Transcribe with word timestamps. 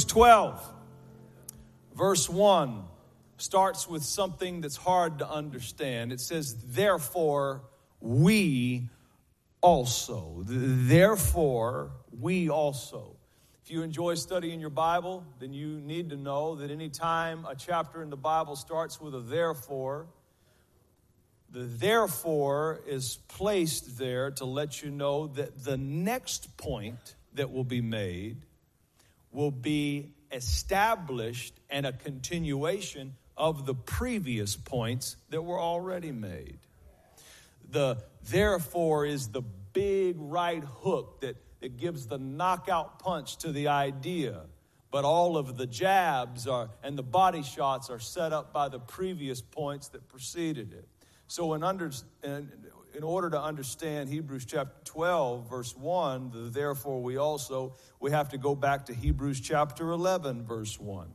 Hebrews 0.00 0.12
12, 0.12 0.72
verse 1.94 2.28
1 2.30 2.84
starts 3.36 3.86
with 3.86 4.02
something 4.02 4.62
that's 4.62 4.76
hard 4.76 5.18
to 5.18 5.28
understand. 5.28 6.10
It 6.10 6.20
says, 6.20 6.56
Therefore, 6.68 7.64
we 8.00 8.88
also. 9.60 10.42
Therefore, 10.46 11.90
we 12.18 12.48
also. 12.48 13.16
If 13.62 13.70
you 13.70 13.82
enjoy 13.82 14.14
studying 14.14 14.58
your 14.58 14.70
Bible, 14.70 15.22
then 15.38 15.52
you 15.52 15.80
need 15.80 16.08
to 16.10 16.16
know 16.16 16.54
that 16.54 16.70
anytime 16.70 17.44
a 17.44 17.54
chapter 17.54 18.02
in 18.02 18.08
the 18.08 18.16
Bible 18.16 18.56
starts 18.56 19.02
with 19.02 19.14
a 19.14 19.20
therefore, 19.20 20.06
the 21.50 21.64
therefore 21.64 22.80
is 22.86 23.18
placed 23.28 23.98
there 23.98 24.30
to 24.30 24.46
let 24.46 24.82
you 24.82 24.90
know 24.90 25.26
that 25.26 25.62
the 25.62 25.76
next 25.76 26.56
point 26.56 27.16
that 27.34 27.52
will 27.52 27.64
be 27.64 27.82
made 27.82 28.38
will 29.32 29.50
be 29.50 30.12
established 30.32 31.54
and 31.68 31.86
a 31.86 31.92
continuation 31.92 33.14
of 33.36 33.66
the 33.66 33.74
previous 33.74 34.56
points 34.56 35.16
that 35.30 35.42
were 35.42 35.58
already 35.58 36.12
made. 36.12 36.58
The 37.70 38.02
therefore 38.28 39.06
is 39.06 39.28
the 39.28 39.42
big 39.72 40.16
right 40.18 40.62
hook 40.62 41.20
that, 41.20 41.36
that 41.60 41.76
gives 41.76 42.06
the 42.06 42.18
knockout 42.18 42.98
punch 42.98 43.38
to 43.38 43.52
the 43.52 43.68
idea. 43.68 44.42
But 44.90 45.04
all 45.04 45.36
of 45.36 45.56
the 45.56 45.66
jabs 45.66 46.48
are, 46.48 46.70
and 46.82 46.98
the 46.98 47.04
body 47.04 47.42
shots 47.42 47.90
are 47.90 48.00
set 48.00 48.32
up 48.32 48.52
by 48.52 48.68
the 48.68 48.80
previous 48.80 49.40
points 49.40 49.88
that 49.88 50.08
preceded 50.08 50.72
it. 50.72 50.88
So, 51.28 51.54
in, 51.54 51.62
under, 51.62 51.92
in, 52.24 52.50
in 52.94 53.02
order 53.02 53.30
to 53.30 53.40
understand 53.40 54.08
Hebrews 54.08 54.44
chapter 54.44 54.74
12, 54.84 55.48
verse 55.48 55.76
1, 55.76 56.30
the, 56.30 56.38
therefore 56.50 57.02
we 57.02 57.16
also, 57.16 57.74
we 58.00 58.10
have 58.10 58.30
to 58.30 58.38
go 58.38 58.54
back 58.54 58.86
to 58.86 58.94
Hebrews 58.94 59.40
chapter 59.40 59.90
11, 59.90 60.44
verse 60.44 60.78
1. 60.78 61.08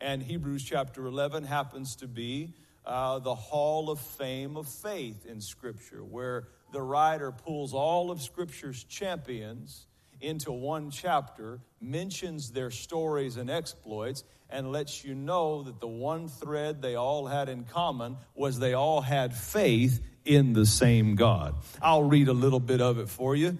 And 0.00 0.22
Hebrews 0.22 0.64
chapter 0.64 1.06
11 1.06 1.44
happens 1.44 1.96
to 1.96 2.06
be 2.06 2.54
uh, 2.84 3.18
the 3.18 3.34
hall 3.34 3.90
of 3.90 4.00
fame 4.00 4.56
of 4.56 4.68
faith 4.68 5.24
in 5.26 5.40
Scripture, 5.40 6.04
where 6.04 6.48
the 6.72 6.82
writer 6.82 7.32
pulls 7.32 7.72
all 7.72 8.10
of 8.10 8.20
Scripture's 8.20 8.84
champions 8.84 9.86
into 10.20 10.52
one 10.52 10.90
chapter, 10.90 11.60
mentions 11.80 12.50
their 12.50 12.70
stories 12.70 13.36
and 13.36 13.50
exploits, 13.50 14.24
and 14.50 14.70
lets 14.70 15.04
you 15.04 15.14
know 15.14 15.62
that 15.62 15.80
the 15.80 15.88
one 15.88 16.28
thread 16.28 16.82
they 16.82 16.94
all 16.94 17.26
had 17.26 17.48
in 17.48 17.64
common 17.64 18.16
was 18.34 18.58
they 18.58 18.74
all 18.74 19.00
had 19.00 19.34
faith 19.34 20.00
in 20.24 20.52
the 20.52 20.66
same 20.66 21.14
God. 21.14 21.54
I'll 21.82 22.04
read 22.04 22.28
a 22.28 22.32
little 22.32 22.60
bit 22.60 22.80
of 22.80 22.98
it 22.98 23.08
for 23.08 23.36
you. 23.36 23.58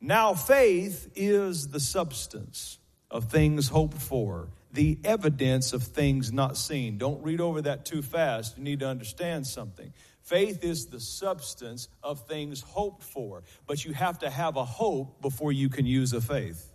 Now, 0.00 0.34
faith 0.34 1.10
is 1.14 1.68
the 1.68 1.80
substance 1.80 2.78
of 3.10 3.30
things 3.30 3.68
hoped 3.68 3.98
for, 3.98 4.48
the 4.72 4.98
evidence 5.04 5.72
of 5.72 5.82
things 5.82 6.32
not 6.32 6.56
seen. 6.56 6.98
Don't 6.98 7.22
read 7.22 7.40
over 7.40 7.62
that 7.62 7.84
too 7.84 8.02
fast. 8.02 8.58
You 8.58 8.64
need 8.64 8.80
to 8.80 8.88
understand 8.88 9.46
something. 9.46 9.92
Faith 10.22 10.64
is 10.64 10.86
the 10.86 11.00
substance 11.00 11.88
of 12.02 12.26
things 12.26 12.60
hoped 12.60 13.02
for, 13.02 13.44
but 13.66 13.84
you 13.84 13.92
have 13.94 14.18
to 14.18 14.28
have 14.28 14.56
a 14.56 14.64
hope 14.64 15.22
before 15.22 15.52
you 15.52 15.68
can 15.68 15.86
use 15.86 16.12
a 16.12 16.20
faith. 16.20 16.72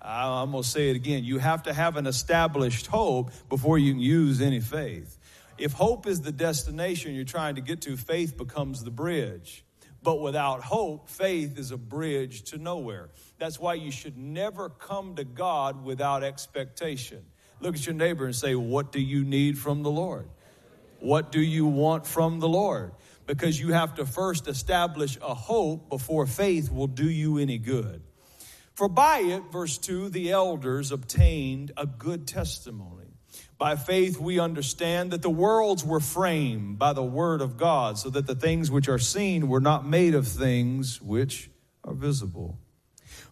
I'm 0.00 0.52
going 0.52 0.62
to 0.62 0.68
say 0.68 0.90
it 0.90 0.96
again. 0.96 1.24
You 1.24 1.38
have 1.38 1.64
to 1.64 1.72
have 1.72 1.96
an 1.96 2.06
established 2.06 2.86
hope 2.86 3.32
before 3.48 3.78
you 3.78 3.92
can 3.92 4.00
use 4.00 4.40
any 4.40 4.60
faith. 4.60 5.18
If 5.58 5.72
hope 5.72 6.06
is 6.06 6.20
the 6.20 6.32
destination 6.32 7.14
you're 7.14 7.24
trying 7.24 7.54
to 7.54 7.60
get 7.60 7.82
to, 7.82 7.96
faith 7.96 8.36
becomes 8.36 8.82
the 8.82 8.90
bridge. 8.90 9.64
But 10.02 10.20
without 10.20 10.62
hope, 10.62 11.08
faith 11.08 11.58
is 11.58 11.72
a 11.72 11.76
bridge 11.76 12.42
to 12.50 12.58
nowhere. 12.58 13.08
That's 13.38 13.58
why 13.58 13.74
you 13.74 13.90
should 13.90 14.16
never 14.16 14.68
come 14.68 15.16
to 15.16 15.24
God 15.24 15.84
without 15.84 16.22
expectation. 16.22 17.24
Look 17.60 17.74
at 17.74 17.86
your 17.86 17.94
neighbor 17.94 18.26
and 18.26 18.34
say, 18.34 18.54
What 18.54 18.92
do 18.92 19.00
you 19.00 19.24
need 19.24 19.58
from 19.58 19.82
the 19.82 19.90
Lord? 19.90 20.28
What 21.00 21.32
do 21.32 21.40
you 21.40 21.66
want 21.66 22.06
from 22.06 22.40
the 22.40 22.48
Lord? 22.48 22.92
Because 23.26 23.58
you 23.58 23.72
have 23.72 23.96
to 23.96 24.06
first 24.06 24.46
establish 24.46 25.18
a 25.20 25.34
hope 25.34 25.88
before 25.88 26.26
faith 26.26 26.70
will 26.70 26.86
do 26.86 27.10
you 27.10 27.38
any 27.38 27.58
good. 27.58 28.02
For 28.74 28.88
by 28.88 29.18
it, 29.20 29.44
verse 29.50 29.78
2, 29.78 30.10
the 30.10 30.30
elders 30.30 30.92
obtained 30.92 31.72
a 31.76 31.86
good 31.86 32.26
testimony. 32.28 33.05
By 33.58 33.76
faith, 33.76 34.18
we 34.18 34.38
understand 34.38 35.12
that 35.12 35.22
the 35.22 35.30
worlds 35.30 35.82
were 35.84 36.00
framed 36.00 36.78
by 36.78 36.92
the 36.92 37.02
word 37.02 37.40
of 37.40 37.56
God, 37.56 37.98
so 37.98 38.10
that 38.10 38.26
the 38.26 38.34
things 38.34 38.70
which 38.70 38.88
are 38.88 38.98
seen 38.98 39.48
were 39.48 39.60
not 39.60 39.86
made 39.86 40.14
of 40.14 40.28
things 40.28 41.00
which 41.00 41.50
are 41.82 41.94
visible. 41.94 42.58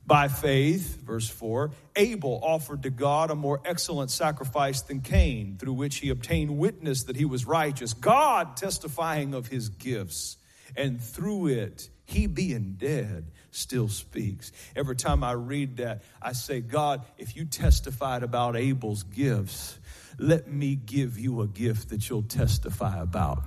By 0.07 0.29
faith, 0.29 1.03
verse 1.03 1.29
4, 1.29 1.71
Abel 1.97 2.41
offered 2.43 2.83
to 2.83 2.91
God 2.91 3.31
a 3.31 3.35
more 3.35 3.61
excellent 3.65 4.11
sacrifice 4.11 4.83
than 4.83 5.01
Cain, 5.01 5.57
through 5.59 5.75
which 5.75 5.97
he 5.97 6.11
obtained 6.11 6.59
witness 6.59 7.05
that 7.05 7.17
he 7.17 7.25
was 7.25 7.47
righteous, 7.47 7.95
God 7.95 8.57
testifying 8.57 9.35
of 9.35 9.49
his 9.49 9.69
gifts, 9.71 10.37
and 10.77 11.01
through 11.01 11.49
it, 11.49 11.89
he 12.05 12.27
being 12.27 12.75
dead 12.77 13.31
still 13.51 13.89
speaks. 13.89 14.53
Every 14.77 14.97
time 14.97 15.25
I 15.25 15.33
read 15.33 15.79
that, 15.79 16.03
I 16.21 16.33
say, 16.33 16.61
God, 16.61 17.03
if 17.17 17.37
you 17.37 17.45
testified 17.47 18.23
about 18.23 18.57
Abel's 18.57 19.05
gifts, 19.05 19.79
let 20.19 20.49
me 20.49 20.77
give 20.77 21.19
you 21.19 21.43
a 21.43 21.47
gift 21.47 21.91
that 21.91 22.09
you'll 22.09 22.23
testify 22.23 23.01
about. 23.01 23.43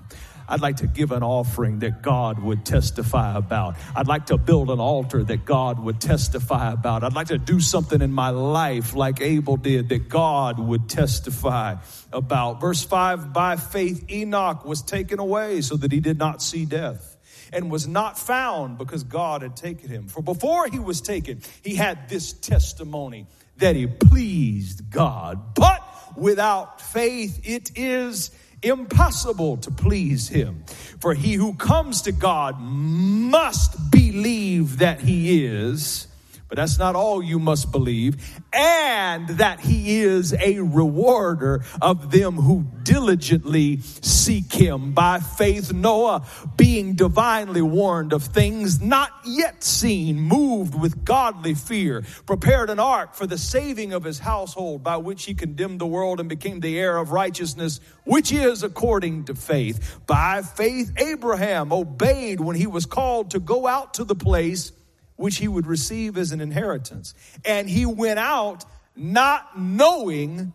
I'd 0.49 0.61
like 0.61 0.77
to 0.77 0.87
give 0.87 1.11
an 1.11 1.23
offering 1.23 1.79
that 1.79 2.01
God 2.01 2.39
would 2.39 2.65
testify 2.65 3.35
about. 3.35 3.75
I'd 3.95 4.07
like 4.07 4.27
to 4.27 4.37
build 4.37 4.69
an 4.69 4.79
altar 4.79 5.23
that 5.23 5.43
God 5.43 5.77
would 5.79 5.99
testify 5.99 6.71
about. 6.71 7.03
I'd 7.03 7.15
like 7.15 7.27
to 7.27 7.37
do 7.37 7.59
something 7.59 8.01
in 8.01 8.13
my 8.13 8.29
life 8.29 8.95
like 8.95 9.19
Abel 9.19 9.57
did 9.57 9.89
that 9.89 10.07
God 10.07 10.57
would 10.57 10.87
testify 10.87 11.75
about. 12.13 12.61
Verse 12.61 12.81
5 12.81 13.33
By 13.33 13.57
faith, 13.57 14.09
Enoch 14.09 14.63
was 14.63 14.81
taken 14.81 15.19
away 15.19 15.61
so 15.61 15.75
that 15.75 15.91
he 15.91 15.99
did 15.99 16.17
not 16.17 16.41
see 16.41 16.65
death 16.65 17.17
and 17.51 17.69
was 17.69 17.87
not 17.87 18.17
found 18.17 18.77
because 18.77 19.03
God 19.03 19.41
had 19.41 19.57
taken 19.57 19.89
him. 19.89 20.07
For 20.07 20.21
before 20.21 20.67
he 20.67 20.79
was 20.79 21.01
taken, 21.01 21.41
he 21.61 21.75
had 21.75 22.07
this 22.07 22.31
testimony 22.31 23.27
that 23.57 23.75
he 23.75 23.87
pleased 23.87 24.89
God. 24.89 25.55
But 25.55 25.76
without 26.17 26.81
faith, 26.81 27.39
it 27.43 27.71
is 27.75 28.31
impossible 28.63 29.57
to 29.57 29.71
please 29.71 30.27
him. 30.29 30.63
For 30.99 31.13
he 31.13 31.33
who 31.33 31.53
comes 31.53 32.01
to 32.03 32.11
God 32.11 32.59
must 32.59 33.91
believe 33.91 34.79
that 34.79 34.99
he 34.99 35.45
is 35.45 36.07
but 36.49 36.55
that's 36.55 36.79
not 36.79 36.95
all 36.95 37.21
you 37.21 37.39
must 37.39 37.71
believe. 37.71 38.41
And 38.53 39.27
that 39.29 39.59
he 39.59 39.99
is 39.99 40.33
a 40.33 40.59
rewarder 40.59 41.63
of 41.81 42.11
them 42.11 42.35
who 42.35 42.65
diligently 42.83 43.81
seek 43.81 44.53
him. 44.53 44.93
By 44.93 45.19
faith, 45.19 45.73
Noah, 45.73 46.25
being 46.55 46.95
divinely 46.95 47.61
warned 47.61 48.13
of 48.13 48.23
things 48.23 48.81
not 48.81 49.11
yet 49.25 49.63
seen, 49.63 50.19
moved 50.19 50.79
with 50.79 51.03
godly 51.03 51.53
fear, 51.53 52.03
prepared 52.25 52.69
an 52.69 52.79
ark 52.79 53.13
for 53.13 53.27
the 53.27 53.37
saving 53.37 53.91
of 53.91 54.03
his 54.03 54.19
household, 54.19 54.83
by 54.83 54.97
which 54.97 55.25
he 55.25 55.33
condemned 55.33 55.79
the 55.79 55.85
world 55.85 56.19
and 56.19 56.29
became 56.29 56.61
the 56.61 56.79
heir 56.79 56.97
of 56.97 57.11
righteousness, 57.11 57.79
which 58.05 58.31
is 58.31 58.63
according 58.63 59.25
to 59.25 59.35
faith. 59.35 59.99
By 60.07 60.41
faith, 60.41 60.93
Abraham 60.97 61.73
obeyed 61.73 62.39
when 62.39 62.55
he 62.55 62.67
was 62.67 62.85
called 62.85 63.31
to 63.31 63.39
go 63.39 63.67
out 63.67 63.95
to 63.95 64.05
the 64.05 64.15
place 64.15 64.71
which 65.17 65.37
he 65.37 65.47
would 65.47 65.67
receive 65.67 66.17
as 66.17 66.31
an 66.31 66.39
inheritance. 66.39 67.13
And 67.43 67.69
he 67.69 67.85
went 67.85 68.19
out 68.19 68.63
not 68.95 69.59
knowing 69.59 70.53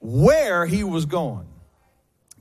where 0.00 0.66
he 0.66 0.82
was 0.82 1.06
going. 1.06 1.46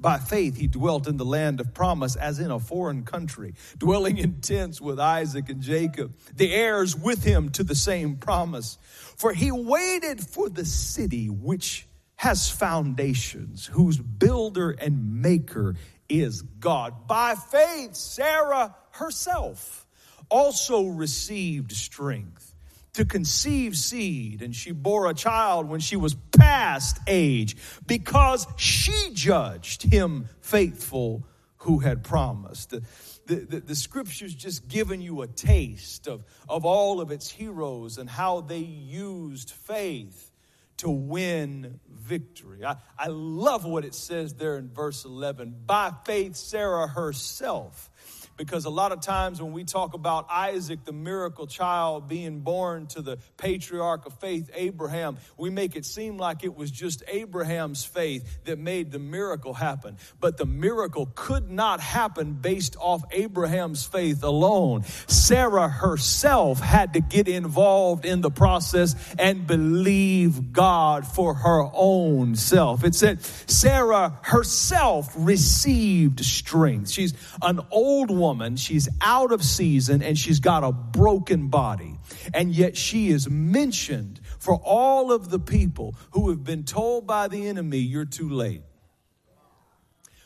By 0.02 0.18
faith, 0.18 0.56
he 0.56 0.68
dwelt 0.68 1.08
in 1.08 1.18
the 1.18 1.26
land 1.26 1.60
of 1.60 1.74
promise 1.74 2.16
as 2.16 2.40
in 2.40 2.52
a 2.52 2.60
foreign 2.60 3.04
country, 3.04 3.54
dwelling 3.78 4.18
in 4.18 4.40
tents 4.40 4.80
with 4.80 4.98
Isaac 4.98 5.50
and 5.50 5.62
Jacob, 5.62 6.16
the 6.34 6.54
heirs 6.54 6.96
with 6.96 7.24
him 7.24 7.50
to 7.52 7.64
the 7.64 7.76
same 7.76 8.16
promise. 8.16 8.78
For 9.18 9.34
he 9.34 9.52
waited 9.52 10.22
for 10.22 10.50
the 10.50 10.64
city 10.64 11.30
which 11.30 11.86
has 12.16 12.50
foundations, 12.50 13.66
whose 13.66 13.98
builder 13.98 14.72
and 14.72 15.22
maker 15.22 15.76
is 16.08 16.42
God. 16.42 17.08
By 17.08 17.36
faith, 17.36 17.96
Sarah 17.96 18.76
herself 18.92 19.86
also 20.30 20.88
received 20.88 21.72
strength 21.72 22.54
to 22.94 23.06
conceive 23.06 23.78
seed, 23.78 24.42
and 24.42 24.56
she 24.56 24.72
bore 24.72 25.10
a 25.10 25.14
child 25.14 25.70
when 25.70 25.80
she 25.80 25.96
was 25.96 26.16
past 26.38 27.00
age, 27.08 27.56
because 27.86 28.48
she 28.58 29.12
judged 29.14 29.84
him 29.84 30.28
faithful 30.42 31.24
who 31.58 31.80
had 31.80 32.04
promised. 32.04 32.72
The, 32.72 32.82
the, 33.26 33.60
the, 33.60 33.76
scripture's 33.76 34.34
just 34.34 34.68
given 34.68 35.02
you 35.02 35.22
a 35.22 35.28
taste 35.28 36.08
of, 36.08 36.24
of 36.48 36.66
all 36.66 37.00
of 37.00 37.12
its 37.12 37.30
heroes 37.30 37.98
and 37.98 38.10
how 38.10 38.42
they 38.42 38.60
used 38.60 39.52
faith 39.52 40.32
to 40.78 40.90
win 40.90 41.80
victory. 41.90 42.66
I, 42.66 42.78
I 42.98 43.08
love 43.08 43.66
what 43.66 43.84
it 43.84 43.94
says 43.94 44.34
there 44.34 44.58
in 44.58 44.70
verse 44.70 45.04
11. 45.06 45.54
By 45.66 45.92
faith, 46.06 46.38
Sarah 46.38 46.88
herself 46.88 47.90
because 48.40 48.64
a 48.64 48.70
lot 48.70 48.94
of 48.94 49.02
times 49.02 49.42
when 49.42 49.52
we 49.52 49.66
talk 49.66 49.94
about 49.94 50.26
Isaac, 50.32 50.86
the 50.86 50.94
miracle 50.94 51.46
child 51.46 52.08
being 52.08 52.40
born 52.40 52.88
to 52.88 53.02
the 53.02 53.18
patriarch 53.36 54.06
of 54.06 54.18
faith, 54.22 54.50
Abraham, 54.56 55.18
we 55.38 55.50
make 55.50 55.76
it 55.76 55.86
seem 55.86 56.18
like 56.18 56.46
it 56.46 56.56
was 56.56 56.72
just 56.72 57.04
Abraham's 57.10 57.84
faith 57.84 58.40
that 58.46 58.58
made 58.58 58.94
the 58.94 58.98
miracle 58.98 59.54
happen. 59.54 59.98
But 60.22 60.38
the 60.38 60.46
miracle 60.46 61.12
could 61.16 61.52
not 61.52 61.82
happen 61.82 62.32
based 62.36 62.78
off 62.80 63.04
Abraham's 63.12 63.86
faith 63.86 64.24
alone. 64.24 64.84
Sarah 65.08 65.68
herself 65.68 66.62
had 66.62 66.94
to 66.94 67.02
get 67.02 67.28
involved 67.28 68.06
in 68.06 68.22
the 68.22 68.32
process 68.32 68.96
and 69.20 69.48
believe 69.48 70.54
God 70.54 71.06
for 71.06 71.34
her 71.34 71.70
own 71.74 72.38
self. 72.38 72.86
It 72.86 72.96
said 72.96 73.22
Sarah 73.22 74.18
herself 74.22 75.14
received 75.18 76.24
strength. 76.24 76.90
She's 76.90 77.14
an 77.42 77.60
old 77.70 78.10
woman 78.10 78.29
woman, 78.30 78.56
she's 78.56 78.88
out 79.02 79.32
of 79.32 79.44
season 79.44 80.04
and 80.04 80.16
she's 80.16 80.40
got 80.40 80.64
a 80.64 80.72
broken 80.72 81.48
body. 81.48 81.98
And 82.32 82.54
yet 82.54 82.78
she 82.78 83.10
is 83.10 83.28
mentioned 83.28 84.20
for 84.38 84.54
all 84.64 85.12
of 85.12 85.32
the 85.32 85.40
people 85.40 85.96
who 86.12 86.30
have 86.30 86.44
been 86.44 86.64
told 86.64 87.08
by 87.08 87.28
the 87.28 87.48
enemy, 87.48 87.80
you're 87.80 88.06
too 88.06 88.30
late. 88.30 88.62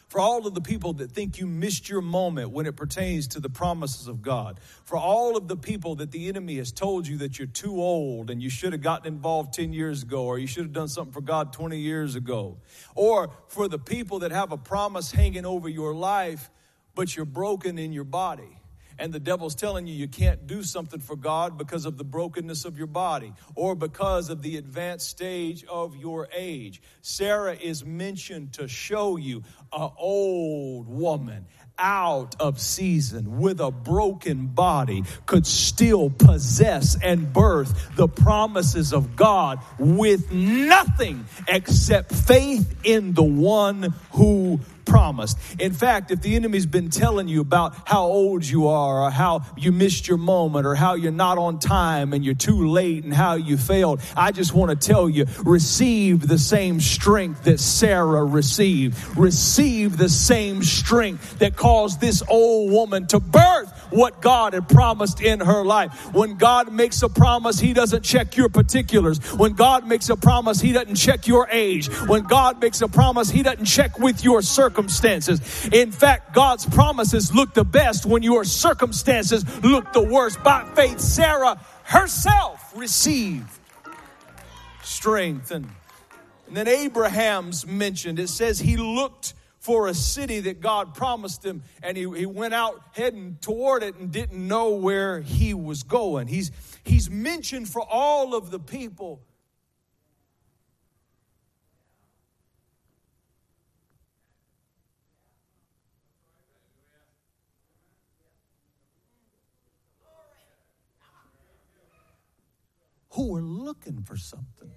For 0.10 0.20
all 0.20 0.46
of 0.46 0.54
the 0.54 0.62
people 0.62 0.94
that 0.96 1.12
think 1.12 1.40
you 1.40 1.48
missed 1.48 1.88
your 1.88 2.02
moment 2.02 2.52
when 2.52 2.66
it 2.66 2.76
pertains 2.76 3.30
to 3.30 3.40
the 3.40 3.50
promises 3.50 4.10
of 4.10 4.22
God. 4.22 4.60
For 4.84 4.98
all 4.98 5.38
of 5.38 5.48
the 5.48 5.56
people 5.56 5.96
that 5.96 6.12
the 6.12 6.28
enemy 6.28 6.58
has 6.58 6.74
told 6.74 7.08
you 7.08 7.20
that 7.20 7.40
you're 7.40 7.48
too 7.48 7.82
old 7.82 8.30
and 8.30 8.44
you 8.44 8.50
should 8.50 8.74
have 8.74 8.82
gotten 8.82 9.08
involved 9.08 9.54
10 9.54 9.72
years 9.72 10.04
ago 10.04 10.26
or 10.26 10.38
you 10.38 10.46
should 10.46 10.66
have 10.66 10.74
done 10.74 10.90
something 10.90 11.14
for 11.14 11.22
God 11.22 11.54
20 11.54 11.80
years 11.80 12.16
ago. 12.16 12.58
Or 12.96 13.32
for 13.48 13.70
the 13.70 13.80
people 13.80 14.20
that 14.20 14.32
have 14.32 14.52
a 14.52 14.58
promise 14.58 15.10
hanging 15.10 15.46
over 15.46 15.70
your 15.70 15.96
life 15.96 16.52
but 16.96 17.16
you're 17.16 17.26
broken 17.26 17.78
in 17.78 17.94
your 17.94 18.04
body. 18.04 18.60
And 19.00 19.12
the 19.12 19.20
devil's 19.20 19.56
telling 19.56 19.88
you 19.88 19.96
you 19.96 20.08
can't 20.08 20.46
do 20.46 20.62
something 20.62 21.00
for 21.00 21.16
God 21.16 21.58
because 21.58 21.86
of 21.86 21.98
the 21.98 22.04
brokenness 22.04 22.64
of 22.64 22.78
your 22.78 22.88
body 22.88 23.34
or 23.56 23.76
because 23.76 24.30
of 24.30 24.42
the 24.42 24.58
advanced 24.58 25.10
stage 25.10 25.66
of 25.66 25.96
your 25.96 26.30
age. 26.36 26.82
Sarah 27.02 27.56
is 27.56 27.84
mentioned 27.84 28.54
to 28.54 28.68
show 28.68 29.18
you 29.18 29.44
an 29.72 29.90
old 29.98 30.88
woman 30.88 31.48
out 31.80 32.36
of 32.40 32.60
season 32.60 33.40
with 33.40 33.60
a 33.60 33.72
broken 33.72 34.46
body 34.46 35.04
could 35.26 35.48
still 35.48 36.10
possess 36.12 36.96
and 37.02 37.34
birth 37.34 37.96
the 37.96 38.08
promises 38.08 38.94
of 38.94 39.16
God 39.16 39.60
with 39.80 40.32
nothing 40.32 41.26
except 41.48 42.14
faith 42.14 42.76
in 42.84 43.14
the 43.14 43.24
one 43.24 43.94
who 44.12 44.60
promised. 44.86 45.38
In 45.60 45.74
fact, 45.74 46.12
if 46.12 46.22
the 46.22 46.36
enemy's 46.36 46.66
been 46.66 46.90
telling 46.90 47.28
you 47.28 47.42
about 47.42 47.88
how 47.88 48.04
old 48.04 48.46
you 48.46 48.68
are 48.68 49.04
or 49.04 49.12
how 49.12 49.42
you 49.58 49.72
missed 49.72 50.08
your 50.08 50.18
moment 50.18 50.66
or 50.66 50.76
how 50.76 50.96
you're 50.96 51.12
not 51.12 51.38
on 51.38 51.60
time 51.60 52.14
and 52.14 52.24
you're 52.24 52.36
too 52.36 52.68
late 52.68 53.04
and 53.04 53.14
how 53.14 53.36
you 53.36 53.58
failed, 53.58 54.02
I 54.16 54.32
just 54.32 54.54
want 54.54 54.70
to 54.80 54.88
tell 54.88 55.10
you, 55.10 55.26
receive 55.44 56.28
the 56.28 56.38
same 56.38 56.80
strength 56.80 57.44
that 57.44 57.60
Sarah 57.60 58.24
received. 58.24 59.18
Receive 59.18 59.98
the 59.98 60.10
same 60.10 60.64
strength 60.64 61.40
that 61.40 61.56
caused 61.56 62.02
this 62.02 62.24
old 62.28 62.72
woman 62.72 63.08
to 63.08 63.20
birth 63.20 63.83
what 63.94 64.22
God 64.22 64.54
had 64.54 64.68
promised 64.68 65.22
in 65.22 65.40
her 65.40 65.64
life. 65.64 66.14
When 66.14 66.36
God 66.36 66.72
makes 66.72 67.02
a 67.04 67.10
promise, 67.10 67.60
He 67.60 67.74
doesn't 67.74 68.04
check 68.04 68.36
your 68.36 68.50
particulars. 68.50 69.20
When 69.34 69.54
God 69.54 69.88
makes 69.88 70.10
a 70.10 70.16
promise, 70.16 70.60
He 70.60 70.72
doesn't 70.72 70.96
check 70.96 71.28
your 71.28 71.48
age. 71.52 71.88
When 72.08 72.24
God 72.24 72.60
makes 72.62 72.82
a 72.82 72.88
promise, 72.88 73.30
He 73.30 73.44
doesn't 73.44 73.66
check 73.66 74.00
with 74.00 74.24
your 74.24 74.42
circumstances. 74.42 75.70
In 75.72 75.92
fact, 75.92 76.34
God's 76.34 76.66
promises 76.66 77.34
look 77.34 77.54
the 77.54 77.64
best 77.64 78.06
when 78.06 78.24
your 78.24 78.44
circumstances 78.44 79.44
look 79.64 79.94
the 79.94 80.04
worst. 80.04 80.44
By 80.44 80.64
faith, 80.76 81.00
Sarah 81.00 81.60
herself 81.84 82.72
received 82.76 83.50
strength. 84.82 85.52
And, 85.52 85.70
and 86.48 86.58
then 86.58 86.68
Abraham's 86.68 87.66
mentioned. 87.66 88.20
It 88.20 88.30
says 88.30 88.60
he 88.60 88.78
looked 88.78 89.34
for 89.64 89.88
a 89.88 89.94
city 89.94 90.42
that 90.42 90.60
God 90.60 90.94
promised 90.94 91.46
him, 91.46 91.64
and 91.82 91.96
he, 91.96 92.04
he 92.04 92.26
went 92.26 92.54
out 92.54 92.84
heading 92.92 93.38
toward 93.40 93.82
it 93.82 93.96
and 93.96 94.12
didn't 94.12 94.46
know 94.46 94.72
where 94.72 95.22
he 95.22 95.54
was 95.54 95.84
going. 95.84 96.28
He's, 96.28 96.52
he's 96.84 97.10
mentioned 97.10 97.70
for 97.70 97.82
all 97.82 98.36
of 98.36 98.52
the 98.52 98.60
people. 98.60 99.22
Who 113.12 113.38
are 113.38 113.42
looking 113.42 114.02
for 114.02 114.18
something. 114.18 114.72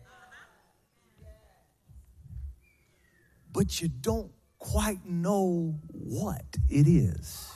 But 3.53 3.81
you 3.81 3.89
don't 3.89 4.36
quite 4.67 5.07
know 5.07 5.79
what 5.93 6.45
it 6.69 6.89
is. 6.89 7.49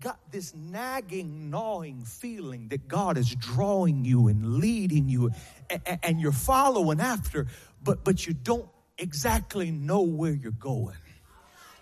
Got 0.00 0.20
this 0.30 0.54
nagging, 0.54 1.50
gnawing 1.50 2.04
feeling 2.04 2.68
that 2.68 2.86
God 2.86 3.18
is 3.18 3.34
drawing 3.34 4.04
you 4.04 4.28
and 4.28 4.58
leading 4.58 5.08
you, 5.08 5.32
and, 5.68 5.98
and 6.00 6.20
you're 6.20 6.30
following 6.30 7.00
after, 7.00 7.48
but, 7.82 8.04
but 8.04 8.24
you 8.24 8.34
don't 8.34 8.68
exactly 8.98 9.72
know 9.72 10.02
where 10.02 10.32
you're 10.32 10.52
going 10.52 10.96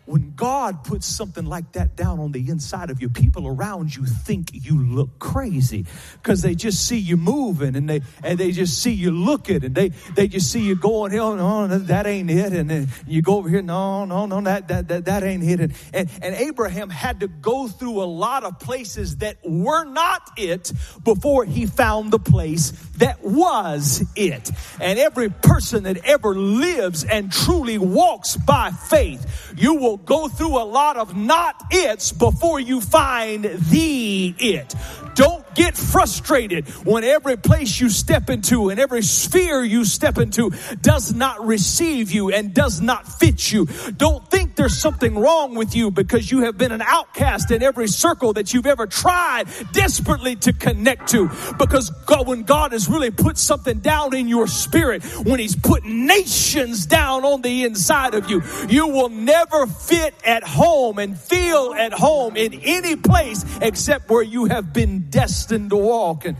when 0.06 0.34
God 0.34 0.84
puts 0.84 1.06
something 1.06 1.46
like 1.46 1.72
that 1.72 1.96
down 1.96 2.20
on 2.20 2.32
the 2.32 2.48
inside 2.48 2.90
of 2.90 3.00
you, 3.00 3.08
people 3.08 3.46
around 3.46 3.94
you 3.94 4.04
think 4.04 4.50
you 4.52 4.82
look 4.82 5.18
crazy 5.18 5.86
because 6.22 6.42
they 6.42 6.54
just 6.54 6.86
see 6.86 6.98
you 6.98 7.16
moving 7.16 7.74
and 7.76 7.88
they 7.88 8.02
and 8.22 8.38
they 8.38 8.52
just 8.52 8.82
see 8.82 8.92
you 8.92 9.10
looking 9.10 9.64
and 9.64 9.74
they 9.74 9.90
they 10.14 10.28
just 10.28 10.52
see 10.52 10.60
you 10.60 10.76
going, 10.76 11.18
oh 11.18 11.34
no, 11.34 11.78
that 11.78 12.06
ain't 12.06 12.30
it. 12.30 12.52
And 12.52 12.68
then 12.68 12.88
you 13.06 13.22
go 13.22 13.36
over 13.36 13.48
here, 13.48 13.62
no, 13.62 14.04
no, 14.04 14.26
no, 14.26 14.40
that 14.42 14.68
that 14.68 14.88
that, 14.88 15.04
that 15.06 15.22
ain't 15.22 15.42
it. 15.42 15.60
And, 15.60 15.74
and 15.92 16.10
and 16.22 16.34
Abraham 16.34 16.90
had 16.90 17.20
to 17.20 17.28
go 17.28 17.68
through 17.68 18.02
a 18.02 18.04
lot 18.04 18.44
of 18.44 18.58
places 18.58 19.18
that 19.18 19.38
were 19.44 19.84
not 19.84 20.30
it 20.36 20.72
before 21.02 21.44
he 21.44 21.66
found 21.66 22.10
the 22.10 22.18
place 22.18 22.72
that 22.98 23.22
was 23.22 24.04
it. 24.16 24.50
And 24.80 24.98
every 24.98 25.30
person 25.30 25.84
that 25.84 25.98
ever 26.04 26.34
lives 26.34 27.04
and 27.04 27.32
truly 27.32 27.78
walks 27.78 28.36
by 28.36 28.70
faith, 28.70 29.52
you 29.56 29.74
will 29.74 29.93
go 29.98 30.28
through 30.28 30.58
a 30.60 30.64
lot 30.64 30.96
of 30.96 31.16
not 31.16 31.56
its 31.70 32.12
before 32.12 32.60
you 32.60 32.80
find 32.80 33.44
the 33.44 34.34
it. 34.38 34.74
Don't 35.14 35.43
get 35.54 35.76
frustrated 35.76 36.66
when 36.84 37.04
every 37.04 37.36
place 37.36 37.80
you 37.80 37.88
step 37.88 38.30
into 38.30 38.68
and 38.70 38.80
every 38.80 39.02
sphere 39.02 39.62
you 39.62 39.84
step 39.84 40.18
into 40.18 40.50
does 40.80 41.12
not 41.14 41.44
receive 41.46 42.10
you 42.10 42.30
and 42.30 42.54
does 42.54 42.80
not 42.80 43.06
fit 43.06 43.52
you. 43.52 43.66
Don't 43.96 44.28
think 44.30 44.56
there's 44.56 44.76
something 44.76 45.16
wrong 45.16 45.54
with 45.54 45.74
you 45.74 45.90
because 45.90 46.30
you 46.30 46.42
have 46.42 46.58
been 46.58 46.72
an 46.72 46.82
outcast 46.82 47.50
in 47.50 47.62
every 47.62 47.88
circle 47.88 48.32
that 48.34 48.52
you've 48.52 48.66
ever 48.66 48.86
tried 48.86 49.44
desperately 49.72 50.36
to 50.36 50.52
connect 50.52 51.08
to. 51.08 51.30
Because 51.58 51.90
God, 52.06 52.26
when 52.26 52.42
God 52.42 52.72
has 52.72 52.88
really 52.88 53.10
put 53.10 53.38
something 53.38 53.80
down 53.80 54.14
in 54.14 54.28
your 54.28 54.46
spirit, 54.46 55.04
when 55.24 55.40
He's 55.40 55.56
put 55.56 55.84
nations 55.84 56.86
down 56.86 57.24
on 57.24 57.42
the 57.42 57.64
inside 57.64 58.14
of 58.14 58.30
you, 58.30 58.42
you 58.68 58.88
will 58.88 59.08
never 59.08 59.66
fit 59.66 60.14
at 60.24 60.42
home 60.42 60.98
and 60.98 61.18
feel 61.18 61.74
at 61.74 61.92
home 61.92 62.36
in 62.36 62.54
any 62.62 62.96
place 62.96 63.44
except 63.60 64.10
where 64.10 64.22
you 64.22 64.46
have 64.46 64.72
been 64.72 65.08
destined 65.44 65.70
to 65.70 65.76
walk. 65.76 66.24
And 66.24 66.36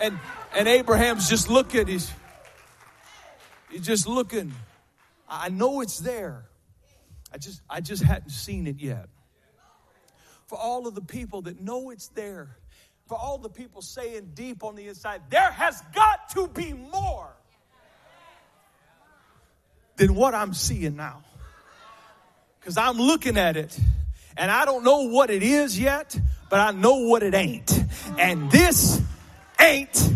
and 0.00 0.18
and 0.54 0.68
Abraham's 0.68 1.28
just 1.28 1.48
looking, 1.48 1.86
he's 1.86 2.12
he's 3.70 3.82
just 3.82 4.06
looking. 4.06 4.52
I 5.28 5.48
know 5.48 5.80
it's 5.80 5.98
there. 5.98 6.44
I 7.32 7.38
just 7.38 7.62
I 7.68 7.80
just 7.80 8.02
hadn't 8.02 8.30
seen 8.30 8.66
it 8.66 8.80
yet. 8.80 9.08
For 10.46 10.58
all 10.58 10.88
of 10.88 10.94
the 10.94 11.02
people 11.02 11.42
that 11.42 11.60
know 11.60 11.90
it's 11.90 12.08
there, 12.08 12.56
for 13.06 13.16
all 13.16 13.38
the 13.38 13.48
people 13.48 13.82
saying 13.82 14.32
deep 14.34 14.64
on 14.64 14.74
the 14.74 14.88
inside, 14.88 15.22
there 15.30 15.50
has 15.50 15.80
got 15.94 16.30
to 16.30 16.48
be 16.48 16.72
more 16.72 17.30
than 19.96 20.14
what 20.14 20.34
I'm 20.34 20.54
seeing 20.54 20.96
now 20.96 21.22
because 22.58 22.76
I'm 22.76 22.96
looking 22.96 23.36
at 23.36 23.56
it 23.56 23.78
and 24.40 24.50
I 24.50 24.64
don't 24.64 24.82
know 24.82 25.02
what 25.02 25.28
it 25.28 25.42
is 25.42 25.78
yet, 25.78 26.18
but 26.48 26.60
I 26.60 26.70
know 26.70 26.96
what 27.06 27.22
it 27.22 27.34
ain't. 27.34 27.84
And 28.18 28.50
this 28.50 29.00
ain't 29.60 30.12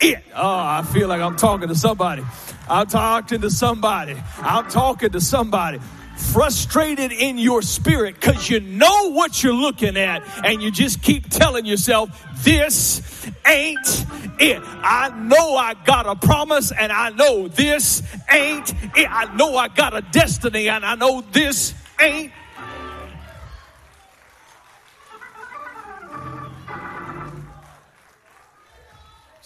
it. 0.00 0.22
Oh, 0.36 0.58
I 0.58 0.82
feel 0.92 1.08
like 1.08 1.22
I'm 1.22 1.36
talking 1.36 1.68
to 1.68 1.74
somebody. 1.74 2.22
I'm 2.68 2.86
talking 2.86 3.40
to 3.40 3.50
somebody. 3.50 4.22
I'm 4.38 4.68
talking 4.68 5.10
to 5.10 5.20
somebody 5.20 5.80
frustrated 6.16 7.10
in 7.10 7.38
your 7.38 7.62
spirit 7.62 8.16
because 8.16 8.50
you 8.50 8.60
know 8.60 9.10
what 9.12 9.42
you're 9.42 9.54
looking 9.54 9.96
at 9.96 10.22
and 10.44 10.62
you 10.62 10.70
just 10.70 11.02
keep 11.02 11.30
telling 11.30 11.64
yourself, 11.64 12.22
this 12.44 13.26
ain't 13.46 14.06
it. 14.38 14.60
I 14.62 15.08
know 15.08 15.56
I 15.56 15.72
got 15.72 16.06
a 16.06 16.14
promise 16.14 16.70
and 16.70 16.92
I 16.92 17.10
know 17.10 17.48
this 17.48 18.02
ain't 18.30 18.74
it. 18.94 19.08
I 19.10 19.34
know 19.34 19.56
I 19.56 19.68
got 19.68 19.96
a 19.96 20.02
destiny 20.02 20.68
and 20.68 20.84
I 20.84 20.96
know 20.96 21.22
this 21.32 21.72
ain't 21.98 22.30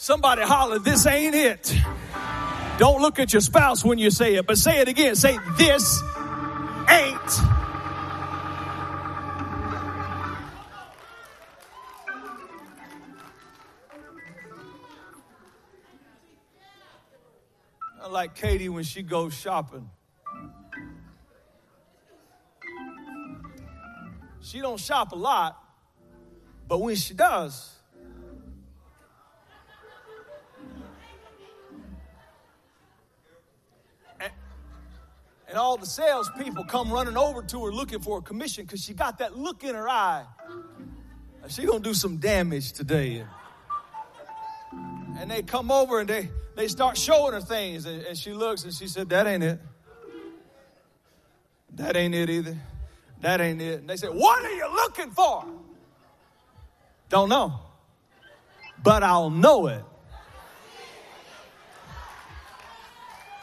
Somebody 0.00 0.42
holler, 0.42 0.78
this 0.78 1.04
ain't 1.06 1.34
it. 1.34 1.74
Don't 2.78 3.02
look 3.02 3.18
at 3.18 3.32
your 3.32 3.42
spouse 3.42 3.84
when 3.84 3.98
you 3.98 4.12
say 4.12 4.36
it, 4.36 4.46
but 4.46 4.56
say 4.56 4.78
it 4.78 4.86
again. 4.86 5.16
Say, 5.16 5.36
this 5.56 6.00
ain't. 6.88 7.18
Like 18.08 18.36
Katie 18.36 18.68
when 18.68 18.84
she 18.84 19.02
goes 19.02 19.34
shopping. 19.34 19.90
She 24.42 24.60
don't 24.60 24.78
shop 24.78 25.10
a 25.10 25.16
lot, 25.16 25.60
but 26.68 26.80
when 26.80 26.94
she 26.94 27.14
does, 27.14 27.77
and 35.48 35.56
all 35.56 35.76
the 35.76 35.86
salespeople 35.86 36.64
come 36.64 36.92
running 36.92 37.16
over 37.16 37.42
to 37.42 37.64
her 37.64 37.72
looking 37.72 38.00
for 38.00 38.18
a 38.18 38.22
commission 38.22 38.64
because 38.64 38.82
she 38.82 38.94
got 38.94 39.18
that 39.18 39.36
look 39.36 39.64
in 39.64 39.74
her 39.74 39.88
eye. 39.88 40.24
She 41.48 41.64
gonna 41.64 41.80
do 41.80 41.94
some 41.94 42.18
damage 42.18 42.72
today. 42.72 43.24
And 45.18 45.30
they 45.30 45.42
come 45.42 45.70
over 45.70 46.00
and 46.00 46.08
they, 46.08 46.30
they 46.54 46.68
start 46.68 46.96
showing 46.96 47.32
her 47.32 47.40
things, 47.40 47.86
and, 47.86 48.02
and 48.02 48.16
she 48.16 48.32
looks 48.32 48.64
and 48.64 48.72
she 48.72 48.86
said, 48.86 49.08
"That 49.08 49.26
ain't 49.26 49.42
it. 49.42 49.60
That 51.74 51.96
ain't 51.96 52.14
it 52.14 52.30
either." 52.30 52.56
That 53.20 53.40
ain't 53.40 53.60
it. 53.60 53.80
And 53.80 53.90
they 53.90 53.96
said, 53.96 54.10
What 54.10 54.44
are 54.44 54.52
you 54.52 54.72
looking 54.72 55.10
for? 55.10 55.44
Don't 57.08 57.28
know. 57.28 57.60
But 58.82 59.02
I'll 59.02 59.30
know 59.30 59.66
it 59.66 59.82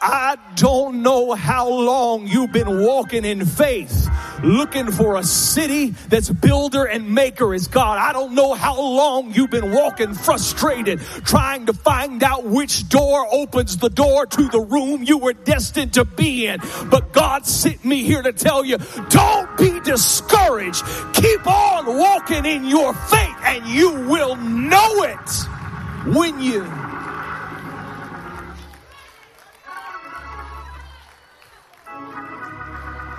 I 0.00 0.36
don't 0.56 1.02
know 1.02 1.32
how 1.32 1.68
long 1.68 2.26
you've 2.28 2.52
been 2.52 2.84
walking 2.84 3.24
in 3.24 3.44
faith 3.44 4.08
looking 4.42 4.90
for 4.90 5.16
a 5.16 5.24
city 5.24 5.90
that's 6.08 6.28
builder 6.30 6.84
and 6.84 7.14
maker 7.14 7.54
is 7.54 7.68
God. 7.68 7.98
I 7.98 8.12
don't 8.12 8.34
know 8.34 8.54
how 8.54 8.80
long 8.80 9.32
you've 9.32 9.50
been 9.50 9.72
walking 9.72 10.14
frustrated 10.14 11.00
trying 11.00 11.66
to 11.66 11.72
find 11.72 12.22
out 12.22 12.44
which 12.44 12.88
door 12.88 13.26
opens 13.32 13.78
the 13.78 13.88
door 13.88 14.26
to 14.26 14.48
the 14.48 14.60
room 14.60 15.02
you 15.02 15.18
were 15.18 15.32
destined 15.32 15.94
to 15.94 16.04
be 16.04 16.46
in. 16.46 16.60
But 16.90 17.12
God 17.12 17.46
sent 17.46 17.84
me 17.84 18.02
here 18.02 18.22
to 18.22 18.32
tell 18.32 18.64
you, 18.64 18.78
don't 19.08 19.56
be 19.56 19.80
discouraged. 19.80 20.84
Keep 21.14 21.46
on 21.46 21.86
walking 21.86 22.44
in 22.44 22.66
your 22.66 22.92
faith 22.94 23.36
and 23.44 23.66
you 23.66 23.90
will 24.08 24.36
know 24.36 25.02
it 25.04 26.14
when 26.14 26.40
you 26.40 26.85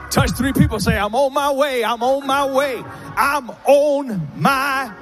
Touch 0.10 0.32
three 0.32 0.54
people, 0.54 0.80
say, 0.80 0.98
I'm 0.98 1.14
on 1.16 1.34
my 1.34 1.52
way, 1.52 1.84
I'm 1.84 2.02
on 2.02 2.26
my 2.26 2.46
way, 2.46 2.84
I'm 3.16 3.50
on 3.66 4.32
my 4.36 4.94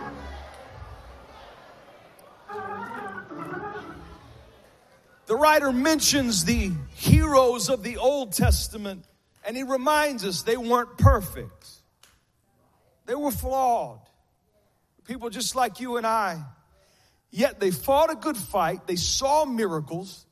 The 5.26 5.36
writer 5.36 5.72
mentions 5.72 6.46
the 6.46 6.72
heroes 6.94 7.70
of 7.70 7.82
the 7.84 7.98
Old 7.98 8.34
Testament 8.34 9.06
and 9.44 9.58
he 9.58 9.64
reminds 9.64 10.24
us 10.24 10.44
they 10.44 10.58
weren't 10.58 10.98
perfect. 10.98 11.68
They 13.06 13.16
were 13.16 13.32
flawed. 13.32 14.02
People 15.06 15.30
just 15.30 15.56
like 15.56 15.80
you 15.80 15.98
and 15.98 16.06
I. 16.06 16.44
Yet 17.32 17.60
they 17.60 17.72
fought 17.72 18.12
a 18.12 18.16
good 18.16 18.38
fight. 18.38 18.88
They 18.88 18.96
saw 18.96 19.46
miracles. 19.46 20.26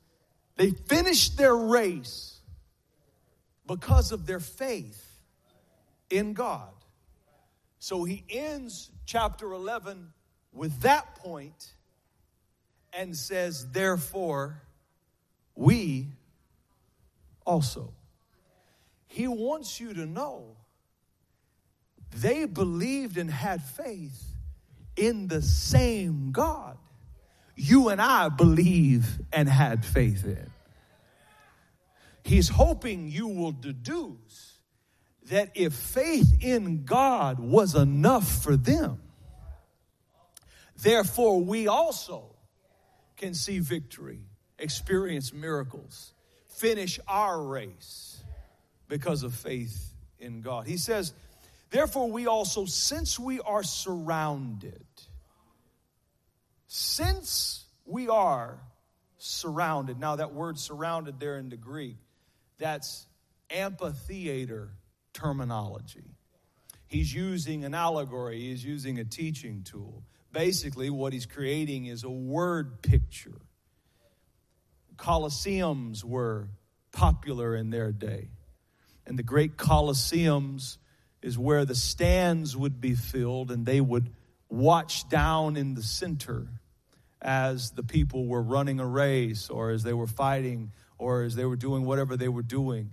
They 0.57 0.71
finished 0.71 1.37
their 1.37 1.55
race 1.55 2.32
because 3.65 4.11
of 4.11 4.25
their 4.25 4.39
faith 4.39 5.19
in 6.09 6.33
God. 6.33 6.71
So 7.79 8.03
he 8.03 8.23
ends 8.29 8.89
chapter 9.05 9.51
11 9.51 10.13
with 10.53 10.81
that 10.81 11.15
point 11.15 11.73
and 12.93 13.15
says, 13.15 13.67
Therefore, 13.71 14.61
we 15.55 16.07
also. 17.45 17.93
He 19.07 19.27
wants 19.27 19.79
you 19.79 19.93
to 19.93 20.05
know 20.05 20.55
they 22.15 22.45
believed 22.45 23.17
and 23.17 23.29
had 23.29 23.61
faith 23.63 24.23
in 24.95 25.27
the 25.27 25.41
same 25.41 26.31
God 26.31 26.77
you 27.55 27.89
and 27.89 28.01
I 28.01 28.29
believe 28.29 29.19
and 29.31 29.47
had 29.47 29.85
faith 29.85 30.25
in. 30.25 30.49
He's 32.23 32.49
hoping 32.49 33.09
you 33.09 33.27
will 33.27 33.51
deduce 33.51 34.59
that 35.29 35.51
if 35.55 35.73
faith 35.73 36.37
in 36.41 36.85
God 36.85 37.39
was 37.39 37.75
enough 37.75 38.43
for 38.43 38.55
them, 38.55 39.01
therefore 40.81 41.41
we 41.41 41.67
also 41.67 42.35
can 43.17 43.33
see 43.33 43.59
victory, 43.59 44.21
experience 44.57 45.33
miracles, 45.33 46.13
finish 46.47 46.99
our 47.07 47.41
race 47.41 48.23
because 48.87 49.23
of 49.23 49.33
faith 49.33 49.93
in 50.19 50.41
God. 50.41 50.67
He 50.67 50.77
says, 50.77 51.13
Therefore, 51.69 52.11
we 52.11 52.27
also, 52.27 52.65
since 52.65 53.17
we 53.17 53.39
are 53.39 53.63
surrounded, 53.63 54.85
since 56.67 57.65
we 57.85 58.07
are 58.07 58.59
surrounded. 59.17 59.99
Now, 59.99 60.17
that 60.17 60.33
word 60.33 60.59
surrounded 60.59 61.19
there 61.19 61.37
in 61.37 61.49
the 61.49 61.57
Greek 61.57 61.97
that's 62.57 63.07
amphitheater 63.49 64.71
terminology. 65.13 66.15
He's 66.87 67.13
using 67.13 67.65
an 67.65 67.73
allegory, 67.73 68.39
he's 68.39 68.63
using 68.63 68.99
a 68.99 69.03
teaching 69.03 69.63
tool. 69.63 70.03
Basically, 70.31 70.89
what 70.89 71.13
he's 71.13 71.25
creating 71.25 71.85
is 71.85 72.03
a 72.03 72.09
word 72.09 72.81
picture. 72.81 73.41
Colosseums 74.95 76.03
were 76.03 76.49
popular 76.91 77.55
in 77.55 77.69
their 77.69 77.91
day. 77.91 78.29
And 79.05 79.17
the 79.17 79.23
great 79.23 79.57
Colosseums 79.57 80.77
is 81.21 81.37
where 81.37 81.65
the 81.65 81.75
stands 81.75 82.55
would 82.55 82.79
be 82.79 82.95
filled 82.95 83.51
and 83.51 83.65
they 83.65 83.81
would 83.81 84.09
watch 84.49 85.09
down 85.09 85.57
in 85.57 85.73
the 85.73 85.81
center 85.81 86.47
as 87.21 87.71
the 87.71 87.83
people 87.83 88.27
were 88.27 88.41
running 88.41 88.79
a 88.79 88.85
race 88.85 89.49
or 89.49 89.71
as 89.71 89.83
they 89.83 89.93
were 89.93 90.07
fighting 90.07 90.71
or 91.03 91.23
as 91.23 91.35
they 91.35 91.45
were 91.45 91.57
doing 91.57 91.83
whatever 91.85 92.15
they 92.15 92.29
were 92.29 92.41
doing, 92.41 92.91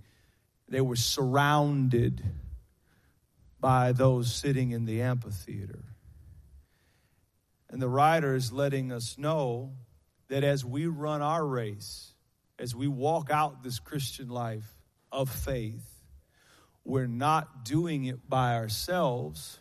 they 0.67 0.81
were 0.81 0.97
surrounded 0.97 2.21
by 3.59 3.93
those 3.93 4.33
sitting 4.33 4.71
in 4.71 4.85
the 4.85 5.01
amphitheater. 5.01 5.85
And 7.69 7.81
the 7.81 7.87
writer 7.87 8.35
is 8.35 8.51
letting 8.51 8.91
us 8.91 9.17
know 9.17 9.71
that 10.27 10.43
as 10.43 10.65
we 10.65 10.87
run 10.87 11.21
our 11.21 11.45
race, 11.45 12.13
as 12.59 12.75
we 12.75 12.87
walk 12.87 13.29
out 13.31 13.63
this 13.63 13.79
Christian 13.79 14.27
life 14.27 14.75
of 15.11 15.29
faith, 15.29 16.03
we're 16.83 17.07
not 17.07 17.63
doing 17.63 18.05
it 18.05 18.27
by 18.27 18.55
ourselves. 18.55 19.59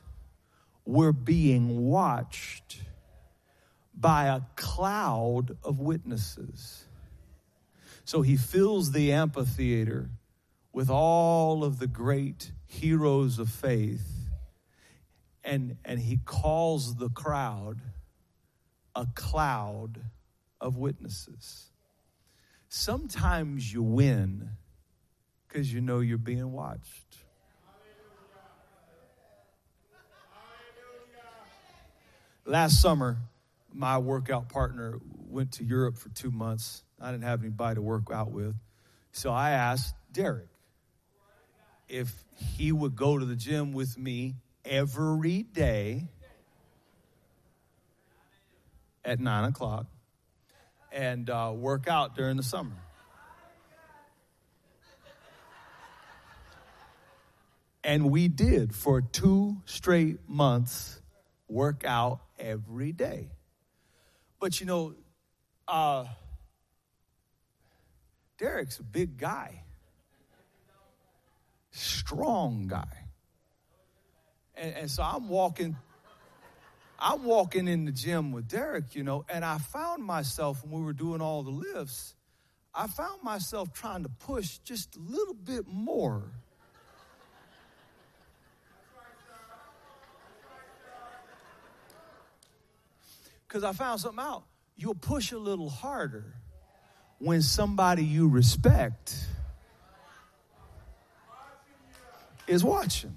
We're 0.85 1.13
being 1.13 1.87
watched 1.87 2.81
by 3.95 4.25
a 4.27 4.41
cloud 4.57 5.57
of 5.63 5.79
witnesses. 5.79 6.87
So 8.11 8.23
he 8.23 8.37
fills 8.37 8.91
the 8.91 9.13
amphitheater 9.13 10.11
with 10.73 10.91
all 10.91 11.63
of 11.63 11.79
the 11.79 11.87
great 11.87 12.51
heroes 12.67 13.39
of 13.39 13.49
faith. 13.49 14.05
And, 15.45 15.77
and 15.85 16.01
he 16.01 16.17
calls 16.17 16.97
the 16.97 17.09
crowd 17.09 17.79
a 18.97 19.07
cloud 19.15 20.01
of 20.61 20.77
witnesses. 20.77 21.71
Sometimes 22.69 23.73
you 23.73 23.85
win 23.85 24.49
because 25.47 25.73
you 25.73 25.81
know 25.81 26.01
you're 26.01 26.19
being 26.19 26.51
watched. 26.51 27.17
Last 32.45 32.83
summer, 32.83 33.19
my 33.73 33.99
workout 33.99 34.49
partner 34.49 34.99
went 35.29 35.53
to 35.53 35.65
Europe 35.65 35.97
for 35.97 36.09
two 36.09 36.33
months 36.33 36.83
I 37.01 37.11
didn't 37.11 37.25
have 37.25 37.41
anybody 37.41 37.77
to 37.77 37.83
work 37.83 38.11
out 38.13 38.31
with. 38.31 38.55
So 39.13 39.33
I 39.33 39.51
asked 39.51 39.95
Derek 40.13 40.49
if 41.89 42.13
he 42.57 42.73
would 42.73 42.95
go 42.95 43.19
to 43.19 43.25
the 43.25 43.37
gym 43.37 43.73
with 43.73 43.99
me 43.99 44.35
every 44.65 45.43
day 45.43 46.09
at 49.05 49.19
nine 49.19 49.45
o'clock 49.45 49.87
and 50.93 51.29
uh, 51.31 51.53
work 51.55 51.89
out 51.89 52.15
during 52.15 52.37
the 52.37 52.43
summer. 52.43 52.77
And 57.83 58.11
we 58.11 58.29
did 58.29 58.75
for 58.75 59.01
two 59.01 59.57
straight 59.65 60.29
months 60.29 61.01
work 61.49 61.83
out 61.85 62.21
every 62.39 62.93
day. 62.93 63.31
But 64.39 64.61
you 64.61 64.67
know, 64.67 64.95
uh, 65.67 66.05
Derek's 68.41 68.79
a 68.79 68.83
big 68.83 69.19
guy, 69.19 69.63
strong 71.73 72.69
guy. 72.69 72.89
And, 74.55 74.75
and 74.77 74.91
so 74.91 75.03
I'm 75.03 75.29
walking, 75.29 75.77
I'm 76.99 77.23
walking 77.25 77.69
in 77.69 77.85
the 77.85 77.93
gym 77.93 78.33
with 78.33 78.49
Derek, 78.49 78.95
you 78.95 79.05
know, 79.05 79.27
and 79.29 79.45
I 79.45 79.59
found 79.59 80.03
myself 80.03 80.65
when 80.65 80.81
we 80.81 80.87
were 80.87 80.95
doing 80.95 81.21
all 81.21 81.43
the 81.43 81.51
lifts, 81.51 82.15
I 82.75 82.87
found 82.87 83.23
myself 83.23 83.75
trying 83.75 84.05
to 84.05 84.09
push 84.09 84.57
just 84.65 84.97
a 84.97 85.01
little 85.01 85.35
bit 85.35 85.67
more. 85.69 86.23
Because 93.47 93.65
I 93.65 93.75
found 93.75 94.01
something 94.01 94.25
out. 94.25 94.45
You'll 94.79 94.95
push 94.95 95.33
a 95.33 95.39
little 95.39 95.69
harder 95.69 96.37
when 97.21 97.43
somebody 97.43 98.03
you 98.03 98.29
respect 98.29 99.15
is 102.49 102.65
watching. 102.65 103.15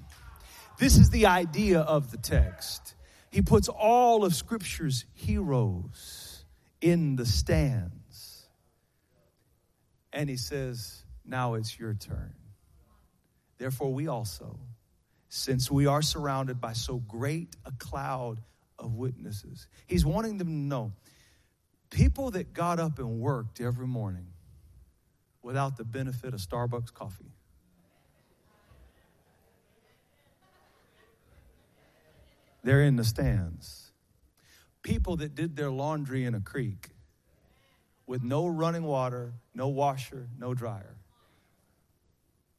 This 0.77 0.97
is 0.97 1.09
the 1.09 1.27
idea 1.27 1.79
of 1.79 2.11
the 2.11 2.17
text. 2.17 2.95
He 3.29 3.41
puts 3.41 3.69
all 3.69 4.25
of 4.25 4.35
Scripture's 4.35 5.05
heroes 5.13 6.43
in 6.81 7.15
the 7.15 7.25
stands. 7.25 8.45
And 10.11 10.29
he 10.29 10.37
says, 10.37 11.03
Now 11.25 11.53
it's 11.53 11.79
your 11.79 11.93
turn. 11.93 12.33
Therefore, 13.57 13.93
we 13.93 14.07
also, 14.07 14.59
since 15.29 15.71
we 15.71 15.87
are 15.87 16.01
surrounded 16.01 16.59
by 16.59 16.73
so 16.73 16.97
great 16.97 17.55
a 17.65 17.71
cloud 17.71 18.41
of 18.77 18.95
witnesses, 18.95 19.67
he's 19.87 20.05
wanting 20.05 20.37
them 20.37 20.47
to 20.47 20.53
know 20.53 20.91
people 21.93 22.31
that 22.31 22.53
got 22.53 22.79
up 22.79 22.97
and 22.97 23.19
worked 23.19 23.61
every 23.61 23.85
morning 23.85 24.25
without 25.43 25.77
the 25.77 25.83
benefit 25.83 26.33
of 26.33 26.39
Starbucks 26.39 26.91
coffee. 26.91 27.31
They're 32.63 32.81
in 32.81 32.95
the 32.95 33.03
stands. 33.03 33.91
People 34.81 35.17
that 35.17 35.35
did 35.35 35.55
their 35.55 35.69
laundry 35.69 36.25
in 36.25 36.33
a 36.33 36.39
creek 36.39 36.89
with 38.07 38.23
no 38.23 38.47
running 38.47 38.83
water, 38.83 39.33
no 39.53 39.67
washer, 39.67 40.27
no 40.39 40.53
dryer. 40.53 40.95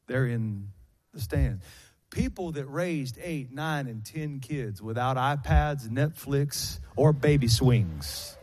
They're 0.06 0.26
in 0.26 0.68
the 1.12 1.20
stands. 1.20 1.64
People 2.10 2.52
that 2.52 2.66
raised 2.66 3.18
eight, 3.20 3.50
nine, 3.50 3.88
and 3.88 4.04
ten 4.04 4.38
kids 4.38 4.80
without 4.80 5.16
iPads, 5.16 5.88
Netflix, 5.88 6.78
or 6.94 7.12
baby 7.12 7.48
swings. 7.48 8.36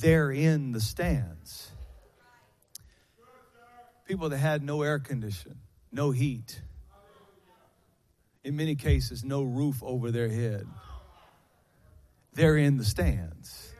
They're 0.00 0.30
in 0.30 0.72
the 0.72 0.80
stands. 0.80 1.70
People 4.06 4.30
that 4.30 4.38
had 4.38 4.62
no 4.62 4.82
air 4.82 4.98
condition, 4.98 5.56
no 5.90 6.10
heat, 6.10 6.60
in 8.44 8.56
many 8.56 8.74
cases, 8.74 9.22
no 9.22 9.42
roof 9.42 9.82
over 9.82 10.10
their 10.10 10.28
head. 10.28 10.66
They're 12.34 12.56
in 12.56 12.76
the 12.76 12.84
stands. 12.84 13.72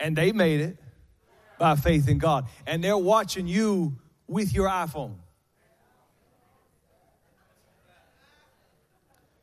And 0.00 0.16
they 0.16 0.32
made 0.32 0.60
it 0.60 0.78
by 1.58 1.76
faith 1.76 2.08
in 2.08 2.18
God. 2.18 2.46
And 2.66 2.82
they're 2.82 2.96
watching 2.96 3.46
you 3.48 3.98
with 4.26 4.52
your 4.52 4.68
iPhone. 4.68 5.16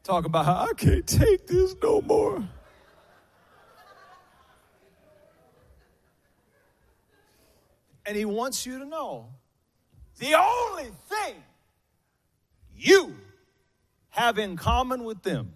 Talk 0.03 0.25
about 0.25 0.45
how 0.45 0.67
I 0.69 0.73
can't 0.73 1.05
take 1.05 1.47
this 1.47 1.75
no 1.81 2.01
more. 2.01 2.47
And 8.05 8.15
he 8.15 8.25
wants 8.25 8.65
you 8.65 8.79
to 8.79 8.85
know 8.85 9.29
the 10.19 10.35
only 10.35 10.91
thing 11.09 11.35
you 12.77 13.15
have 14.09 14.37
in 14.37 14.55
common 14.57 15.03
with 15.03 15.23
them. 15.23 15.53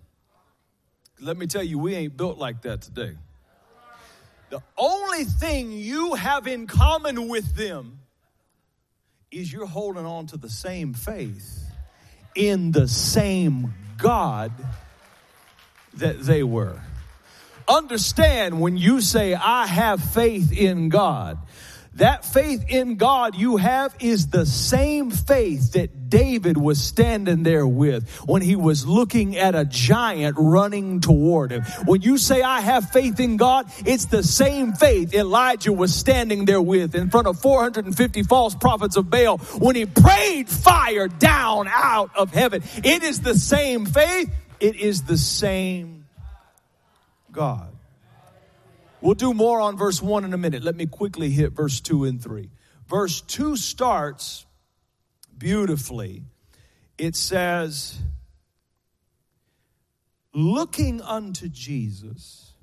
Let 1.19 1.37
me 1.37 1.47
tell 1.47 1.63
you, 1.63 1.79
we 1.79 1.95
ain't 1.95 2.17
built 2.17 2.37
like 2.37 2.61
that 2.63 2.81
today. 2.81 3.15
The 4.49 4.61
only 4.77 5.25
thing 5.25 5.71
you 5.71 6.15
have 6.15 6.47
in 6.47 6.65
common 6.65 7.27
with 7.27 7.55
them 7.55 7.99
is 9.31 9.51
you're 9.51 9.67
holding 9.67 10.05
on 10.05 10.27
to 10.27 10.37
the 10.37 10.49
same 10.49 10.93
faith 10.93 11.65
in 12.35 12.71
the 12.71 12.87
same 12.87 13.73
God 13.97 14.51
that 15.95 16.21
they 16.21 16.43
were. 16.43 16.81
Understand 17.67 18.59
when 18.59 18.77
you 18.77 19.01
say, 19.01 19.35
I 19.35 19.67
have 19.67 20.01
faith 20.01 20.51
in 20.51 20.89
God, 20.89 21.37
that 21.99 22.25
faith 22.25 22.65
in 22.67 22.95
God 22.95 23.35
you 23.35 23.57
have 23.57 23.95
is 23.99 24.27
the 24.27 24.45
same 24.45 25.11
faith 25.11 25.73
that 25.73 26.09
David 26.09 26.57
was 26.57 26.81
standing 26.81 27.43
there 27.43 27.67
with 27.67 28.09
when 28.25 28.41
he 28.41 28.55
was 28.55 28.85
looking 28.85 29.37
at 29.37 29.55
a 29.55 29.63
giant 29.65 30.35
running 30.39 31.01
toward 31.01 31.51
him. 31.51 31.63
When 31.85 32.01
you 32.01 32.17
say, 32.17 32.41
I 32.41 32.61
have 32.61 32.89
faith 32.89 33.19
in 33.19 33.37
God, 33.37 33.71
it's 33.85 34.05
the 34.05 34.23
same 34.23 34.73
faith 34.73 35.13
Elijah 35.13 35.71
was 35.71 35.93
standing 35.93 36.45
there 36.45 36.61
with 36.61 36.95
in 36.95 37.09
front 37.09 37.27
of 37.27 37.39
450 37.39 38.23
false 38.23 38.55
prophets 38.55 38.95
of 38.95 39.09
Baal 39.09 39.37
when 39.59 39.75
he 39.75 39.85
prayed 39.85 40.49
fire 40.49 41.07
down 41.07 41.67
out 41.71 42.15
of 42.15 42.33
heaven. 42.33 42.63
It 42.83 43.03
is 43.03 43.21
the 43.21 43.35
same 43.35 43.85
faith. 43.85 44.29
It 44.59 44.75
is 44.75 45.03
the 45.03 45.17
same 45.17 46.05
God. 47.31 47.73
We'll 49.01 49.15
do 49.15 49.33
more 49.33 49.61
on 49.61 49.77
verse 49.77 50.01
1 50.01 50.25
in 50.25 50.33
a 50.33 50.37
minute. 50.37 50.63
Let 50.63 50.75
me 50.75 50.85
quickly 50.85 51.29
hit 51.29 51.53
verse 51.53 51.79
2 51.79 52.05
and 52.05 52.21
3. 52.21 52.49
Verse 52.87 53.21
2 53.21 53.55
starts 53.55 54.45
beautifully. 55.37 56.23
It 56.97 57.15
says, 57.15 57.97
looking 60.33 61.01
unto 61.01 61.47
Jesus. 61.47 62.53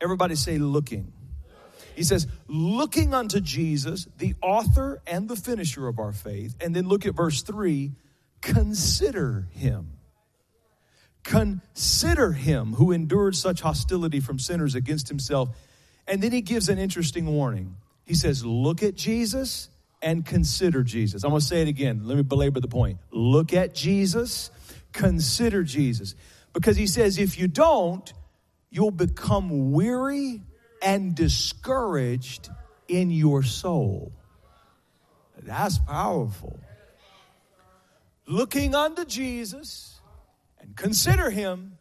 Everybody 0.00 0.34
say, 0.34 0.58
looking. 0.58 1.12
He 1.94 2.02
says, 2.02 2.26
looking 2.48 3.14
unto 3.14 3.40
Jesus, 3.40 4.08
the 4.18 4.34
author 4.42 5.00
and 5.06 5.28
the 5.28 5.36
finisher 5.36 5.88
of 5.88 5.98
our 5.98 6.12
faith. 6.12 6.54
And 6.60 6.74
then 6.74 6.88
look 6.88 7.06
at 7.06 7.14
verse 7.14 7.42
3 7.42 7.92
consider 8.40 9.46
him. 9.52 9.92
Consider 11.24 12.32
him 12.32 12.74
who 12.74 12.92
endured 12.92 13.36
such 13.36 13.60
hostility 13.60 14.20
from 14.20 14.38
sinners 14.38 14.74
against 14.74 15.08
himself. 15.08 15.50
And 16.06 16.20
then 16.20 16.32
he 16.32 16.40
gives 16.40 16.68
an 16.68 16.78
interesting 16.78 17.26
warning. 17.26 17.76
He 18.04 18.14
says, 18.14 18.44
Look 18.44 18.82
at 18.82 18.96
Jesus 18.96 19.68
and 20.02 20.26
consider 20.26 20.82
Jesus. 20.82 21.22
I'm 21.22 21.30
going 21.30 21.40
to 21.40 21.46
say 21.46 21.62
it 21.62 21.68
again. 21.68 22.02
Let 22.04 22.16
me 22.16 22.22
belabor 22.22 22.60
the 22.60 22.68
point. 22.68 22.98
Look 23.12 23.52
at 23.52 23.74
Jesus, 23.74 24.50
consider 24.92 25.62
Jesus. 25.62 26.14
Because 26.52 26.76
he 26.76 26.86
says, 26.86 27.18
if 27.18 27.38
you 27.38 27.48
don't, 27.48 28.12
you'll 28.70 28.90
become 28.90 29.72
weary 29.72 30.42
and 30.82 31.14
discouraged 31.14 32.50
in 32.88 33.10
your 33.10 33.42
soul. 33.42 34.12
That's 35.42 35.78
powerful. 35.78 36.58
Looking 38.26 38.74
unto 38.74 39.04
Jesus 39.04 39.91
consider 40.76 41.30
him, 41.30 41.78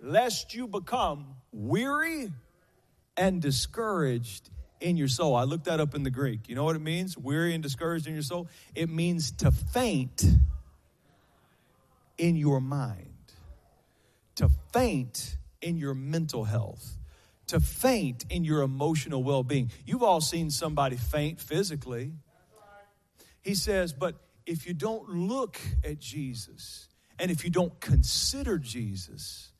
lest 0.00 0.54
you 0.54 0.66
become 0.66 1.36
weary 1.52 2.30
and 3.16 3.40
discouraged 3.40 4.50
in 4.80 4.96
your 4.96 5.08
soul. 5.08 5.34
I 5.34 5.44
looked 5.44 5.64
that 5.64 5.80
up 5.80 5.94
in 5.94 6.02
the 6.02 6.10
Greek. 6.10 6.48
You 6.48 6.54
know 6.54 6.64
what 6.64 6.76
it 6.76 6.82
means? 6.82 7.16
Weary 7.16 7.54
and 7.54 7.62
discouraged 7.62 8.06
in 8.06 8.12
your 8.12 8.22
soul? 8.22 8.48
It 8.74 8.90
means 8.90 9.30
to 9.32 9.50
faint 9.50 10.24
in 12.18 12.36
your 12.36 12.60
mind, 12.60 13.32
to 14.36 14.50
faint 14.72 15.36
in 15.62 15.76
your 15.78 15.94
mental 15.94 16.44
health, 16.44 16.98
to 17.46 17.60
faint 17.60 18.24
in 18.30 18.44
your 18.44 18.62
emotional 18.62 19.22
well 19.22 19.42
being. 19.42 19.70
You've 19.86 20.02
all 20.02 20.20
seen 20.20 20.50
somebody 20.50 20.96
faint 20.96 21.40
physically. 21.40 22.12
He 23.42 23.54
says, 23.54 23.92
but 23.92 24.16
if 24.46 24.66
you 24.66 24.74
don't 24.74 25.08
look 25.08 25.60
at 25.82 25.98
Jesus, 25.98 26.88
and 27.18 27.30
if 27.30 27.44
you 27.44 27.50
don't 27.50 27.78
consider 27.80 28.58
Jesus, 28.58 29.52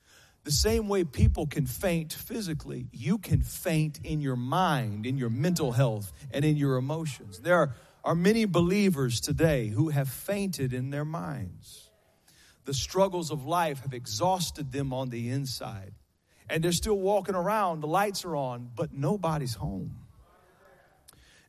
the 0.44 0.50
same 0.50 0.88
way 0.88 1.04
people 1.04 1.46
can 1.46 1.66
faint 1.66 2.12
physically, 2.12 2.86
you 2.92 3.18
can 3.18 3.40
faint 3.40 4.00
in 4.04 4.20
your 4.20 4.36
mind, 4.36 5.06
in 5.06 5.16
your 5.16 5.30
mental 5.30 5.72
health, 5.72 6.12
and 6.30 6.44
in 6.44 6.56
your 6.56 6.76
emotions. 6.76 7.40
There 7.40 7.56
are, 7.56 7.74
are 8.04 8.14
many 8.14 8.44
believers 8.44 9.20
today 9.20 9.68
who 9.68 9.88
have 9.88 10.08
fainted 10.08 10.74
in 10.74 10.90
their 10.90 11.04
minds. 11.04 11.90
The 12.66 12.74
struggles 12.74 13.30
of 13.30 13.46
life 13.46 13.80
have 13.80 13.94
exhausted 13.94 14.72
them 14.72 14.92
on 14.92 15.10
the 15.10 15.30
inside. 15.30 15.94
And 16.48 16.62
they're 16.62 16.72
still 16.72 16.98
walking 16.98 17.34
around, 17.34 17.80
the 17.80 17.86
lights 17.86 18.24
are 18.26 18.36
on, 18.36 18.70
but 18.74 18.92
nobody's 18.92 19.54
home. 19.54 19.96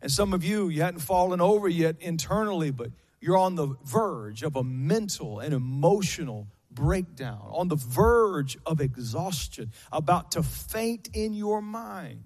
And 0.02 0.10
some 0.10 0.34
of 0.34 0.44
you, 0.44 0.70
you 0.70 0.84
hadn't 0.84 1.02
fallen 1.02 1.42
over 1.42 1.68
yet 1.68 1.98
internally, 2.00 2.72
but 2.72 2.92
you're 3.20 3.38
on 3.38 3.56
the 3.56 3.76
verge 3.84 4.44
of 4.44 4.56
a 4.56 4.64
mental 4.64 5.40
and 5.40 5.54
emotional 5.54 6.48
breakdown, 6.72 7.42
on 7.52 7.70
the 7.70 7.76
verge 7.76 8.58
of 8.66 8.82
exhaustion, 8.82 9.72
about 9.92 10.32
to 10.32 10.44
faint 10.44 11.10
in 11.14 11.34
your 11.34 11.62
mind. 11.62 12.24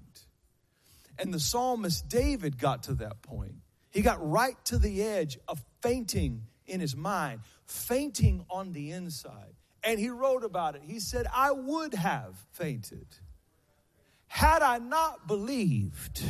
And 1.17 1.33
the 1.33 1.39
psalmist 1.39 2.07
David 2.07 2.57
got 2.57 2.83
to 2.83 2.93
that 2.95 3.21
point. 3.21 3.55
He 3.91 4.01
got 4.01 4.25
right 4.27 4.55
to 4.65 4.77
the 4.77 5.03
edge 5.03 5.37
of 5.47 5.63
fainting 5.81 6.43
in 6.65 6.79
his 6.79 6.95
mind, 6.95 7.41
fainting 7.65 8.45
on 8.49 8.71
the 8.71 8.91
inside. 8.91 9.53
And 9.83 9.99
he 9.99 10.09
wrote 10.09 10.43
about 10.43 10.75
it. 10.75 10.81
He 10.83 10.99
said, 10.99 11.27
I 11.33 11.51
would 11.51 11.93
have 11.93 12.35
fainted 12.51 13.07
had 14.29 14.61
I 14.61 14.77
not 14.77 15.27
believed 15.27 16.21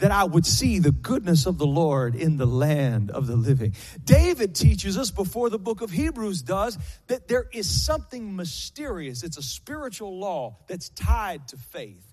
that 0.00 0.10
I 0.10 0.24
would 0.24 0.44
see 0.44 0.78
the 0.78 0.92
goodness 0.92 1.46
of 1.46 1.58
the 1.58 1.66
Lord 1.66 2.14
in 2.14 2.36
the 2.36 2.46
land 2.46 3.10
of 3.10 3.26
the 3.26 3.36
living. 3.36 3.74
David 4.04 4.54
teaches 4.54 4.98
us 4.98 5.10
before 5.10 5.50
the 5.50 5.58
book 5.58 5.80
of 5.80 5.90
Hebrews 5.90 6.42
does 6.42 6.76
that 7.06 7.28
there 7.28 7.46
is 7.52 7.68
something 7.68 8.34
mysterious. 8.34 9.22
It's 9.22 9.38
a 9.38 9.42
spiritual 9.42 10.18
law 10.18 10.56
that's 10.66 10.88
tied 10.90 11.48
to 11.48 11.56
faith. 11.56 12.06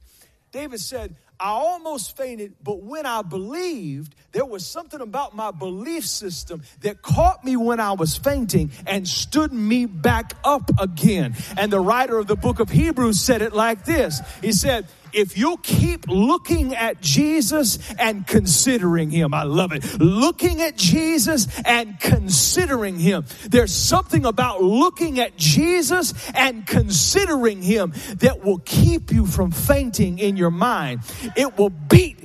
David 0.52 0.80
said, 0.80 1.16
I 1.40 1.50
almost 1.50 2.18
fainted, 2.18 2.56
but 2.64 2.82
when 2.82 3.06
I 3.06 3.22
believed, 3.22 4.16
there 4.32 4.46
was 4.46 4.66
something 4.66 5.02
about 5.02 5.36
my 5.36 5.52
belief 5.52 6.08
system 6.08 6.64
that 6.82 7.04
caught 7.04 7.44
me 7.44 7.56
when 7.56 7.80
I 7.80 7.92
was 7.92 8.18
fainting 8.18 8.72
and 8.88 9.08
stood 9.08 9.54
me 9.54 9.86
back 9.86 10.34
up 10.44 10.72
again. 10.80 11.36
And 11.56 11.72
the 11.72 11.80
writer 11.80 12.18
of 12.18 12.26
the 12.26 12.36
book 12.36 12.60
of 12.60 12.70
Hebrews 12.70 13.22
said 13.22 13.44
it 13.44 13.54
like 13.54 13.86
this 13.86 14.22
He 14.42 14.52
said, 14.52 14.88
if 15.14 15.38
you 15.38 15.58
keep 15.64 16.08
looking 16.08 16.76
at 16.76 17.02
Jesus 17.02 17.80
and 18.00 18.26
considering 18.26 19.10
him, 19.10 19.34
I 19.34 19.44
love 19.44 19.72
it. 19.72 20.00
Looking 20.00 20.62
at 20.62 20.78
Jesus 20.78 21.48
and 21.66 22.00
considering 22.00 23.00
him. 23.00 23.26
There's 23.50 23.74
something 23.74 24.26
about 24.26 24.62
looking 24.62 25.20
at 25.20 25.38
Jesus 25.38 26.14
and 26.32 26.66
considering 26.66 27.62
him 27.62 27.94
that 28.18 28.44
will 28.44 28.60
keep 28.60 29.12
you 29.12 29.26
from 29.26 29.52
fainting 29.52 30.20
in 30.20 30.38
your 30.38 30.52
mind. 30.52 31.02
It 31.36 31.58
will 31.58 31.70
beat 31.70 32.18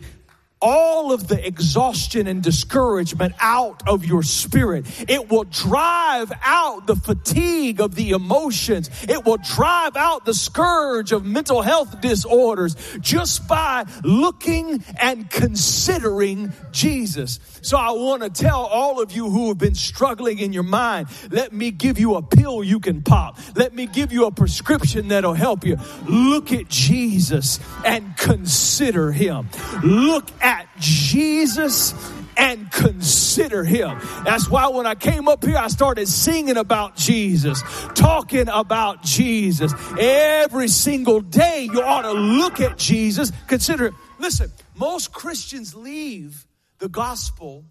all 0.62 1.12
of 1.12 1.29
the 1.29 1.44
exhaustion 1.44 2.27
and 2.27 2.42
discouragement 2.42 3.35
out 3.40 3.87
of 3.88 4.07
your 4.07 4.22
spirit. 4.22 4.87
It 5.11 5.29
will 5.29 5.44
drive 5.44 6.33
out 6.42 6.87
the 6.87 6.96
fatigue 6.96 7.81
of 7.81 7.96
the 7.96 8.11
emotions. 8.11 8.88
It 9.09 9.25
will 9.25 9.38
drive 9.38 9.96
out 9.96 10.25
the 10.25 10.35
scourge 10.35 11.12
of 11.12 11.27
mental 11.27 11.62
health 11.62 12.01
disorders 12.01 12.77
just 13.01 13.48
by 13.48 13.85
looking 14.05 14.85
and 15.01 15.29
considering 15.29 16.53
Jesus. 16.70 17.40
So 17.62 17.77
I 17.77 17.90
want 17.90 18.22
to 18.22 18.31
tell 18.31 18.61
all 18.61 19.01
of 19.01 19.12
you 19.12 19.29
who 19.31 19.48
have 19.48 19.59
been 19.59 19.75
struggling 19.75 20.38
in 20.38 20.53
your 20.53 20.62
mind, 20.62 21.09
let 21.31 21.53
me 21.53 21.70
give 21.70 21.98
you 21.98 22.14
a 22.14 22.22
pill 22.22 22.62
you 22.62 22.79
can 22.81 23.03
pop. 23.03 23.38
Let 23.57 23.75
me 23.75 23.87
give 23.87 24.12
you 24.12 24.27
a 24.27 24.31
prescription 24.31 25.09
that'll 25.09 25.35
help 25.35 25.64
you. 25.64 25.79
Look 26.09 26.53
at 26.53 26.68
Jesus 26.68 27.59
and 27.85 28.16
consider 28.16 29.11
him. 29.12 29.48
Look 29.83 30.31
at 30.40 30.52
at 30.53 30.69
Jesus 30.79 31.95
and 32.37 32.71
consider 32.71 33.65
him. 33.65 33.99
That's 34.25 34.49
why 34.51 34.69
when 34.69 34.87
I 34.87 34.95
came 34.95 35.27
up 35.27 35.45
here, 35.45 35.57
I 35.57 35.69
started 35.69 36.09
singing 36.09 36.59
about 36.59 36.95
Jesus, 36.95 37.62
talking 37.95 38.49
about 38.49 39.03
Jesus. 39.03 39.73
Every 39.99 40.69
single 40.69 41.21
day, 41.21 41.69
you 41.73 41.81
ought 41.83 42.03
to 42.03 42.12
look 42.12 42.61
at 42.61 42.77
Jesus, 42.77 43.33
consider 43.47 43.87
it. 43.87 43.95
Listen, 44.19 44.53
most 44.75 45.12
Christians 45.12 45.75
leave 45.75 46.47
the 46.79 46.88
gospel 46.88 47.65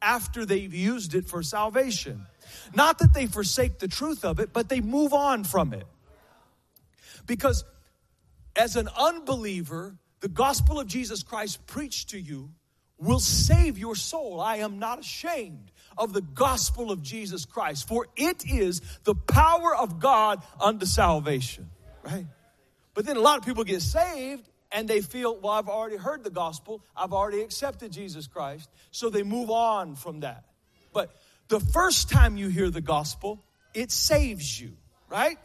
after 0.00 0.46
they've 0.46 0.72
used 0.72 1.16
it 1.16 1.26
for 1.26 1.42
salvation. 1.42 2.24
Not 2.72 3.00
that 3.00 3.14
they 3.14 3.26
forsake 3.26 3.80
the 3.80 3.88
truth 3.88 4.24
of 4.24 4.38
it, 4.38 4.52
but 4.52 4.68
they 4.68 4.80
move 4.80 5.12
on 5.12 5.42
from 5.42 5.72
it. 5.72 5.86
Because 7.26 7.64
as 8.54 8.76
an 8.76 8.88
unbeliever, 8.96 9.96
the 10.20 10.28
gospel 10.28 10.80
of 10.80 10.86
Jesus 10.86 11.22
Christ 11.22 11.66
preached 11.66 12.10
to 12.10 12.20
you 12.20 12.50
will 12.98 13.20
save 13.20 13.78
your 13.78 13.94
soul. 13.94 14.40
I 14.40 14.56
am 14.56 14.78
not 14.78 14.98
ashamed 14.98 15.70
of 15.96 16.12
the 16.12 16.20
gospel 16.20 16.90
of 16.90 17.02
Jesus 17.02 17.44
Christ, 17.44 17.86
for 17.86 18.06
it 18.16 18.44
is 18.44 18.80
the 19.04 19.14
power 19.14 19.74
of 19.74 20.00
God 20.00 20.42
unto 20.60 20.86
salvation, 20.86 21.70
right? 22.02 22.26
But 22.94 23.06
then 23.06 23.16
a 23.16 23.20
lot 23.20 23.38
of 23.38 23.44
people 23.44 23.64
get 23.64 23.82
saved 23.82 24.48
and 24.72 24.88
they 24.88 25.00
feel, 25.00 25.38
well, 25.38 25.52
I've 25.52 25.68
already 25.68 25.96
heard 25.96 26.24
the 26.24 26.30
gospel, 26.30 26.82
I've 26.96 27.12
already 27.12 27.40
accepted 27.40 27.92
Jesus 27.92 28.26
Christ, 28.26 28.68
so 28.90 29.08
they 29.08 29.22
move 29.22 29.50
on 29.50 29.94
from 29.94 30.20
that. 30.20 30.44
But 30.92 31.14
the 31.48 31.60
first 31.60 32.10
time 32.10 32.36
you 32.36 32.48
hear 32.48 32.70
the 32.70 32.80
gospel, 32.80 33.44
it 33.72 33.92
saves 33.92 34.60
you, 34.60 34.76
right? 35.08 35.38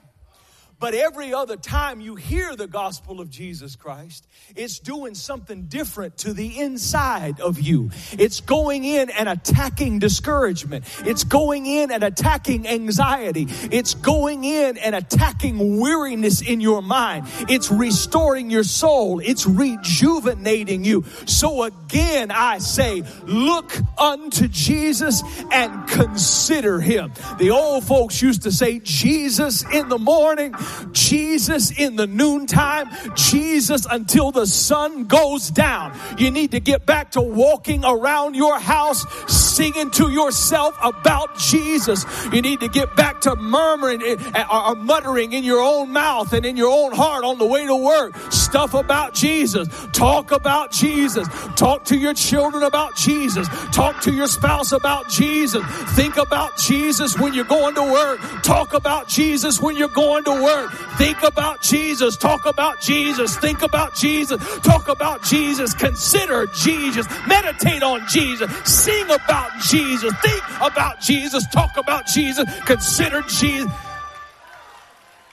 But 0.84 0.96
every 0.96 1.34
other 1.34 1.56
time 1.56 2.02
you 2.02 2.16
hear 2.16 2.58
the 2.58 2.68
gospel 2.68 3.22
of 3.22 3.30
Jesus 3.30 3.78
Christ, 3.78 4.28
it's 4.54 4.80
doing 4.80 5.16
something 5.16 5.68
different 5.68 6.18
to 6.18 6.34
the 6.34 6.60
inside 6.60 7.40
of 7.40 7.58
you. 7.58 7.92
It's 8.12 8.42
going 8.42 8.84
in 8.84 9.10
and 9.10 9.30
attacking 9.30 10.00
discouragement. 10.00 10.84
It's 11.06 11.24
going 11.24 11.68
in 11.68 11.90
and 11.90 12.04
attacking 12.04 12.68
anxiety. 12.68 13.48
It's 13.72 13.94
going 13.94 14.44
in 14.44 14.78
and 14.78 14.94
attacking 14.94 15.80
weariness 15.80 16.42
in 16.42 16.60
your 16.60 16.82
mind. 16.82 17.28
It's 17.48 17.72
restoring 17.72 18.50
your 18.50 18.66
soul. 18.66 19.20
It's 19.20 19.46
rejuvenating 19.46 20.84
you. 20.84 21.06
So 21.26 21.64
again, 21.64 22.30
I 22.30 22.58
say, 22.58 23.04
look 23.24 23.72
unto 23.98 24.50
Jesus 24.50 25.24
and 25.50 25.88
consider 25.88 26.82
him. 26.82 27.14
The 27.40 27.52
old 27.52 27.86
folks 27.86 28.22
used 28.22 28.44
to 28.44 28.52
say, 28.52 28.80
Jesus 28.80 29.64
in 29.72 29.88
the 29.88 29.98
morning, 29.98 30.54
Jesus 30.92 31.72
in 31.78 31.96
the 31.96 32.08
noontime, 32.08 32.90
Jesus 33.16 33.86
until 33.90 34.32
the 34.32 34.46
sun 34.46 35.06
goes 35.06 35.50
down. 35.50 35.98
You 36.18 36.32
need 36.32 36.52
to 36.52 36.60
get 36.60 36.86
back 36.86 37.12
to 37.12 37.22
walking 37.22 37.84
around 37.84 38.36
your 38.36 38.60
house 38.60 39.06
singing 39.32 39.92
to 39.92 40.10
yourself 40.10 40.78
about 40.82 41.38
Jesus. 41.38 42.06
You 42.32 42.42
need 42.42 42.60
to 42.62 42.68
get 42.68 42.96
back 42.96 43.22
to 43.22 43.36
murmuring 43.36 44.02
eh, 44.02 44.18
eh, 44.34 44.46
or 44.52 44.76
muttering 44.76 45.34
in 45.34 45.44
your 45.44 45.62
own 45.62 45.92
mouth 45.92 46.34
and 46.34 46.46
in 46.46 46.58
your 46.58 46.72
own 46.72 46.94
heart 46.94 47.24
on 47.24 47.38
the 47.38 47.46
way 47.46 47.66
to 47.66 47.76
work 47.76 48.16
stuff 48.32 48.74
about 48.74 49.14
Jesus. 49.14 49.68
Talk 49.94 50.32
about 50.32 50.72
Jesus. 50.72 51.28
Talk 51.56 51.86
to 51.86 51.98
your 51.98 52.14
children 52.14 52.64
about 52.64 52.96
Jesus. 52.96 53.48
Talk 53.72 54.02
to 54.02 54.12
your 54.12 54.28
spouse 54.28 54.72
about 54.72 55.10
Jesus. 55.10 55.64
Think 55.96 56.18
about 56.18 56.58
Jesus 56.58 57.18
when 57.18 57.34
you're 57.34 57.46
going 57.46 57.76
to 57.76 57.84
work. 57.84 58.20
Talk 58.44 58.74
about 58.74 59.08
Jesus 59.08 59.60
when 59.62 59.76
you're 59.76 59.88
going 59.88 60.24
to 60.26 60.44
work. 60.44 60.53
Think 60.98 61.24
about 61.24 61.62
Jesus. 61.62 62.18
Talk 62.18 62.46
about 62.46 62.82
Jesus. 62.82 63.38
Think 63.38 63.62
about 63.62 63.96
Jesus. 63.96 64.42
Talk 64.60 64.88
about 64.88 65.24
Jesus. 65.24 65.74
Consider 65.74 66.46
Jesus. 66.56 67.08
Meditate 67.28 67.84
on 67.84 68.08
Jesus. 68.08 68.52
Sing 68.66 69.06
about 69.06 69.52
Jesus. 69.62 70.14
Think 70.22 70.44
about 70.62 71.02
Jesus. 71.02 71.46
Talk 71.52 71.78
about 71.78 72.06
Jesus. 72.08 72.46
Consider 72.66 73.22
Jesus. 73.24 73.72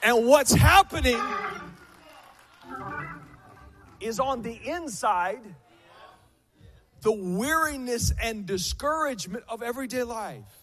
And 0.03 0.25
what's 0.25 0.53
happening 0.53 1.21
is 3.99 4.19
on 4.19 4.41
the 4.41 4.59
inside 4.67 5.41
the 7.01 7.11
weariness 7.11 8.11
and 8.21 8.45
discouragement 8.45 9.43
of 9.47 9.61
everyday 9.61 10.03
life 10.03 10.60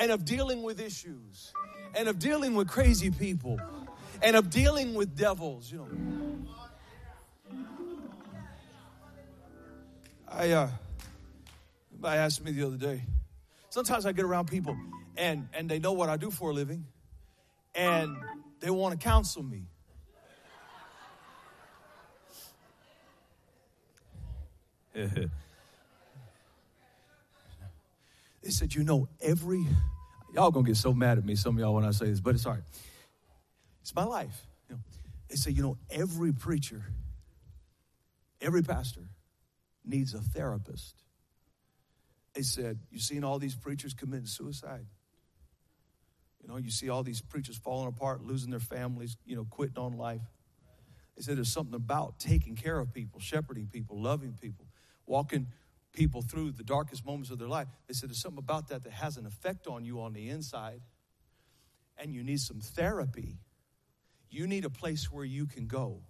and 0.00 0.10
of 0.10 0.24
dealing 0.24 0.62
with 0.62 0.80
issues 0.80 1.52
and 1.94 2.08
of 2.08 2.18
dealing 2.18 2.54
with 2.54 2.66
crazy 2.68 3.10
people 3.10 3.60
and 4.22 4.34
of 4.34 4.48
dealing 4.48 4.94
with 4.94 5.14
devils, 5.14 5.70
you 5.70 5.78
know. 5.78 5.86
I 10.26 10.50
uh 10.52 10.68
somebody 11.92 12.18
asked 12.18 12.42
me 12.42 12.52
the 12.52 12.66
other 12.66 12.78
day. 12.78 13.02
Sometimes 13.68 14.06
I 14.06 14.12
get 14.12 14.24
around 14.24 14.48
people 14.48 14.76
and 15.16 15.48
and 15.52 15.68
they 15.68 15.78
know 15.78 15.92
what 15.92 16.08
I 16.08 16.16
do 16.16 16.30
for 16.30 16.50
a 16.50 16.54
living 16.54 16.86
and 17.74 18.16
they 18.60 18.70
want 18.70 18.98
to 18.98 19.04
counsel 19.04 19.42
me. 19.42 19.66
they 28.42 28.50
said, 28.50 28.74
you 28.74 28.84
know, 28.84 29.08
every 29.20 29.66
y'all 30.34 30.50
gonna 30.50 30.66
get 30.66 30.76
so 30.76 30.92
mad 30.92 31.18
at 31.18 31.24
me, 31.24 31.36
some 31.36 31.56
of 31.56 31.60
y'all 31.60 31.74
when 31.74 31.84
I 31.84 31.90
say 31.90 32.06
this, 32.06 32.20
but 32.20 32.34
it's 32.34 32.46
all 32.46 32.52
right. 32.52 32.62
It's 33.82 33.94
my 33.94 34.04
life. 34.04 34.46
You 34.68 34.76
know, 34.76 34.80
they 35.28 35.36
say, 35.36 35.50
you 35.50 35.62
know, 35.62 35.78
every 35.90 36.32
preacher, 36.32 36.82
every 38.40 38.62
pastor 38.62 39.02
needs 39.84 40.14
a 40.14 40.20
therapist. 40.20 41.02
They 42.34 42.42
said, 42.42 42.78
You've 42.90 43.02
seen 43.02 43.24
all 43.24 43.38
these 43.38 43.54
preachers 43.54 43.94
committing 43.94 44.26
suicide? 44.26 44.86
You 46.42 46.48
know, 46.48 46.56
you 46.56 46.70
see 46.70 46.88
all 46.88 47.02
these 47.02 47.20
preachers 47.20 47.58
falling 47.58 47.88
apart, 47.88 48.22
losing 48.22 48.50
their 48.50 48.60
families, 48.60 49.16
you 49.26 49.36
know, 49.36 49.46
quitting 49.48 49.78
on 49.78 49.92
life. 49.92 50.22
They 51.16 51.22
said 51.22 51.36
there's 51.36 51.52
something 51.52 51.74
about 51.74 52.18
taking 52.18 52.56
care 52.56 52.78
of 52.78 52.94
people, 52.94 53.20
shepherding 53.20 53.66
people, 53.66 54.00
loving 54.00 54.38
people, 54.40 54.66
walking 55.06 55.48
people 55.92 56.22
through 56.22 56.52
the 56.52 56.64
darkest 56.64 57.04
moments 57.04 57.30
of 57.30 57.38
their 57.38 57.48
life. 57.48 57.68
They 57.86 57.94
said 57.94 58.10
there's 58.10 58.22
something 58.22 58.38
about 58.38 58.68
that 58.68 58.84
that 58.84 58.92
has 58.92 59.16
an 59.16 59.26
effect 59.26 59.66
on 59.66 59.84
you 59.84 60.00
on 60.00 60.12
the 60.12 60.28
inside 60.28 60.82
and 61.98 62.14
you 62.14 62.22
need 62.22 62.40
some 62.40 62.60
therapy, 62.60 63.38
you 64.30 64.46
need 64.46 64.64
a 64.64 64.70
place 64.70 65.10
where 65.10 65.24
you 65.24 65.46
can 65.46 65.66
go 65.66 66.00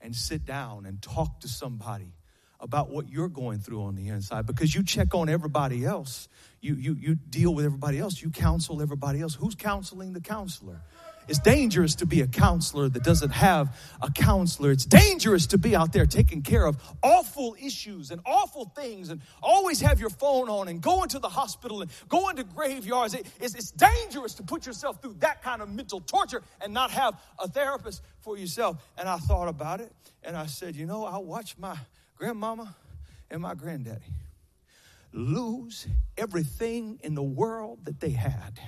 and 0.00 0.14
sit 0.14 0.44
down 0.44 0.84
and 0.84 1.00
talk 1.00 1.40
to 1.40 1.48
somebody 1.48 2.12
about 2.60 2.90
what 2.90 3.08
you're 3.08 3.28
going 3.28 3.58
through 3.58 3.82
on 3.82 3.94
the 3.94 4.08
inside 4.08 4.46
because 4.46 4.74
you 4.74 4.82
check 4.82 5.14
on 5.14 5.28
everybody 5.28 5.84
else. 5.84 6.28
You, 6.60 6.74
you, 6.74 6.94
you 6.94 7.14
deal 7.14 7.54
with 7.54 7.64
everybody 7.64 7.98
else. 7.98 8.22
You 8.22 8.30
counsel 8.30 8.80
everybody 8.80 9.20
else. 9.20 9.34
Who's 9.34 9.54
counseling 9.54 10.12
the 10.12 10.20
counselor? 10.20 10.80
It's 11.26 11.38
dangerous 11.38 11.94
to 11.96 12.06
be 12.06 12.20
a 12.20 12.26
counselor 12.26 12.88
that 12.88 13.02
doesn't 13.02 13.30
have 13.30 13.76
a 14.02 14.10
counselor. 14.10 14.70
It's 14.70 14.84
dangerous 14.84 15.46
to 15.48 15.58
be 15.58 15.74
out 15.74 15.92
there 15.92 16.06
taking 16.06 16.42
care 16.42 16.66
of 16.66 16.76
awful 17.02 17.56
issues 17.60 18.10
and 18.10 18.20
awful 18.26 18.66
things 18.76 19.08
and 19.08 19.22
always 19.42 19.80
have 19.80 20.00
your 20.00 20.10
phone 20.10 20.48
on 20.48 20.68
and 20.68 20.82
going 20.82 21.08
to 21.10 21.18
the 21.18 21.28
hospital 21.28 21.82
and 21.82 21.90
going 22.08 22.36
to 22.36 22.44
graveyards. 22.44 23.14
it's, 23.14 23.54
it's 23.54 23.70
dangerous 23.70 24.34
to 24.34 24.42
put 24.42 24.66
yourself 24.66 25.00
through 25.00 25.14
that 25.20 25.42
kind 25.42 25.62
of 25.62 25.70
mental 25.70 26.00
torture 26.00 26.42
and 26.60 26.74
not 26.74 26.90
have 26.90 27.18
a 27.38 27.48
therapist 27.48 28.02
for 28.20 28.36
yourself. 28.36 28.82
And 28.98 29.08
I 29.08 29.16
thought 29.16 29.48
about 29.48 29.80
it 29.80 29.92
and 30.22 30.36
I 30.36 30.46
said, 30.46 30.76
you 30.76 30.86
know, 30.86 31.04
I 31.04 31.18
watched 31.18 31.58
my 31.58 31.76
grandmama 32.16 32.74
and 33.30 33.40
my 33.40 33.54
granddaddy 33.54 34.12
lose 35.12 35.86
everything 36.18 36.98
in 37.02 37.14
the 37.14 37.22
world 37.22 37.84
that 37.84 38.00
they 38.00 38.10
had 38.10 38.60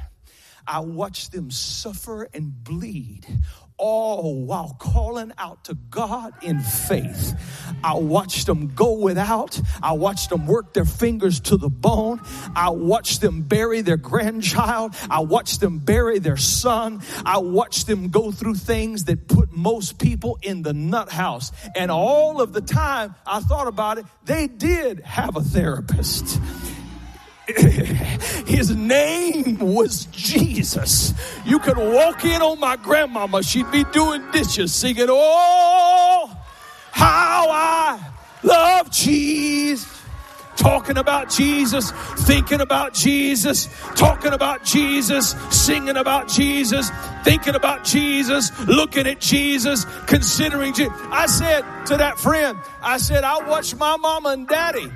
I 0.67 0.81
watched 0.81 1.33
them 1.33 1.51
suffer 1.51 2.29
and 2.35 2.53
bleed 2.65 3.27
all 3.79 4.35
while 4.45 4.75
calling 4.79 5.33
out 5.39 5.65
to 5.65 5.75
God 5.75 6.33
in 6.43 6.61
faith. 6.61 7.35
I 7.85 7.95
watched 7.95 8.47
them 8.47 8.75
go 8.75 8.95
without. 8.95 9.61
I 9.83 9.93
watched 9.93 10.31
them 10.31 10.47
work 10.47 10.73
their 10.73 10.85
fingers 10.85 11.41
to 11.41 11.57
the 11.57 11.69
bone. 11.69 12.21
I 12.55 12.71
watched 12.71 13.21
them 13.21 13.43
bury 13.43 13.83
their 13.83 13.97
grandchild. 13.97 14.95
I 15.11 15.21
watched 15.21 15.61
them 15.61 15.79
bury 15.79 16.19
their 16.19 16.37
son. 16.37 17.03
I 17.25 17.39
watched 17.39 17.87
them 17.87 18.09
go 18.09 18.33
through 18.33 18.55
things 18.55 19.05
that 19.05 19.29
put 19.29 19.53
most 19.53 19.99
people 19.99 20.39
in 20.43 20.63
the 20.63 20.73
nut 20.73 21.11
house. 21.11 21.53
And 21.75 21.91
all 21.91 22.41
of 22.41 22.53
the 22.53 22.63
time 22.63 23.15
I 23.27 23.41
thought 23.41 23.67
about 23.67 23.99
it, 23.99 24.07
they 24.25 24.47
did 24.47 25.01
have 25.01 25.37
a 25.37 25.43
therapist. 25.43 26.41
His 28.47 28.75
name 28.75 29.59
was 29.59 30.07
Jesus. 30.07 31.15
You 31.45 31.61
could 31.61 31.79
walk 31.79 32.25
in 32.25 32.43
on 32.43 32.59
my 32.59 32.77
grandmama, 32.77 33.43
she'd 33.43 33.71
be 33.71 33.85
doing 33.85 34.29
dishes, 34.33 34.75
singing, 34.75 35.07
Oh, 35.09 36.37
how 36.91 37.47
I 37.49 38.01
love 38.43 38.91
Jesus. 38.91 39.93
Talking 40.57 40.97
about 40.97 41.31
Jesus, 41.31 41.93
thinking 42.27 42.63
about 42.63 42.95
Jesus, 42.95 43.69
talking 43.95 44.33
about 44.33 44.65
Jesus, 44.65 45.37
singing 45.51 45.99
about 45.99 46.29
Jesus, 46.29 46.91
thinking 47.23 47.55
about 47.55 47.85
Jesus, 47.85 48.51
looking 48.67 49.07
at 49.07 49.21
Jesus, 49.21 49.85
considering 50.07 50.73
Jesus. 50.73 50.93
I 51.11 51.27
said 51.27 51.63
to 51.87 51.99
that 51.99 52.19
friend, 52.19 52.59
I 52.83 52.97
said, 52.97 53.23
I 53.23 53.47
watched 53.47 53.77
my 53.77 53.97
mama 53.99 54.31
and 54.31 54.49
daddy 54.49 54.91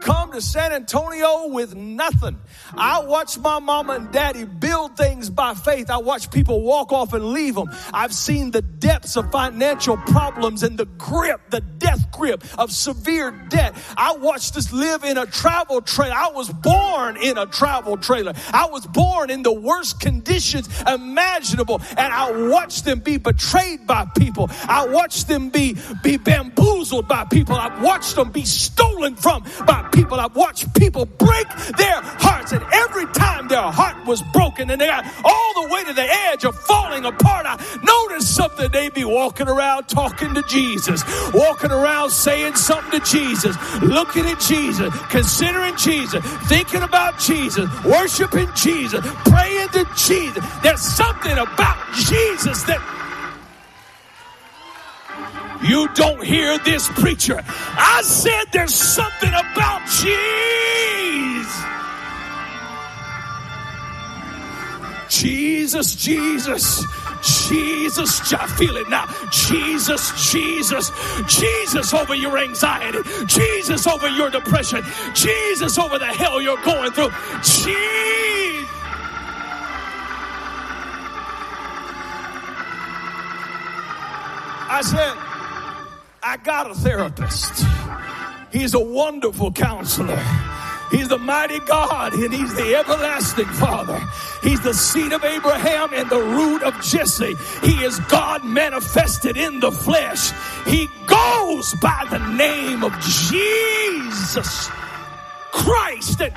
come 0.00 0.32
to 0.32 0.40
San 0.40 0.72
Antonio 0.72 1.48
with 1.48 1.74
nothing. 1.74 2.38
I 2.76 3.04
watch 3.04 3.38
my 3.38 3.58
mama 3.58 3.94
and 3.94 4.12
daddy 4.12 4.44
build 4.44 4.96
things 4.96 5.30
by 5.30 5.54
faith. 5.54 5.90
I 5.90 5.98
watch 5.98 6.30
people 6.30 6.62
walk 6.62 6.92
off 6.92 7.12
and 7.12 7.24
leave 7.24 7.54
them. 7.54 7.70
I've 7.92 8.14
seen 8.14 8.50
the 8.50 8.62
depths 8.62 9.16
of 9.16 9.30
financial 9.30 9.96
problems 9.96 10.62
and 10.62 10.78
the 10.78 10.86
grip, 10.86 11.50
the 11.50 11.60
death 11.60 12.10
grip 12.10 12.42
of 12.58 12.72
severe 12.72 13.30
debt. 13.48 13.74
I 13.96 14.16
watched 14.16 14.56
us 14.56 14.72
live 14.72 15.04
in 15.04 15.18
a 15.18 15.26
travel 15.26 15.80
trailer. 15.82 16.14
I 16.14 16.30
was 16.30 16.48
born 16.50 17.16
in 17.16 17.38
a 17.38 17.46
travel 17.46 17.96
trailer. 17.96 18.32
I 18.52 18.66
was 18.66 18.86
born 18.86 19.30
in 19.30 19.42
the 19.42 19.52
worst 19.52 20.00
conditions 20.00 20.68
imaginable 20.86 21.80
and 21.90 22.12
I 22.12 22.48
watched 22.48 22.84
them 22.84 23.00
be 23.00 23.18
betrayed 23.18 23.86
by 23.86 24.06
people. 24.16 24.50
I 24.62 24.86
watched 24.86 25.28
them 25.28 25.50
be, 25.50 25.76
be 26.02 26.16
bamboozled 26.16 27.08
by 27.08 27.24
people. 27.24 27.56
I 27.56 27.80
watched 27.82 28.16
them 28.16 28.30
be 28.30 28.44
stolen 28.44 29.16
from 29.16 29.44
by 29.66 29.88
people. 29.92 30.18
I've 30.20 30.36
watched 30.36 30.72
people 30.74 31.06
break 31.06 31.48
their 31.76 32.00
hearts, 32.02 32.52
and 32.52 32.62
every 32.72 33.06
time 33.06 33.48
their 33.48 33.62
heart 33.62 34.06
was 34.06 34.22
broken 34.32 34.70
and 34.70 34.80
they 34.80 34.86
got 34.86 35.04
all 35.24 35.62
the 35.62 35.72
way 35.72 35.84
to 35.84 35.92
the 35.92 36.08
edge 36.28 36.44
of 36.44 36.58
falling 36.58 37.04
apart, 37.04 37.46
I 37.46 37.56
noticed 37.82 38.34
something. 38.34 38.70
They'd 38.70 38.94
be 38.94 39.04
walking 39.04 39.48
around 39.48 39.88
talking 39.88 40.34
to 40.34 40.42
Jesus, 40.48 41.02
walking 41.32 41.70
around 41.70 42.10
saying 42.10 42.54
something 42.56 43.00
to 43.00 43.06
Jesus, 43.06 43.56
looking 43.82 44.26
at 44.26 44.40
Jesus, 44.40 44.94
considering 45.08 45.76
Jesus, 45.76 46.24
thinking 46.48 46.82
about 46.82 47.18
Jesus, 47.18 47.68
worshiping 47.84 48.48
Jesus, 48.54 49.04
praying 49.24 49.68
to 49.70 49.86
Jesus. 49.96 50.44
There's 50.62 50.82
something 50.82 51.36
about 51.38 51.76
Jesus 51.94 52.62
that 52.64 52.80
you 55.62 55.88
don't 55.94 56.24
hear 56.24 56.58
this 56.58 56.88
preacher. 56.88 57.42
I 57.46 58.02
said 58.02 58.44
there's 58.52 58.74
something 58.74 59.30
about 59.30 59.86
Jesus. 59.88 60.40
Jesus, 65.08 65.94
Jesus. 65.96 66.84
Jesus, 67.22 68.32
I 68.32 68.46
feel 68.46 68.76
it 68.76 68.88
now. 68.88 69.06
Jesus, 69.30 70.32
Jesus, 70.32 70.90
Jesus 71.26 71.92
over 71.92 72.14
your 72.14 72.38
anxiety, 72.38 72.98
Jesus 73.26 73.86
over 73.86 74.08
your 74.08 74.30
depression, 74.30 74.82
Jesus 75.12 75.78
over 75.78 75.98
the 75.98 76.06
hell 76.06 76.40
you're 76.40 76.62
going 76.62 76.92
through. 76.92 77.10
Jesus. 77.42 78.70
I 84.72 84.82
said, 84.82 85.29
I 86.22 86.36
got 86.36 86.70
a 86.70 86.74
therapist. 86.74 87.64
He's 88.52 88.74
a 88.74 88.80
wonderful 88.80 89.52
counselor. 89.52 90.22
He's 90.90 91.08
the 91.08 91.18
mighty 91.18 91.60
God 91.60 92.14
and 92.14 92.32
he's 92.32 92.52
the 92.54 92.74
everlasting 92.74 93.46
Father. 93.46 93.98
He's 94.42 94.60
the 94.60 94.74
seed 94.74 95.12
of 95.12 95.24
Abraham 95.24 95.90
and 95.94 96.10
the 96.10 96.20
root 96.20 96.62
of 96.62 96.74
Jesse. 96.82 97.34
He 97.62 97.84
is 97.84 98.00
God 98.00 98.44
manifested 98.44 99.36
in 99.36 99.60
the 99.60 99.70
flesh. 99.70 100.32
He 100.66 100.88
goes 101.06 101.74
by 101.80 102.06
the 102.10 102.18
name 102.34 102.82
of 102.82 102.92
Jesus 103.00 104.68
Christ. 105.52 106.20
And, 106.20 106.34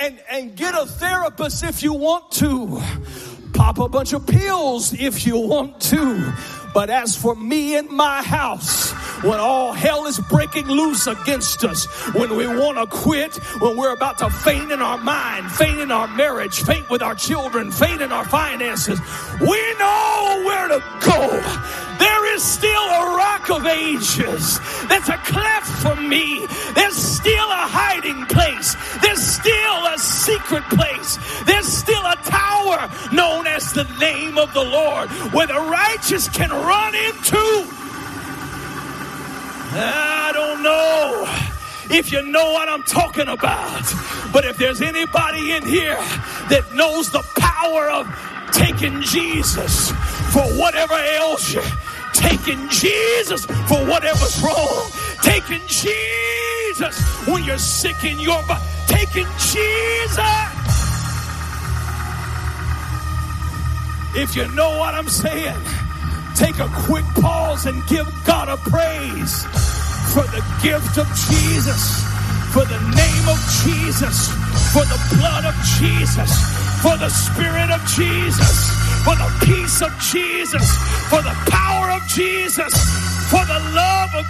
and, 0.00 0.20
and 0.28 0.56
get 0.56 0.74
a 0.74 0.84
therapist 0.84 1.62
if 1.62 1.82
you 1.82 1.92
want 1.92 2.32
to. 2.32 2.82
Pop 3.54 3.78
a 3.78 3.88
bunch 3.88 4.12
of 4.12 4.26
pills 4.26 4.92
if 4.92 5.26
you 5.26 5.38
want 5.38 5.80
to. 5.82 6.32
But 6.78 6.90
as 6.90 7.16
for 7.16 7.34
me 7.34 7.74
and 7.74 7.90
my 7.90 8.22
house, 8.22 8.92
when 9.24 9.40
all 9.40 9.72
hell 9.72 10.06
is 10.06 10.20
breaking 10.20 10.68
loose 10.68 11.08
against 11.08 11.64
us, 11.64 11.86
when 12.14 12.36
we 12.36 12.46
want 12.46 12.78
to 12.78 12.86
quit, 12.86 13.34
when 13.60 13.76
we're 13.76 13.92
about 13.92 14.18
to 14.18 14.30
faint 14.30 14.70
in 14.70 14.80
our 14.80 14.96
mind, 14.96 15.50
faint 15.50 15.80
in 15.80 15.90
our 15.90 16.06
marriage, 16.06 16.62
faint 16.62 16.88
with 16.88 17.02
our 17.02 17.16
children, 17.16 17.72
faint 17.72 18.00
in 18.00 18.12
our 18.12 18.24
finances, 18.24 19.00
we 19.40 19.74
know 19.74 20.42
where 20.46 20.68
to 20.68 20.80
go. 21.00 21.78
There 21.98 22.34
is 22.36 22.44
still 22.44 22.70
a 22.70 23.16
rock 23.16 23.50
of 23.50 23.66
ages. 23.66 24.60
There's 24.86 25.08
a 25.08 25.18
cleft 25.26 25.82
for 25.82 25.96
me. 25.96 26.46
There's 26.74 26.94
still 26.94 27.50
a 27.50 27.66
hiding 27.66 28.24
place. 28.26 28.76
There's 29.02 29.20
still 29.20 29.86
a 29.86 29.98
secret 29.98 30.62
place. 30.70 31.18
There's 31.42 31.66
still 31.66 32.06
a 32.06 32.14
tower 32.38 32.90
known 33.12 33.46
as 33.46 33.72
the 33.72 33.84
name 33.98 34.38
of 34.38 34.52
the 34.54 34.64
Lord 34.64 35.08
where 35.32 35.46
the 35.46 35.54
righteous 35.54 36.28
can 36.28 36.50
run 36.50 36.94
into. 36.94 37.44
I 39.70 40.30
don't 40.32 40.62
know 40.62 41.96
if 41.96 42.12
you 42.12 42.22
know 42.22 42.52
what 42.52 42.68
I'm 42.68 42.82
talking 42.82 43.28
about. 43.28 43.82
But 44.32 44.44
if 44.44 44.56
there's 44.56 44.82
anybody 44.82 45.52
in 45.52 45.64
here 45.64 45.96
that 46.50 46.64
knows 46.74 47.10
the 47.10 47.22
power 47.38 47.90
of 47.90 48.06
taking 48.52 49.00
Jesus 49.02 49.90
for 50.32 50.44
whatever 50.58 50.94
ails 50.94 51.52
you, 51.52 51.62
taking 52.12 52.68
Jesus 52.68 53.46
for 53.46 53.80
whatever's 53.86 54.40
wrong, 54.42 54.90
taking 55.22 55.60
Jesus 55.66 56.98
when 57.26 57.44
you're 57.44 57.58
sick 57.58 58.04
in 58.04 58.18
your 58.20 58.42
body, 58.46 58.64
taking 58.86 59.26
Jesus. 59.38 60.87
If 64.18 64.34
you 64.34 64.48
know 64.48 64.76
what 64.80 64.94
I'm 64.94 65.08
saying, 65.08 65.54
take 66.34 66.58
a 66.58 66.68
quick 66.90 67.04
pause 67.22 67.66
and 67.66 67.86
give 67.86 68.04
God 68.26 68.48
a 68.48 68.56
praise 68.56 69.44
for 70.12 70.26
the 70.34 70.42
gift 70.60 70.98
of 70.98 71.06
Jesus, 71.30 72.02
for 72.50 72.66
the 72.66 72.80
name 72.98 73.26
of 73.30 73.38
Jesus, 73.62 74.26
for 74.74 74.82
the 74.90 74.98
blood 75.14 75.44
of 75.44 75.54
Jesus, 75.78 76.34
for 76.82 76.98
the 76.98 77.08
spirit 77.08 77.70
of 77.70 77.80
Jesus, 77.94 78.50
for 79.06 79.14
the 79.14 79.30
peace 79.46 79.82
of 79.82 79.94
Jesus, 80.10 80.66
for 81.06 81.22
the 81.22 81.36
power 81.46 81.92
of 81.92 82.02
Jesus, 82.08 82.74
for 83.30 83.46
the 83.46 83.60
love 83.70 84.10
of 84.16 84.26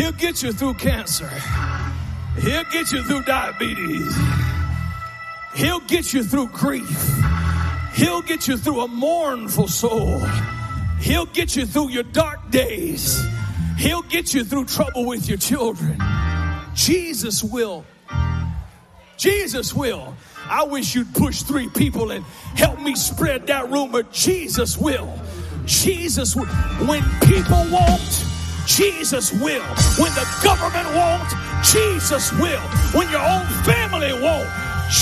He'll 0.00 0.12
get 0.12 0.42
you 0.42 0.50
through 0.50 0.74
cancer. 0.74 1.28
He'll 2.38 2.64
get 2.72 2.90
you 2.90 3.02
through 3.02 3.22
diabetes. 3.24 4.16
He'll 5.54 5.80
get 5.80 6.14
you 6.14 6.24
through 6.24 6.48
grief. 6.48 7.20
He'll 7.92 8.22
get 8.22 8.48
you 8.48 8.56
through 8.56 8.80
a 8.80 8.88
mournful 8.88 9.68
soul. 9.68 10.20
He'll 11.00 11.26
get 11.26 11.54
you 11.54 11.66
through 11.66 11.90
your 11.90 12.04
dark 12.04 12.50
days. 12.50 13.22
He'll 13.76 14.00
get 14.00 14.32
you 14.32 14.42
through 14.42 14.64
trouble 14.64 15.04
with 15.04 15.28
your 15.28 15.36
children. 15.36 16.00
Jesus 16.72 17.44
will. 17.44 17.84
Jesus 19.18 19.74
will. 19.74 20.16
I 20.48 20.64
wish 20.64 20.94
you'd 20.94 21.12
push 21.12 21.42
three 21.42 21.68
people 21.68 22.10
and 22.10 22.24
help 22.54 22.80
me 22.80 22.94
spread 22.94 23.48
that 23.48 23.70
rumor. 23.70 24.04
Jesus 24.04 24.78
will. 24.78 25.12
Jesus 25.66 26.34
will. 26.34 26.46
When 26.86 27.02
people 27.20 27.66
won't, 27.70 28.29
Jesus 28.76 29.32
will. 29.32 29.66
When 29.98 30.14
the 30.14 30.26
government 30.44 30.86
won't, 30.94 31.28
Jesus 31.64 32.32
will. 32.34 32.62
When 32.94 33.10
your 33.10 33.20
own 33.20 33.44
family 33.66 34.12
won't, 34.12 34.48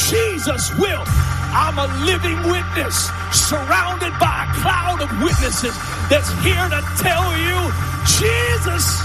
Jesus 0.09 0.75
will. 0.79 1.05
I'm 1.53 1.79
a 1.79 1.87
living 2.05 2.39
witness 2.51 3.11
surrounded 3.31 4.13
by 4.19 4.49
a 4.49 4.61
cloud 4.63 5.03
of 5.03 5.11
witnesses 5.23 5.77
that's 6.09 6.31
here 6.43 6.69
to 6.69 6.83
tell 6.97 7.37
you 7.37 7.71
Jesus, 8.07 9.03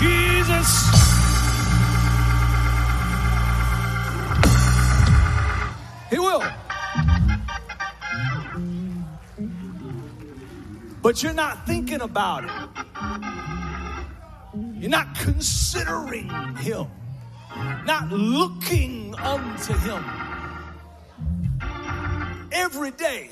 Jesus. 0.00 0.88
He 6.08 6.18
will. 6.18 6.42
But 11.02 11.22
you're 11.22 11.34
not 11.34 11.66
thinking 11.66 12.00
about 12.00 12.44
it. 12.44 12.85
You're 14.78 14.90
not 14.90 15.14
considering 15.14 16.28
Him, 16.56 16.86
not 17.84 18.10
looking 18.10 19.14
unto 19.14 19.72
Him. 19.72 20.04
Every 22.52 22.90
day, 22.90 23.30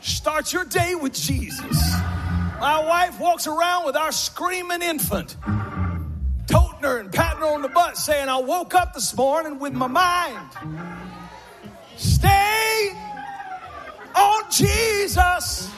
start 0.00 0.52
your 0.52 0.64
day 0.64 0.96
with 0.96 1.14
Jesus. 1.14 1.92
My 2.58 2.84
wife 2.84 3.20
walks 3.20 3.46
around 3.46 3.86
with 3.86 3.96
our 3.96 4.10
screaming 4.10 4.82
infant, 4.82 5.36
toting 6.46 6.80
her 6.82 6.98
and 6.98 7.12
patting 7.12 7.40
her 7.40 7.46
on 7.46 7.62
the 7.62 7.68
butt, 7.68 7.96
saying, 7.96 8.28
I 8.28 8.38
woke 8.38 8.74
up 8.74 8.92
this 8.92 9.16
morning 9.16 9.60
with 9.60 9.72
my 9.72 9.86
mind. 9.86 10.50
Stay 11.96 12.90
on 14.16 14.42
Jesus. 14.50 15.70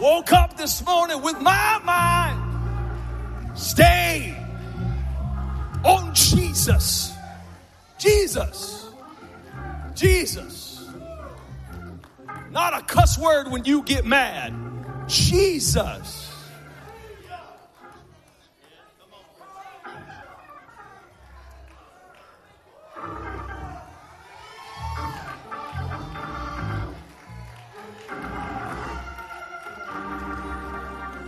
Woke 0.00 0.32
up 0.32 0.56
this 0.56 0.84
morning 0.84 1.22
with 1.22 1.40
my 1.40 1.80
mind. 1.84 2.43
Stay 3.54 4.36
on 5.84 6.14
Jesus. 6.14 7.12
Jesus. 7.98 8.88
Jesus. 9.94 10.88
Not 12.50 12.74
a 12.74 12.84
cuss 12.84 13.18
word 13.18 13.50
when 13.50 13.64
you 13.64 13.82
get 13.82 14.04
mad. 14.04 14.54
Jesus. 15.08 16.30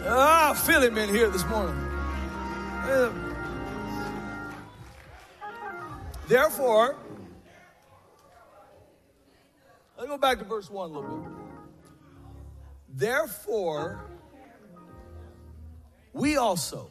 Ah, 0.08 0.50
I 0.50 0.54
feel 0.54 0.80
him 0.82 0.96
in 0.98 1.08
here 1.08 1.28
this 1.30 1.44
morning. 1.46 1.85
Uh, 2.86 3.10
Therefore, 6.28 6.96
let's 9.96 10.08
go 10.08 10.18
back 10.18 10.38
to 10.38 10.44
verse 10.44 10.70
1 10.70 10.90
a 10.90 10.92
little 10.92 11.18
bit. 11.18 11.32
Therefore, 12.88 14.04
we 16.12 16.36
also, 16.36 16.90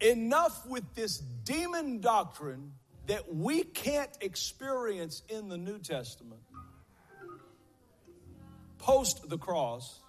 enough 0.00 0.66
with 0.66 0.94
this 0.94 1.18
demon 1.18 2.00
doctrine 2.00 2.72
that 3.06 3.34
we 3.34 3.64
can't 3.64 4.16
experience 4.20 5.22
in 5.28 5.48
the 5.48 5.58
New 5.58 5.78
Testament, 5.78 6.40
post 8.78 9.28
the 9.28 9.38
cross, 9.38 10.00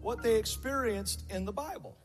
what 0.00 0.22
they 0.22 0.36
experienced 0.36 1.24
in 1.30 1.44
the 1.44 1.52
Bible. 1.52 1.96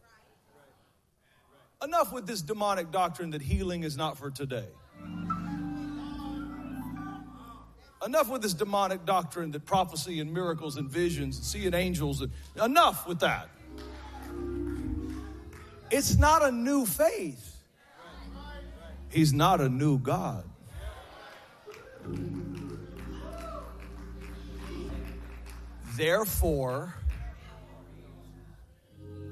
Enough 1.85 2.11
with 2.11 2.25
this 2.25 2.41
demonic 2.41 2.91
doctrine 2.91 3.29
that 3.29 3.43
healing 3.43 3.83
is 3.83 3.95
not 3.95 4.17
for 4.17 4.31
today. 4.31 4.65
Enough 8.03 8.29
with 8.29 8.41
this 8.41 8.55
demonic 8.55 9.05
doctrine 9.05 9.51
that 9.51 9.65
prophecy 9.65 10.19
and 10.19 10.33
miracles 10.33 10.77
and 10.77 10.89
visions 10.89 11.37
and 11.37 11.45
seeing 11.45 11.75
angels. 11.75 12.21
And, 12.21 12.31
enough 12.63 13.07
with 13.07 13.19
that. 13.19 13.49
It's 15.91 16.17
not 16.17 16.43
a 16.43 16.51
new 16.51 16.87
faith. 16.87 17.55
He's 19.09 19.31
not 19.31 19.61
a 19.61 19.69
new 19.69 19.99
God. 19.99 20.43
Therefore, 25.95 26.95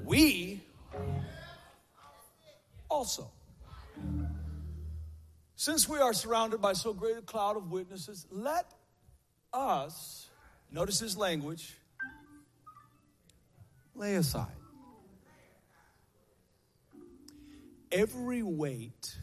we 0.04 0.63
also. 2.94 3.28
Since 5.56 5.88
we 5.88 5.98
are 5.98 6.12
surrounded 6.12 6.62
by 6.62 6.74
so 6.74 6.92
great 6.92 7.16
a 7.16 7.22
cloud 7.22 7.56
of 7.56 7.72
witnesses, 7.72 8.24
let 8.30 8.66
us, 9.52 10.28
notice 10.70 11.00
his 11.00 11.16
language, 11.16 11.74
lay 13.96 14.14
aside 14.14 14.52
every 17.90 18.42
weight 18.42 19.16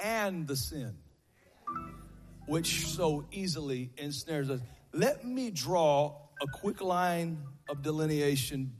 and 0.00 0.48
the 0.48 0.56
sin 0.56 0.96
which 2.46 2.86
so 2.86 3.24
easily 3.30 3.90
ensnares 3.96 4.50
us. 4.50 4.60
Let 4.92 5.24
me 5.24 5.50
draw 5.50 6.16
a 6.42 6.46
quick 6.46 6.80
line 6.80 7.38
of 7.68 7.82
delineation, 7.82 8.72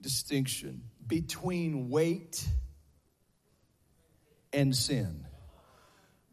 distinction 0.00 0.89
between 1.10 1.90
weight 1.90 2.46
and 4.52 4.74
sin. 4.74 5.26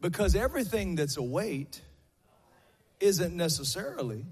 Because 0.00 0.36
everything 0.36 0.94
that's 0.94 1.16
a 1.16 1.22
weight 1.22 1.82
isn't 3.00 3.36
necessarily 3.36 4.24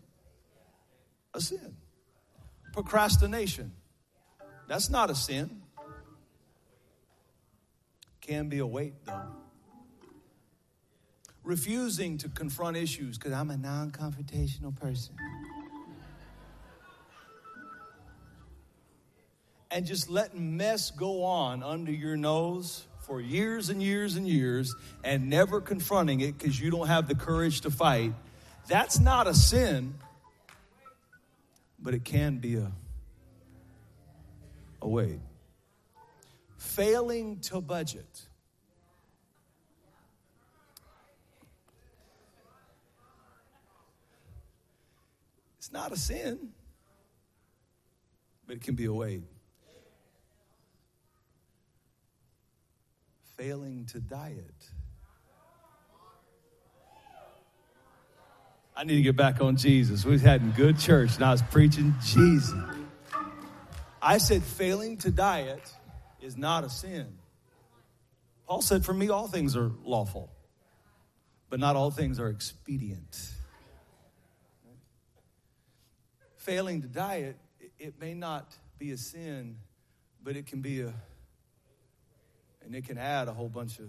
a 1.34 1.40
sin. 1.40 1.76
Procrastination, 2.72 3.72
that's 4.68 4.88
not 4.88 5.10
a 5.10 5.16
sin. 5.16 5.62
Can 8.20 8.48
be 8.48 8.58
a 8.58 8.66
weight 8.66 8.94
though. 9.04 9.32
Refusing 11.42 12.18
to 12.18 12.28
confront 12.28 12.76
issues 12.76 13.18
because 13.18 13.32
I'm 13.32 13.50
a 13.50 13.56
non 13.56 13.90
confrontational 13.90 14.74
person. 14.74 15.16
And 19.70 19.84
just 19.84 20.08
letting 20.08 20.56
mess 20.56 20.90
go 20.90 21.24
on 21.24 21.62
under 21.62 21.92
your 21.92 22.16
nose 22.16 22.86
for 23.06 23.20
years 23.20 23.70
and 23.70 23.82
years 23.82 24.16
and 24.16 24.26
years 24.26 24.74
and 25.04 25.30
never 25.30 25.60
confronting 25.60 26.20
it 26.20 26.36
because 26.36 26.60
you 26.60 26.70
don't 26.70 26.88
have 26.88 27.06
the 27.06 27.14
courage 27.14 27.60
to 27.60 27.70
fight, 27.70 28.12
that's 28.68 28.98
not 28.98 29.28
a 29.28 29.34
sin, 29.34 29.94
but 31.78 31.94
it 31.94 32.04
can 32.04 32.38
be 32.38 32.56
a, 32.56 32.72
a 34.82 34.88
weight. 34.88 35.20
Failing 36.56 37.38
to 37.40 37.60
budget. 37.60 38.26
It's 45.58 45.72
not 45.72 45.92
a 45.92 45.96
sin, 45.96 46.50
but 48.46 48.56
it 48.56 48.62
can 48.62 48.74
be 48.74 48.84
a 48.84 48.92
weight. 48.92 49.22
Failing 53.36 53.86
to 53.86 54.00
diet. 54.00 54.70
I 58.76 58.84
need 58.84 58.96
to 58.96 59.02
get 59.02 59.16
back 59.16 59.40
on 59.40 59.56
Jesus. 59.56 60.04
We've 60.04 60.20
had 60.20 60.54
good 60.54 60.78
church 60.78 61.16
and 61.16 61.24
I 61.24 61.32
was 61.32 61.42
preaching 61.42 61.94
Jesus. 62.04 62.52
I 64.02 64.18
said 64.18 64.42
failing 64.42 64.98
to 64.98 65.10
diet 65.10 65.62
is 66.20 66.36
not 66.36 66.64
a 66.64 66.70
sin. 66.70 67.18
Paul 68.46 68.62
said, 68.62 68.84
For 68.84 68.94
me, 68.94 69.08
all 69.08 69.28
things 69.28 69.56
are 69.56 69.72
lawful, 69.84 70.30
but 71.50 71.58
not 71.58 71.74
all 71.74 71.90
things 71.90 72.20
are 72.20 72.28
expedient. 72.28 73.32
Failing 76.36 76.82
to 76.82 76.88
diet 76.88 77.36
it 77.78 78.00
may 78.00 78.14
not 78.14 78.54
be 78.78 78.92
a 78.92 78.96
sin, 78.96 79.56
but 80.22 80.36
it 80.36 80.46
can 80.46 80.60
be 80.60 80.82
a, 80.82 80.94
and 82.66 82.74
it 82.74 82.84
can 82.84 82.98
add 82.98 83.28
a 83.28 83.32
whole 83.32 83.48
bunch 83.48 83.78
of. 83.78 83.88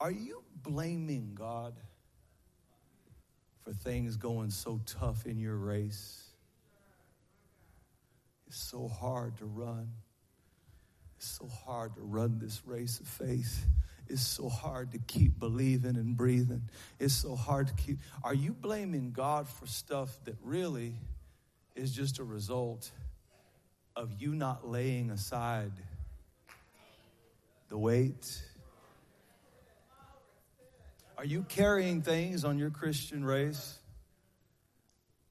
Are 0.00 0.10
you 0.12 0.42
blaming 0.62 1.32
God 1.34 1.74
for 3.64 3.72
things 3.72 4.16
going 4.16 4.50
so 4.50 4.80
tough 4.86 5.26
in 5.26 5.38
your 5.38 5.56
race? 5.56 6.22
It's 8.46 8.58
so 8.58 8.86
hard 8.86 9.38
to 9.38 9.46
run. 9.46 9.88
It's 11.16 11.38
so 11.38 11.48
hard 11.64 11.94
to 11.96 12.02
run 12.02 12.38
this 12.38 12.62
race 12.66 13.00
of 13.00 13.08
faith. 13.08 13.66
It's 14.08 14.26
so 14.26 14.48
hard 14.48 14.92
to 14.92 14.98
keep 14.98 15.38
believing 15.38 15.96
and 15.96 16.16
breathing. 16.16 16.68
It's 16.98 17.14
so 17.14 17.34
hard 17.34 17.68
to 17.68 17.74
keep. 17.74 17.98
Are 18.22 18.34
you 18.34 18.52
blaming 18.52 19.12
God 19.12 19.48
for 19.48 19.66
stuff 19.66 20.16
that 20.24 20.36
really 20.42 20.94
is 21.74 21.92
just 21.92 22.18
a 22.18 22.24
result 22.24 22.90
of 23.96 24.20
you 24.20 24.34
not 24.34 24.68
laying 24.68 25.10
aside 25.10 25.72
the 27.68 27.78
weight? 27.78 28.42
Are 31.16 31.24
you 31.24 31.42
carrying 31.44 32.02
things 32.02 32.44
on 32.44 32.58
your 32.58 32.70
Christian 32.70 33.24
race 33.24 33.78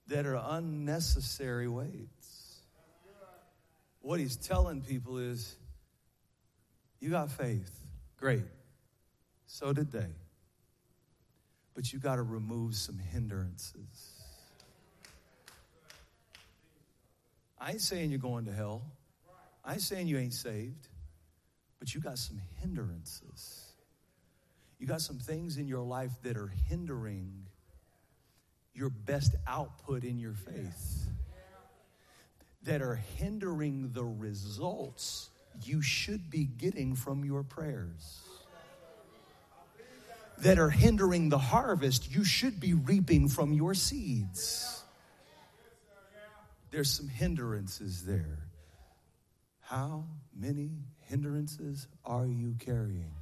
that 0.08 0.26
are 0.26 0.42
unnecessary 0.44 1.68
weights? 1.68 2.62
What 4.02 4.20
he's 4.20 4.36
telling 4.36 4.82
people 4.82 5.18
is, 5.18 5.56
you 7.00 7.12
got 7.12 7.32
faith. 7.32 7.72
Great. 8.18 8.44
So 9.54 9.72
did 9.72 9.92
they. 9.92 10.16
But 11.76 11.94
you 11.94 12.00
got 12.00 12.16
to 12.16 12.24
remove 12.24 12.74
some 12.74 12.98
hindrances. 12.98 14.24
I 17.62 17.70
ain't 17.70 17.82
saying 17.82 18.10
you're 18.10 18.18
going 18.18 18.46
to 18.46 18.52
hell. 18.52 18.82
I 19.64 19.74
ain't 19.74 19.82
saying 19.84 20.08
you 20.08 20.18
ain't 20.18 20.34
saved. 20.34 20.88
But 21.78 21.94
you 21.94 22.02
got 22.02 22.18
some 22.18 22.42
hindrances. 22.62 23.74
You 24.80 24.88
got 24.88 25.02
some 25.02 25.20
things 25.20 25.58
in 25.58 25.68
your 25.68 25.84
life 25.84 26.14
that 26.24 26.36
are 26.36 26.52
hindering 26.68 27.46
your 28.74 28.90
best 28.90 29.36
output 29.46 30.04
in 30.04 30.18
your 30.18 30.34
faith, 30.34 31.06
that 32.64 32.82
are 32.82 32.96
hindering 32.96 33.92
the 33.94 34.04
results 34.04 35.30
you 35.64 35.84
should 35.84 36.32
be 36.32 36.46
getting 36.46 36.96
from 36.96 37.24
your 37.24 37.44
prayers, 37.44 38.23
that 40.44 40.60
are 40.60 40.70
hindering 40.70 41.30
the 41.30 41.38
harvest 41.38 42.14
you 42.14 42.26
should 42.26 42.60
be 42.60 42.74
reaping 42.74 43.30
from 43.30 43.54
your 43.54 43.74
seeds. 43.74 44.84
There's 46.70 46.90
some 46.90 47.08
hindrances 47.08 48.04
there. 48.04 48.40
How 49.62 50.06
many 50.38 50.72
hindrances 51.00 51.88
are 52.04 52.28
you 52.28 52.56
carrying? 52.60 53.14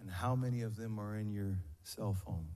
And 0.00 0.10
how 0.10 0.34
many 0.34 0.62
of 0.62 0.76
them 0.76 0.98
are 0.98 1.16
in 1.16 1.30
your 1.30 1.58
cell 1.82 2.16
phone? 2.24 2.46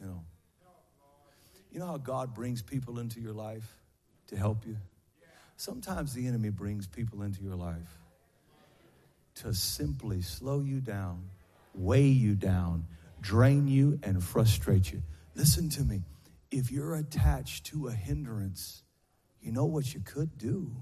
You 0.00 0.06
know. 0.06 0.24
You 1.72 1.80
know 1.80 1.86
how 1.86 1.98
God 1.98 2.32
brings 2.32 2.62
people 2.62 3.00
into 3.00 3.20
your 3.20 3.32
life 3.32 3.76
to 4.28 4.36
help 4.36 4.64
you? 4.66 4.76
Sometimes 5.60 6.14
the 6.14 6.26
enemy 6.26 6.48
brings 6.48 6.86
people 6.86 7.20
into 7.20 7.42
your 7.42 7.54
life 7.54 7.98
to 9.34 9.52
simply 9.52 10.22
slow 10.22 10.62
you 10.62 10.80
down, 10.80 11.28
weigh 11.74 12.06
you 12.06 12.34
down, 12.34 12.86
drain 13.20 13.68
you, 13.68 14.00
and 14.02 14.24
frustrate 14.24 14.90
you. 14.90 15.02
Listen 15.34 15.68
to 15.68 15.82
me. 15.82 16.00
If 16.50 16.72
you're 16.72 16.94
attached 16.94 17.66
to 17.66 17.88
a 17.88 17.92
hindrance, 17.92 18.84
you 19.42 19.52
know 19.52 19.66
what 19.66 19.92
you 19.92 20.00
could 20.00 20.38
do? 20.38 20.72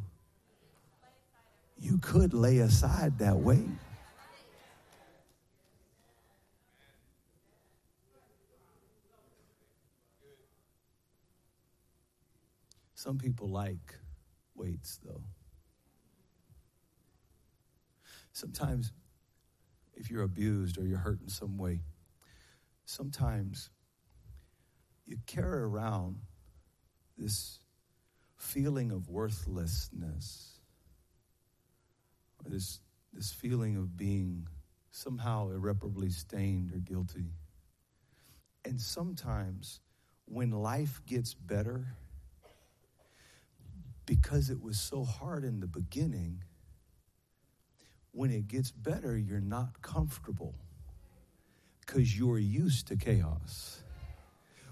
you 1.80 1.98
could 1.98 2.32
lay 2.32 2.58
aside 2.58 3.18
that 3.18 3.36
weight. 3.36 3.66
Some 12.94 13.18
people 13.18 13.48
like 13.48 13.98
weights, 14.58 14.98
though. 15.04 15.22
Sometimes, 18.32 18.92
if 19.94 20.10
you're 20.10 20.22
abused 20.22 20.78
or 20.78 20.84
you're 20.84 20.98
hurt 20.98 21.20
in 21.20 21.28
some 21.28 21.56
way, 21.56 21.80
sometimes 22.84 23.70
you 25.06 25.16
carry 25.26 25.62
around 25.62 26.16
this 27.16 27.60
feeling 28.36 28.92
of 28.92 29.08
worthlessness 29.08 30.60
or 32.44 32.50
this, 32.50 32.80
this 33.12 33.32
feeling 33.32 33.76
of 33.76 33.96
being 33.96 34.46
somehow 34.90 35.50
irreparably 35.50 36.10
stained 36.10 36.72
or 36.72 36.78
guilty. 36.78 37.32
And 38.64 38.80
sometimes 38.80 39.80
when 40.26 40.50
life 40.50 41.00
gets 41.06 41.34
better, 41.34 41.86
because 44.08 44.48
it 44.48 44.62
was 44.62 44.80
so 44.80 45.04
hard 45.04 45.44
in 45.44 45.60
the 45.60 45.66
beginning, 45.66 46.42
when 48.12 48.30
it 48.30 48.48
gets 48.48 48.70
better, 48.70 49.16
you're 49.18 49.38
not 49.38 49.82
comfortable 49.82 50.54
because 51.80 52.18
you're 52.18 52.38
used 52.38 52.88
to 52.88 52.96
chaos. 52.96 53.82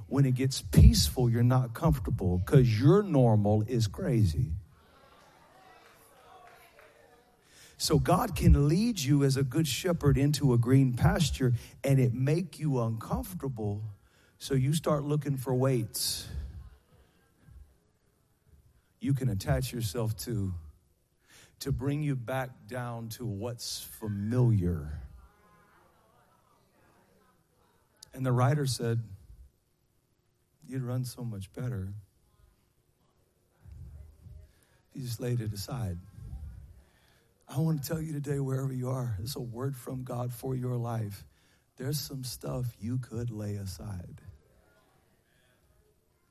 When 0.06 0.24
it 0.24 0.36
gets 0.36 0.62
peaceful, 0.62 1.28
you're 1.28 1.42
not 1.42 1.74
comfortable 1.74 2.38
because 2.38 2.80
your 2.80 3.02
normal 3.02 3.62
is 3.68 3.86
crazy. 3.86 4.52
So 7.76 7.98
God 7.98 8.34
can 8.34 8.68
lead 8.68 8.98
you 8.98 9.22
as 9.22 9.36
a 9.36 9.42
good 9.42 9.68
shepherd 9.68 10.16
into 10.16 10.54
a 10.54 10.58
green 10.58 10.94
pasture 10.94 11.52
and 11.84 12.00
it 12.00 12.14
make 12.14 12.58
you 12.58 12.80
uncomfortable. 12.80 13.82
So 14.38 14.54
you 14.54 14.72
start 14.72 15.04
looking 15.04 15.36
for 15.36 15.54
weights 15.54 16.26
you 19.00 19.14
can 19.14 19.28
attach 19.28 19.72
yourself 19.72 20.16
to 20.18 20.54
to 21.60 21.72
bring 21.72 22.02
you 22.02 22.14
back 22.14 22.50
down 22.68 23.08
to 23.08 23.24
what's 23.24 23.80
familiar. 23.98 25.00
And 28.12 28.26
the 28.26 28.32
writer 28.32 28.66
said, 28.66 29.02
You'd 30.66 30.82
run 30.82 31.04
so 31.04 31.24
much 31.24 31.52
better 31.54 31.94
you 34.96 35.02
just 35.02 35.20
laid 35.20 35.40
it 35.40 35.52
aside. 35.52 35.98
I 37.48 37.60
want 37.60 37.82
to 37.82 37.88
tell 37.88 38.00
you 38.00 38.14
today, 38.14 38.40
wherever 38.40 38.72
you 38.72 38.88
are, 38.88 39.16
it's 39.22 39.36
a 39.36 39.40
word 39.40 39.76
from 39.76 40.02
God 40.02 40.32
for 40.32 40.56
your 40.56 40.76
life. 40.76 41.22
There's 41.76 42.00
some 42.00 42.24
stuff 42.24 42.64
you 42.80 42.98
could 42.98 43.30
lay 43.30 43.56
aside. 43.56 44.22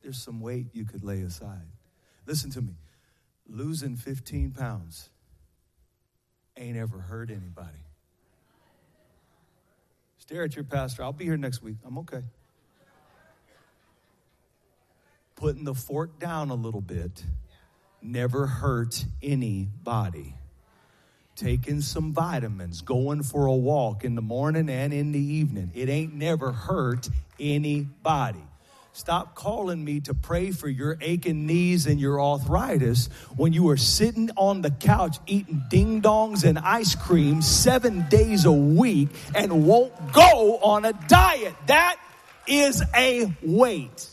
There's 0.01 0.21
some 0.21 0.41
weight 0.41 0.67
you 0.73 0.83
could 0.83 1.03
lay 1.03 1.21
aside. 1.21 1.67
Listen 2.25 2.49
to 2.51 2.61
me. 2.61 2.73
Losing 3.47 3.95
15 3.95 4.51
pounds 4.51 5.09
ain't 6.57 6.77
ever 6.77 6.97
hurt 6.97 7.29
anybody. 7.29 7.83
Stare 10.17 10.43
at 10.43 10.55
your 10.55 10.63
pastor. 10.63 11.03
I'll 11.03 11.13
be 11.13 11.25
here 11.25 11.37
next 11.37 11.61
week. 11.61 11.77
I'm 11.85 11.97
okay. 11.99 12.23
Putting 15.35 15.65
the 15.65 15.75
fork 15.75 16.17
down 16.19 16.49
a 16.49 16.55
little 16.55 16.81
bit 16.81 17.23
never 18.01 18.47
hurt 18.47 19.05
anybody 19.21 20.35
taking 21.35 21.81
some 21.81 22.13
vitamins, 22.13 22.81
going 22.81 23.23
for 23.23 23.45
a 23.45 23.53
walk 23.53 24.03
in 24.03 24.15
the 24.15 24.21
morning 24.21 24.69
and 24.69 24.93
in 24.93 25.11
the 25.11 25.19
evening. 25.19 25.71
It 25.73 25.89
ain't 25.89 26.13
never 26.13 26.51
hurt 26.51 27.09
anybody. 27.39 28.43
Stop 28.95 29.35
calling 29.35 29.83
me 29.83 29.99
to 29.99 30.13
pray 30.13 30.51
for 30.51 30.69
your 30.69 30.97
aching 31.01 31.45
knees 31.45 31.85
and 31.85 31.99
your 31.99 32.21
arthritis 32.21 33.07
when 33.35 33.51
you 33.51 33.69
are 33.69 33.77
sitting 33.77 34.31
on 34.37 34.61
the 34.61 34.71
couch 34.71 35.17
eating 35.27 35.61
ding 35.69 36.01
dongs 36.01 36.43
and 36.43 36.57
ice 36.57 36.95
cream 36.95 37.41
seven 37.41 38.05
days 38.09 38.45
a 38.45 38.51
week 38.51 39.09
and 39.35 39.67
won't 39.67 39.93
go 40.13 40.57
on 40.63 40.85
a 40.85 40.93
diet. 41.07 41.53
That 41.67 41.97
is 42.47 42.81
a 42.95 43.31
weight. 43.43 44.09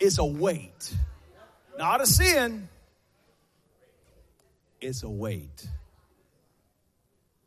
It's 0.00 0.18
a 0.18 0.24
weight, 0.24 0.94
not 1.78 2.00
a 2.00 2.06
sin 2.06 2.68
it's 4.80 5.02
a 5.02 5.08
weight. 5.10 5.68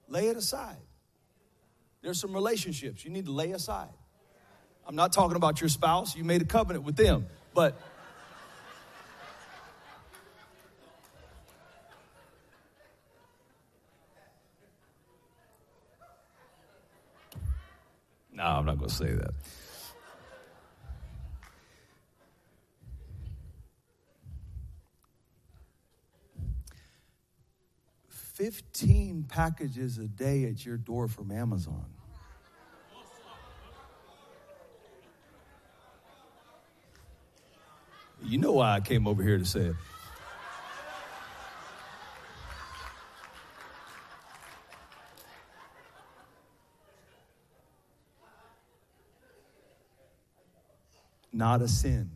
Lay 0.07 0.27
it 0.27 0.37
aside. 0.37 0.75
There's 2.01 2.19
some 2.19 2.33
relationships 2.33 3.05
you 3.05 3.11
need 3.11 3.25
to 3.25 3.31
lay 3.31 3.51
aside. 3.51 3.93
I'm 4.87 4.95
not 4.95 5.13
talking 5.13 5.35
about 5.35 5.61
your 5.61 5.69
spouse, 5.69 6.15
you 6.15 6.23
made 6.23 6.41
a 6.41 6.45
covenant 6.45 6.83
with 6.83 6.95
them, 6.95 7.27
but 7.53 7.79
No, 18.33 18.47
I'm 18.47 18.65
not 18.65 18.79
going 18.79 18.89
to 18.89 18.95
say 18.95 19.13
that. 19.13 19.33
Fifteen 28.41 29.23
packages 29.29 29.99
a 29.99 30.07
day 30.07 30.45
at 30.45 30.65
your 30.65 30.75
door 30.75 31.07
from 31.07 31.29
Amazon. 31.29 31.85
You 38.23 38.39
know 38.39 38.53
why 38.53 38.73
I 38.73 38.79
came 38.79 39.05
over 39.05 39.21
here 39.21 39.37
to 39.37 39.45
say 39.45 39.59
it. 39.59 39.75
Not 51.31 51.61
a 51.61 51.67
sin. 51.67 52.09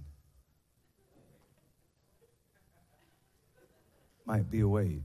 Might 4.26 4.50
be 4.50 4.62
a 4.62 4.68
weight. 4.68 5.04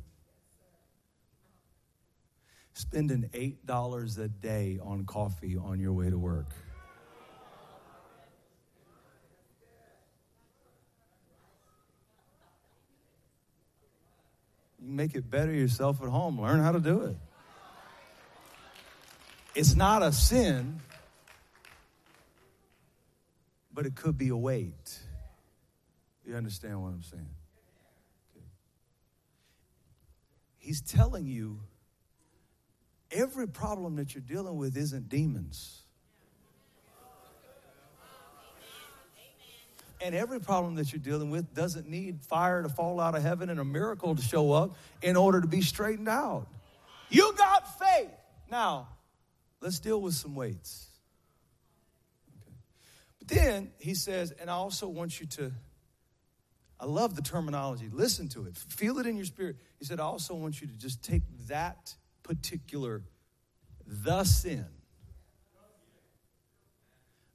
Spending 2.81 3.28
$8 3.35 4.18
a 4.18 4.28
day 4.28 4.78
on 4.83 5.05
coffee 5.05 5.55
on 5.55 5.78
your 5.78 5.93
way 5.93 6.09
to 6.09 6.16
work. 6.16 6.49
You 14.83 14.93
make 14.93 15.14
it 15.14 15.31
better 15.31 15.53
yourself 15.53 16.01
at 16.01 16.09
home. 16.09 16.41
Learn 16.41 16.61
how 16.61 16.72
to 16.72 16.81
do 16.81 17.03
it. 17.03 17.16
It's 19.55 19.74
not 19.74 20.03
a 20.03 20.11
sin, 20.11 20.81
but 23.74 23.85
it 23.85 23.95
could 23.95 24.16
be 24.16 24.31
a 24.31 24.37
weight. 24.37 24.99
You 26.24 26.35
understand 26.35 26.83
what 26.83 26.95
I'm 26.95 27.03
saying? 27.03 27.35
Okay. 28.35 28.47
He's 30.57 30.81
telling 30.81 31.26
you 31.26 31.61
every 33.11 33.48
problem 33.48 33.96
that 33.96 34.14
you're 34.14 34.22
dealing 34.22 34.56
with 34.56 34.76
isn't 34.76 35.08
demons. 35.08 35.76
And 40.02 40.14
every 40.14 40.40
problem 40.40 40.76
that 40.76 40.92
you're 40.92 41.00
dealing 41.00 41.30
with 41.30 41.54
doesn't 41.54 41.86
need 41.86 42.22
fire 42.22 42.62
to 42.62 42.70
fall 42.70 43.00
out 43.00 43.14
of 43.14 43.22
heaven 43.22 43.50
and 43.50 43.61
a 43.61 43.64
miracle 43.64 44.16
to 44.16 44.22
show 44.22 44.52
up 44.52 44.76
in 45.02 45.14
order 45.14 45.42
to 45.42 45.46
be 45.46 45.61
straightened 45.61 46.08
out. 46.08 46.46
You 47.11 47.34
got 47.36 47.78
faith. 47.78 48.11
Now, 48.50 48.88
let's 49.61 49.78
deal 49.78 50.00
with 50.00 50.14
some 50.14 50.34
weights. 50.34 50.88
Okay. 52.40 52.56
But 53.18 53.28
then 53.28 53.72
he 53.78 53.94
says, 53.94 54.32
and 54.40 54.48
I 54.48 54.54
also 54.54 54.88
want 54.88 55.20
you 55.20 55.26
to, 55.26 55.52
I 56.78 56.86
love 56.86 57.14
the 57.14 57.22
terminology. 57.22 57.90
Listen 57.92 58.28
to 58.30 58.46
it, 58.46 58.56
feel 58.56 58.98
it 59.00 59.06
in 59.06 59.16
your 59.16 59.26
spirit. 59.26 59.56
He 59.78 59.84
said, 59.84 60.00
I 60.00 60.04
also 60.04 60.34
want 60.34 60.62
you 60.62 60.66
to 60.66 60.78
just 60.78 61.02
take 61.02 61.22
that 61.48 61.94
particular, 62.22 63.02
the 63.86 64.24
sin 64.24 64.66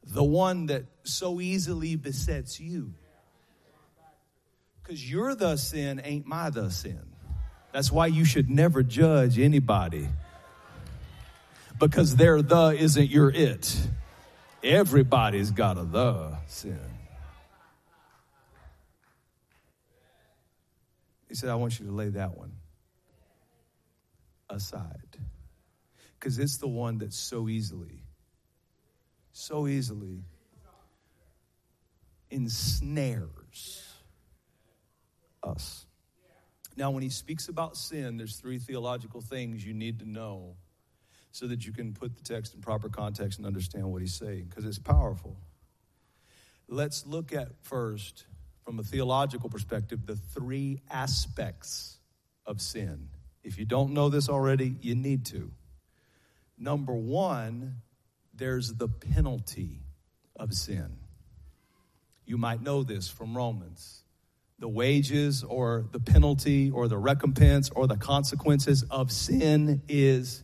the 0.05 0.23
one 0.23 0.67
that 0.67 0.85
so 1.03 1.41
easily 1.41 1.95
besets 1.95 2.59
you. 2.59 2.93
Because 4.81 5.09
your 5.09 5.33
the 5.35 5.57
sin 5.57 5.99
ain't 6.03 6.27
my 6.27 6.49
the 6.51 6.69
sin. 6.69 7.01
That's 7.71 7.91
why 7.91 8.07
you 8.07 8.23
should 8.23 8.49
never 8.49 8.83
judge 8.83 9.39
anybody. 9.39 10.07
Because 11.79 12.15
their 12.15 12.41
the 12.41 12.69
isn't 12.69 13.09
your 13.09 13.31
it. 13.31 13.75
Everybody's 14.63 15.51
got 15.51 15.77
a 15.77 15.83
the 15.83 16.37
sin. 16.47 16.79
He 21.27 21.35
said, 21.35 21.49
I 21.49 21.55
want 21.55 21.79
you 21.79 21.87
to 21.87 21.91
lay 21.91 22.09
that 22.09 22.37
one 22.37 22.54
aside. 24.49 25.17
Because 26.19 26.39
it's 26.39 26.57
the 26.57 26.67
one 26.67 26.99
that 26.99 27.13
so 27.13 27.49
easily 27.49 28.05
so 29.35 29.67
easily 29.67 30.23
ensnares 32.31 33.83
us. 35.43 35.85
Now, 36.77 36.91
when 36.91 37.03
he 37.03 37.09
speaks 37.09 37.49
about 37.49 37.75
sin, 37.75 38.15
there's 38.15 38.37
three 38.37 38.59
theological 38.59 39.19
things 39.19 39.65
you 39.65 39.73
need 39.73 39.99
to 39.99 40.09
know 40.09 40.55
so 41.31 41.47
that 41.47 41.65
you 41.65 41.73
can 41.73 41.93
put 41.93 42.15
the 42.15 42.23
text 42.23 42.55
in 42.55 42.61
proper 42.61 42.87
context 42.87 43.37
and 43.37 43.45
understand 43.45 43.91
what 43.91 44.01
he's 44.01 44.15
saying, 44.15 44.45
because 44.49 44.63
it's 44.63 44.79
powerful. 44.79 45.37
Let's 46.69 47.05
look 47.05 47.33
at 47.33 47.49
first, 47.61 48.25
from 48.63 48.79
a 48.79 48.83
theological 48.83 49.49
perspective, 49.49 50.05
the 50.05 50.15
three 50.15 50.79
aspects 50.89 51.97
of 52.45 52.61
sin. 52.61 53.09
If 53.45 53.59
you 53.59 53.65
don't 53.65 53.91
know 53.91 54.09
this 54.09 54.27
already, 54.27 54.75
you 54.81 54.95
need 54.95 55.25
to. 55.27 55.51
Number 56.57 56.93
one, 56.93 57.81
there's 58.33 58.73
the 58.73 58.87
penalty 58.87 59.81
of 60.35 60.51
sin. 60.51 60.97
You 62.25 62.39
might 62.39 62.63
know 62.63 62.81
this 62.81 63.07
from 63.07 63.37
Romans. 63.37 64.01
The 64.57 64.67
wages 64.67 65.43
or 65.43 65.85
the 65.91 65.99
penalty 65.99 66.71
or 66.71 66.87
the 66.87 66.97
recompense 66.97 67.69
or 67.69 67.85
the 67.85 67.97
consequences 67.97 68.83
of 68.89 69.11
sin 69.11 69.83
is 69.87 70.43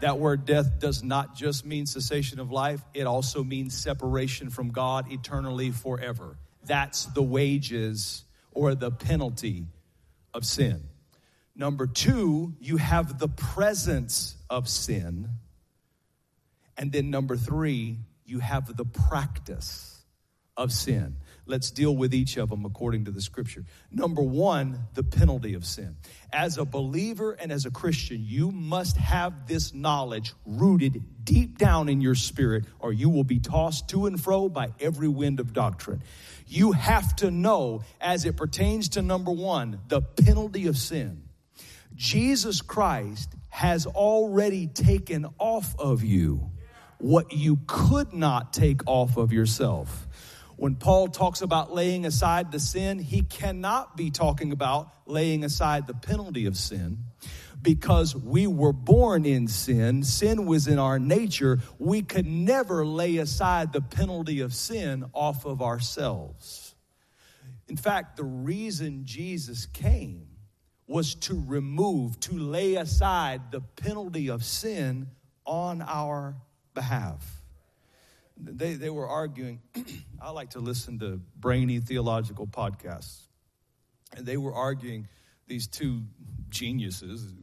that 0.00 0.18
word 0.18 0.44
death 0.44 0.80
does 0.80 1.04
not 1.04 1.36
just 1.36 1.64
mean 1.64 1.86
cessation 1.86 2.40
of 2.40 2.50
life, 2.50 2.80
it 2.94 3.06
also 3.06 3.44
means 3.44 3.80
separation 3.80 4.50
from 4.50 4.70
God 4.70 5.12
eternally 5.12 5.70
forever. 5.70 6.36
That's 6.64 7.04
the 7.04 7.22
wages 7.22 8.24
or 8.50 8.74
the 8.74 8.90
penalty 8.90 9.66
of 10.34 10.44
sin. 10.44 10.88
Number 11.60 11.86
two, 11.86 12.54
you 12.58 12.78
have 12.78 13.18
the 13.18 13.28
presence 13.28 14.34
of 14.48 14.66
sin. 14.66 15.28
And 16.78 16.90
then 16.90 17.10
number 17.10 17.36
three, 17.36 17.98
you 18.24 18.38
have 18.38 18.74
the 18.74 18.86
practice 18.86 20.02
of 20.56 20.72
sin. 20.72 21.16
Let's 21.44 21.70
deal 21.70 21.94
with 21.94 22.14
each 22.14 22.38
of 22.38 22.48
them 22.48 22.64
according 22.64 23.04
to 23.04 23.10
the 23.10 23.20
scripture. 23.20 23.66
Number 23.90 24.22
one, 24.22 24.86
the 24.94 25.02
penalty 25.02 25.52
of 25.52 25.66
sin. 25.66 25.96
As 26.32 26.56
a 26.56 26.64
believer 26.64 27.32
and 27.32 27.52
as 27.52 27.66
a 27.66 27.70
Christian, 27.70 28.24
you 28.24 28.50
must 28.50 28.96
have 28.96 29.46
this 29.46 29.74
knowledge 29.74 30.32
rooted 30.46 31.24
deep 31.24 31.58
down 31.58 31.90
in 31.90 32.00
your 32.00 32.14
spirit, 32.14 32.64
or 32.78 32.90
you 32.90 33.10
will 33.10 33.24
be 33.24 33.38
tossed 33.38 33.86
to 33.90 34.06
and 34.06 34.18
fro 34.18 34.48
by 34.48 34.72
every 34.80 35.08
wind 35.08 35.40
of 35.40 35.52
doctrine. 35.52 36.02
You 36.46 36.72
have 36.72 37.14
to 37.16 37.30
know, 37.30 37.82
as 38.00 38.24
it 38.24 38.38
pertains 38.38 38.88
to 38.90 39.02
number 39.02 39.30
one, 39.30 39.80
the 39.88 40.00
penalty 40.00 40.66
of 40.66 40.78
sin. 40.78 41.24
Jesus 41.94 42.62
Christ 42.62 43.34
has 43.48 43.86
already 43.86 44.66
taken 44.66 45.26
off 45.38 45.74
of 45.78 46.02
you 46.02 46.50
what 46.98 47.32
you 47.32 47.58
could 47.66 48.12
not 48.12 48.52
take 48.52 48.86
off 48.86 49.16
of 49.16 49.32
yourself. 49.32 50.06
When 50.56 50.76
Paul 50.76 51.08
talks 51.08 51.40
about 51.40 51.72
laying 51.72 52.04
aside 52.04 52.52
the 52.52 52.60
sin, 52.60 52.98
he 52.98 53.22
cannot 53.22 53.96
be 53.96 54.10
talking 54.10 54.52
about 54.52 54.92
laying 55.06 55.42
aside 55.42 55.86
the 55.86 55.94
penalty 55.94 56.46
of 56.46 56.56
sin 56.56 57.04
because 57.62 58.14
we 58.14 58.46
were 58.46 58.72
born 58.72 59.24
in 59.24 59.48
sin. 59.48 60.02
Sin 60.02 60.46
was 60.46 60.66
in 60.68 60.78
our 60.78 60.98
nature. 60.98 61.60
We 61.78 62.02
could 62.02 62.26
never 62.26 62.84
lay 62.84 63.16
aside 63.16 63.72
the 63.72 63.80
penalty 63.80 64.40
of 64.40 64.54
sin 64.54 65.04
off 65.12 65.44
of 65.44 65.62
ourselves. 65.62 66.74
In 67.68 67.76
fact, 67.76 68.16
the 68.16 68.24
reason 68.24 69.02
Jesus 69.04 69.66
came 69.66 70.26
was 70.90 71.14
to 71.14 71.40
remove, 71.46 72.18
to 72.18 72.36
lay 72.36 72.74
aside 72.74 73.52
the 73.52 73.60
penalty 73.60 74.28
of 74.28 74.42
sin 74.42 75.06
on 75.46 75.80
our 75.82 76.34
behalf. 76.74 77.42
They, 78.36 78.74
they 78.74 78.90
were 78.90 79.06
arguing. 79.06 79.60
I 80.20 80.30
like 80.30 80.50
to 80.50 80.58
listen 80.58 80.98
to 80.98 81.20
brainy 81.38 81.78
theological 81.78 82.48
podcasts. 82.48 83.20
And 84.16 84.26
they 84.26 84.36
were 84.36 84.52
arguing, 84.52 85.06
these 85.46 85.68
two 85.68 86.02
geniuses, 86.48 87.34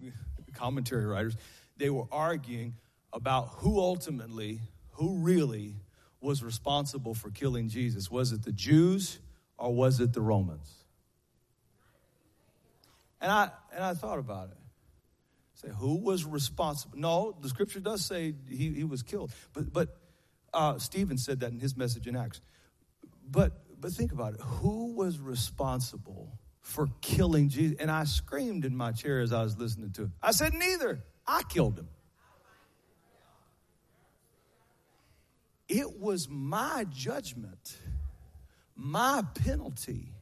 commentary 0.53 1.05
writers, 1.05 1.37
they 1.77 1.89
were 1.89 2.07
arguing 2.11 2.73
about 3.13 3.47
who 3.59 3.79
ultimately, 3.79 4.59
who 4.91 5.19
really 5.19 5.77
was 6.19 6.43
responsible 6.43 7.13
for 7.13 7.29
killing 7.29 7.69
Jesus. 7.69 8.11
Was 8.11 8.33
it 8.33 8.43
the 8.43 8.51
Jews 8.51 9.19
or 9.57 9.73
was 9.73 10.01
it 10.01 10.11
the 10.11 10.21
Romans? 10.21 10.69
And 13.19 13.31
I, 13.31 13.49
and 13.73 13.83
I 13.83 13.93
thought 13.93 14.19
about 14.19 14.49
it. 14.49 14.57
Say, 15.55 15.69
who 15.75 15.95
was 15.95 16.23
responsible? 16.23 16.99
No, 16.99 17.35
the 17.41 17.49
scripture 17.49 17.79
does 17.79 18.05
say 18.05 18.35
he, 18.47 18.71
he 18.73 18.83
was 18.83 19.01
killed. 19.01 19.31
But, 19.53 19.73
but 19.73 19.97
uh, 20.53 20.77
Stephen 20.77 21.17
said 21.17 21.39
that 21.39 21.51
in 21.51 21.59
his 21.59 21.75
message 21.75 22.05
in 22.05 22.15
Acts. 22.15 22.41
But, 23.27 23.53
but 23.79 23.91
think 23.91 24.11
about 24.11 24.35
it. 24.35 24.41
Who 24.41 24.93
was 24.93 25.19
responsible 25.19 26.37
for 26.61 26.89
killing 27.01 27.49
Jesus? 27.49 27.77
And 27.79 27.89
I 27.89 28.03
screamed 28.03 28.65
in 28.65 28.75
my 28.77 28.91
chair 28.91 29.19
as 29.19 29.33
I 29.33 29.41
was 29.41 29.57
listening 29.57 29.91
to 29.93 30.03
it. 30.03 30.09
I 30.21 30.31
said, 30.31 30.53
neither. 30.53 31.03
I 31.25 31.41
killed 31.49 31.79
him. 31.79 31.87
It 35.67 35.99
was 35.99 36.29
my 36.29 36.85
judgment, 36.89 37.77
my 38.75 39.23
penalty. 39.33 40.13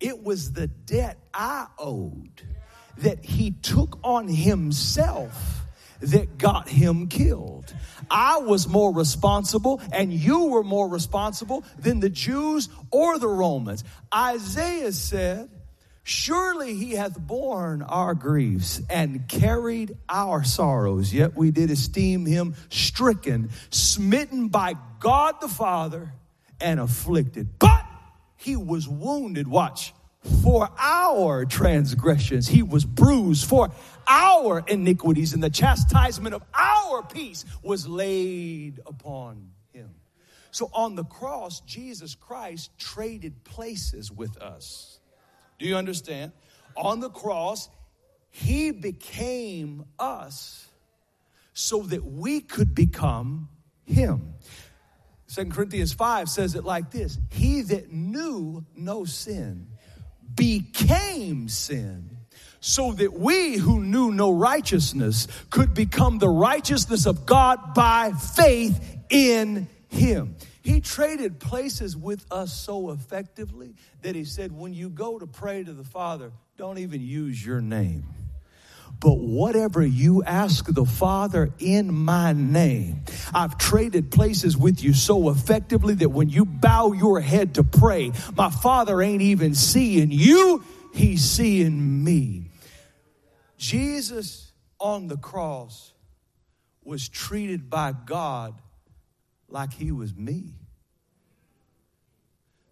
It 0.00 0.22
was 0.22 0.52
the 0.52 0.66
debt 0.66 1.18
I 1.32 1.66
owed 1.78 2.42
that 2.98 3.24
he 3.24 3.52
took 3.52 3.98
on 4.02 4.28
himself 4.28 5.66
that 6.00 6.38
got 6.38 6.68
him 6.68 7.08
killed. 7.08 7.74
I 8.10 8.38
was 8.38 8.66
more 8.66 8.92
responsible 8.92 9.80
and 9.92 10.12
you 10.12 10.46
were 10.46 10.64
more 10.64 10.88
responsible 10.88 11.64
than 11.78 12.00
the 12.00 12.08
Jews 12.08 12.68
or 12.90 13.18
the 13.18 13.28
Romans. 13.28 13.84
Isaiah 14.12 14.92
said, 14.92 15.50
Surely 16.02 16.74
he 16.74 16.92
hath 16.92 17.20
borne 17.20 17.82
our 17.82 18.14
griefs 18.14 18.80
and 18.88 19.28
carried 19.28 19.96
our 20.08 20.42
sorrows, 20.42 21.12
yet 21.12 21.36
we 21.36 21.50
did 21.50 21.70
esteem 21.70 22.24
him 22.24 22.54
stricken, 22.70 23.50
smitten 23.70 24.48
by 24.48 24.74
God 24.98 25.36
the 25.40 25.48
Father, 25.48 26.14
and 26.60 26.80
afflicted. 26.80 27.58
He 28.40 28.56
was 28.56 28.88
wounded, 28.88 29.46
watch, 29.46 29.92
for 30.42 30.70
our 30.78 31.44
transgressions. 31.44 32.48
He 32.48 32.62
was 32.62 32.84
bruised 32.84 33.46
for 33.46 33.70
our 34.08 34.64
iniquities, 34.66 35.34
and 35.34 35.42
the 35.42 35.50
chastisement 35.50 36.34
of 36.34 36.42
our 36.54 37.02
peace 37.02 37.44
was 37.62 37.86
laid 37.86 38.80
upon 38.86 39.50
him. 39.72 39.90
So 40.50 40.70
on 40.72 40.94
the 40.94 41.04
cross, 41.04 41.60
Jesus 41.60 42.14
Christ 42.14 42.70
traded 42.78 43.44
places 43.44 44.10
with 44.10 44.36
us. 44.38 45.00
Do 45.58 45.66
you 45.66 45.76
understand? 45.76 46.32
On 46.76 47.00
the 47.00 47.10
cross, 47.10 47.68
he 48.30 48.70
became 48.70 49.84
us 49.98 50.66
so 51.52 51.82
that 51.82 52.04
we 52.04 52.40
could 52.40 52.74
become 52.74 53.48
him. 53.84 54.34
Second 55.30 55.52
Corinthians 55.52 55.92
5 55.92 56.28
says 56.28 56.56
it 56.56 56.64
like 56.64 56.90
this 56.90 57.16
He 57.30 57.62
that 57.62 57.92
knew 57.92 58.64
no 58.74 59.04
sin 59.04 59.68
became 60.34 61.48
sin 61.48 62.18
so 62.58 62.90
that 62.94 63.12
we 63.12 63.56
who 63.56 63.80
knew 63.80 64.10
no 64.10 64.32
righteousness 64.32 65.28
could 65.50 65.72
become 65.72 66.18
the 66.18 66.28
righteousness 66.28 67.06
of 67.06 67.26
God 67.26 67.74
by 67.74 68.10
faith 68.10 68.84
in 69.08 69.68
him. 69.86 70.34
He 70.62 70.80
traded 70.80 71.38
places 71.38 71.96
with 71.96 72.26
us 72.32 72.52
so 72.52 72.90
effectively 72.90 73.76
that 74.02 74.16
he 74.16 74.24
said, 74.24 74.50
when 74.50 74.74
you 74.74 74.90
go 74.90 75.16
to 75.16 75.28
pray 75.28 75.62
to 75.62 75.72
the 75.72 75.84
Father, 75.84 76.32
don't 76.56 76.78
even 76.78 77.00
use 77.00 77.46
your 77.46 77.60
name. 77.60 78.04
But 79.00 79.18
whatever 79.18 79.84
you 79.84 80.22
ask 80.24 80.66
the 80.66 80.84
Father 80.84 81.50
in 81.58 81.92
my 81.92 82.34
name, 82.34 83.04
I've 83.32 83.56
traded 83.56 84.12
places 84.12 84.58
with 84.58 84.84
you 84.84 84.92
so 84.92 85.30
effectively 85.30 85.94
that 85.94 86.10
when 86.10 86.28
you 86.28 86.44
bow 86.44 86.92
your 86.92 87.18
head 87.18 87.54
to 87.54 87.64
pray, 87.64 88.12
my 88.36 88.50
Father 88.50 89.00
ain't 89.00 89.22
even 89.22 89.54
seeing 89.54 90.10
you, 90.10 90.62
He's 90.92 91.24
seeing 91.24 92.04
me. 92.04 92.50
Jesus 93.56 94.52
on 94.78 95.08
the 95.08 95.16
cross 95.16 95.94
was 96.84 97.08
treated 97.08 97.70
by 97.70 97.92
God 97.92 98.60
like 99.48 99.72
He 99.72 99.92
was 99.92 100.14
me. 100.14 100.54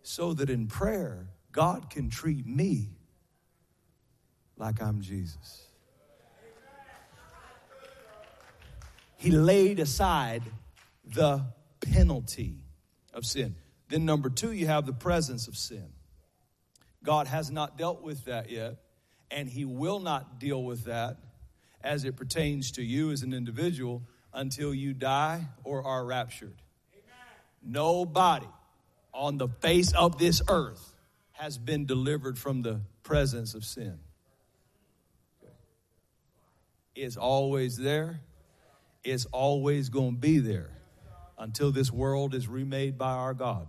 So 0.03 0.35
that 0.35 0.51
in 0.51 0.66
prayer, 0.66 1.29
God 1.53 1.89
can 1.89 2.11
treat 2.11 2.47
me 2.47 2.91
like 4.59 4.83
I'm 4.83 5.01
Jesus. 5.01 5.67
He 9.18 9.32
laid 9.32 9.80
aside 9.80 10.44
the 11.04 11.44
penalty 11.80 12.54
of 13.12 13.26
sin. 13.26 13.56
Then, 13.88 14.04
number 14.04 14.30
two, 14.30 14.52
you 14.52 14.68
have 14.68 14.86
the 14.86 14.92
presence 14.92 15.48
of 15.48 15.56
sin. 15.56 15.88
God 17.02 17.26
has 17.26 17.50
not 17.50 17.76
dealt 17.76 18.00
with 18.00 18.26
that 18.26 18.48
yet, 18.48 18.76
and 19.28 19.48
He 19.48 19.64
will 19.64 19.98
not 19.98 20.38
deal 20.38 20.62
with 20.62 20.84
that 20.84 21.16
as 21.82 22.04
it 22.04 22.16
pertains 22.16 22.70
to 22.72 22.82
you 22.82 23.10
as 23.10 23.22
an 23.22 23.34
individual 23.34 24.02
until 24.32 24.72
you 24.72 24.94
die 24.94 25.46
or 25.64 25.84
are 25.84 26.04
raptured. 26.04 26.62
Amen. 26.92 27.74
Nobody 27.74 28.48
on 29.12 29.36
the 29.36 29.48
face 29.48 29.92
of 29.94 30.18
this 30.18 30.42
earth 30.48 30.94
has 31.32 31.58
been 31.58 31.86
delivered 31.86 32.38
from 32.38 32.62
the 32.62 32.82
presence 33.02 33.54
of 33.54 33.64
sin. 33.64 33.98
It's 36.94 37.16
always 37.16 37.76
there 37.76 38.20
is 39.11 39.26
always 39.26 39.88
going 39.88 40.14
to 40.14 40.20
be 40.20 40.38
there 40.38 40.70
until 41.38 41.70
this 41.70 41.92
world 41.92 42.34
is 42.34 42.48
remade 42.48 42.98
by 42.98 43.12
our 43.12 43.34
God. 43.34 43.68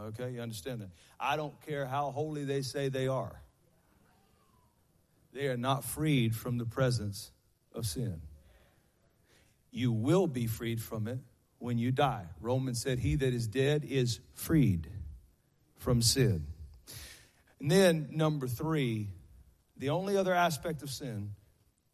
Okay, 0.00 0.30
you 0.30 0.40
understand 0.40 0.80
that? 0.80 0.90
I 1.18 1.36
don't 1.36 1.54
care 1.66 1.86
how 1.86 2.10
holy 2.10 2.44
they 2.44 2.62
say 2.62 2.88
they 2.88 3.06
are, 3.06 3.40
they 5.32 5.46
are 5.46 5.56
not 5.56 5.84
freed 5.84 6.34
from 6.34 6.58
the 6.58 6.64
presence 6.64 7.30
of 7.74 7.86
sin. 7.86 8.20
You 9.70 9.92
will 9.92 10.26
be 10.26 10.48
freed 10.48 10.82
from 10.82 11.06
it 11.06 11.18
when 11.58 11.78
you 11.78 11.92
die. 11.92 12.26
Romans 12.40 12.82
said, 12.82 12.98
He 12.98 13.14
that 13.16 13.32
is 13.32 13.46
dead 13.46 13.84
is 13.84 14.18
freed 14.34 14.88
from 15.76 16.02
sin. 16.02 16.46
And 17.60 17.70
then, 17.70 18.08
number 18.10 18.48
three, 18.48 19.10
the 19.76 19.90
only 19.90 20.16
other 20.16 20.34
aspect 20.34 20.82
of 20.82 20.90
sin 20.90 21.34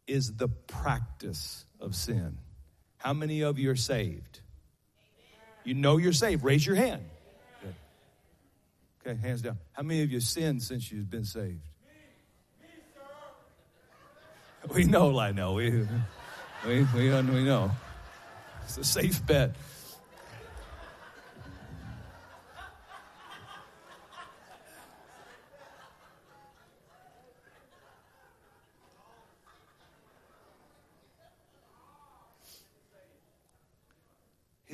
is 0.07 0.33
the 0.37 0.47
practice 0.47 1.65
of 1.79 1.95
sin. 1.95 2.37
How 2.97 3.13
many 3.13 3.41
of 3.41 3.59
you 3.59 3.71
are 3.71 3.75
saved? 3.75 4.41
You 5.63 5.73
know 5.73 5.97
you're 5.97 6.13
saved. 6.13 6.43
Raise 6.43 6.65
your 6.65 6.75
hand. 6.75 7.03
Okay, 9.05 9.19
hands 9.19 9.41
down. 9.41 9.57
How 9.71 9.83
many 9.83 10.01
of 10.03 10.11
you 10.11 10.19
sinned 10.19 10.61
since 10.63 10.91
you've 10.91 11.09
been 11.09 11.23
saved? 11.23 11.61
We 14.73 14.83
know, 14.83 15.07
like 15.07 15.33
no, 15.35 15.53
we 15.53 15.69
we 16.65 16.83
we, 16.93 17.09
we 17.09 17.43
know. 17.43 17.71
It's 18.65 18.77
a 18.77 18.83
safe 18.83 19.25
bet. 19.25 19.55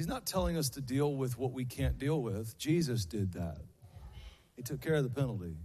He's 0.03 0.09
not 0.09 0.25
telling 0.25 0.57
us 0.57 0.67
to 0.71 0.81
deal 0.81 1.15
with 1.15 1.39
what 1.39 1.53
we 1.53 1.63
can't 1.63 1.97
deal 1.97 2.21
with. 2.21 2.57
Jesus 2.57 3.05
did 3.05 3.35
that, 3.35 3.61
He 4.57 4.61
took 4.61 4.81
care 4.81 4.95
of 4.95 5.05
the 5.05 5.09
penalty. 5.09 5.55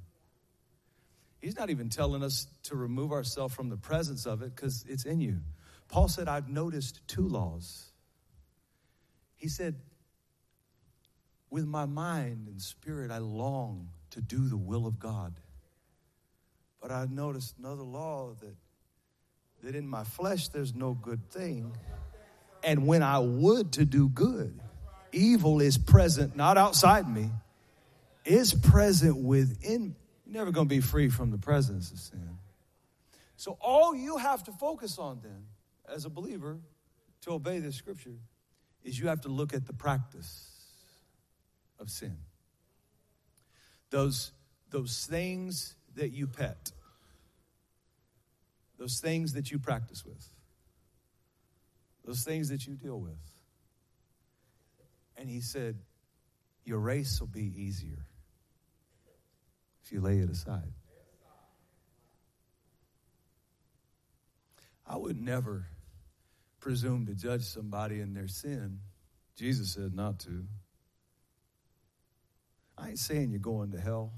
He's 1.40 1.56
not 1.58 1.70
even 1.70 1.88
telling 1.88 2.22
us 2.22 2.46
to 2.64 2.76
remove 2.76 3.10
ourselves 3.10 3.52
from 3.52 3.68
the 3.68 3.76
presence 3.76 4.26
of 4.26 4.42
it 4.42 4.54
because 4.54 4.84
it's 4.88 5.04
in 5.04 5.20
you. 5.20 5.38
Paul 5.88 6.06
said, 6.06 6.28
I've 6.28 6.48
noticed 6.48 7.00
two 7.08 7.26
laws. 7.26 7.90
He 9.34 9.48
said, 9.48 9.74
With 11.50 11.66
my 11.66 11.86
mind 11.86 12.46
and 12.46 12.62
spirit, 12.62 13.10
I 13.10 13.18
long 13.18 13.88
to 14.10 14.20
do 14.20 14.46
the 14.46 14.56
will 14.56 14.86
of 14.86 15.00
God. 15.00 15.34
But 16.80 16.92
I've 16.92 17.10
noticed 17.10 17.56
another 17.58 17.82
law 17.82 18.36
that, 18.38 18.54
that 19.64 19.74
in 19.74 19.88
my 19.88 20.04
flesh 20.04 20.46
there's 20.46 20.76
no 20.76 20.94
good 20.94 21.28
thing. 21.28 21.72
And 22.62 22.86
when 22.86 23.02
I 23.02 23.18
would 23.18 23.72
to 23.74 23.84
do 23.84 24.08
good, 24.08 24.58
evil 25.12 25.60
is 25.60 25.78
present, 25.78 26.36
not 26.36 26.56
outside 26.56 27.08
me, 27.08 27.30
is 28.24 28.52
present 28.52 29.16
within. 29.16 29.94
You're 30.26 30.34
never 30.34 30.50
going 30.50 30.68
to 30.68 30.74
be 30.74 30.80
free 30.80 31.08
from 31.08 31.30
the 31.30 31.38
presence 31.38 31.90
of 31.90 31.98
sin. 31.98 32.38
So 33.36 33.56
all 33.60 33.94
you 33.94 34.16
have 34.18 34.44
to 34.44 34.52
focus 34.52 34.98
on 34.98 35.20
then, 35.22 35.46
as 35.88 36.04
a 36.04 36.10
believer, 36.10 36.58
to 37.22 37.32
obey 37.32 37.60
this 37.60 37.76
scripture, 37.76 38.16
is 38.82 38.98
you 38.98 39.08
have 39.08 39.22
to 39.22 39.28
look 39.28 39.54
at 39.54 39.66
the 39.66 39.72
practice 39.72 40.50
of 41.78 41.90
sin. 41.90 42.16
Those, 43.90 44.32
those 44.70 45.06
things 45.06 45.74
that 45.94 46.12
you 46.12 46.26
pet, 46.26 46.72
those 48.78 49.00
things 49.00 49.32
that 49.32 49.50
you 49.50 49.58
practice 49.58 50.04
with 50.04 50.28
those 52.08 52.22
things 52.22 52.48
that 52.48 52.66
you 52.66 52.72
deal 52.72 52.98
with. 52.98 53.20
And 55.18 55.28
he 55.28 55.42
said, 55.42 55.76
Your 56.64 56.78
race 56.78 57.20
will 57.20 57.26
be 57.26 57.52
easier 57.54 58.06
if 59.84 59.92
you 59.92 60.00
lay 60.00 60.16
it 60.16 60.30
aside. 60.30 60.72
I 64.86 64.96
would 64.96 65.20
never 65.20 65.66
presume 66.60 67.04
to 67.06 67.14
judge 67.14 67.42
somebody 67.42 68.00
in 68.00 68.14
their 68.14 68.28
sin. 68.28 68.78
Jesus 69.36 69.74
said 69.74 69.94
not 69.94 70.18
to. 70.20 70.44
I 72.78 72.88
ain't 72.88 72.98
saying 72.98 73.32
you're 73.32 73.38
going 73.38 73.72
to 73.72 73.80
hell. 73.80 74.14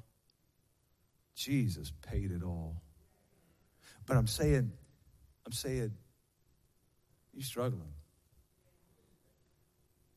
Jesus 1.34 1.92
paid 2.08 2.30
it 2.30 2.44
all. 2.44 2.82
But 4.06 4.16
I'm 4.16 4.28
saying, 4.28 4.70
I'm 5.44 5.52
saying, 5.52 5.90
you're 7.32 7.42
struggling 7.42 7.94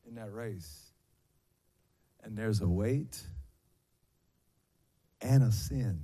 in 0.06 0.16
that 0.16 0.32
race. 0.32 0.92
And 2.22 2.36
there's 2.36 2.60
a 2.60 2.68
weight 2.68 3.22
and 5.20 5.42
a 5.42 5.52
sin 5.52 6.00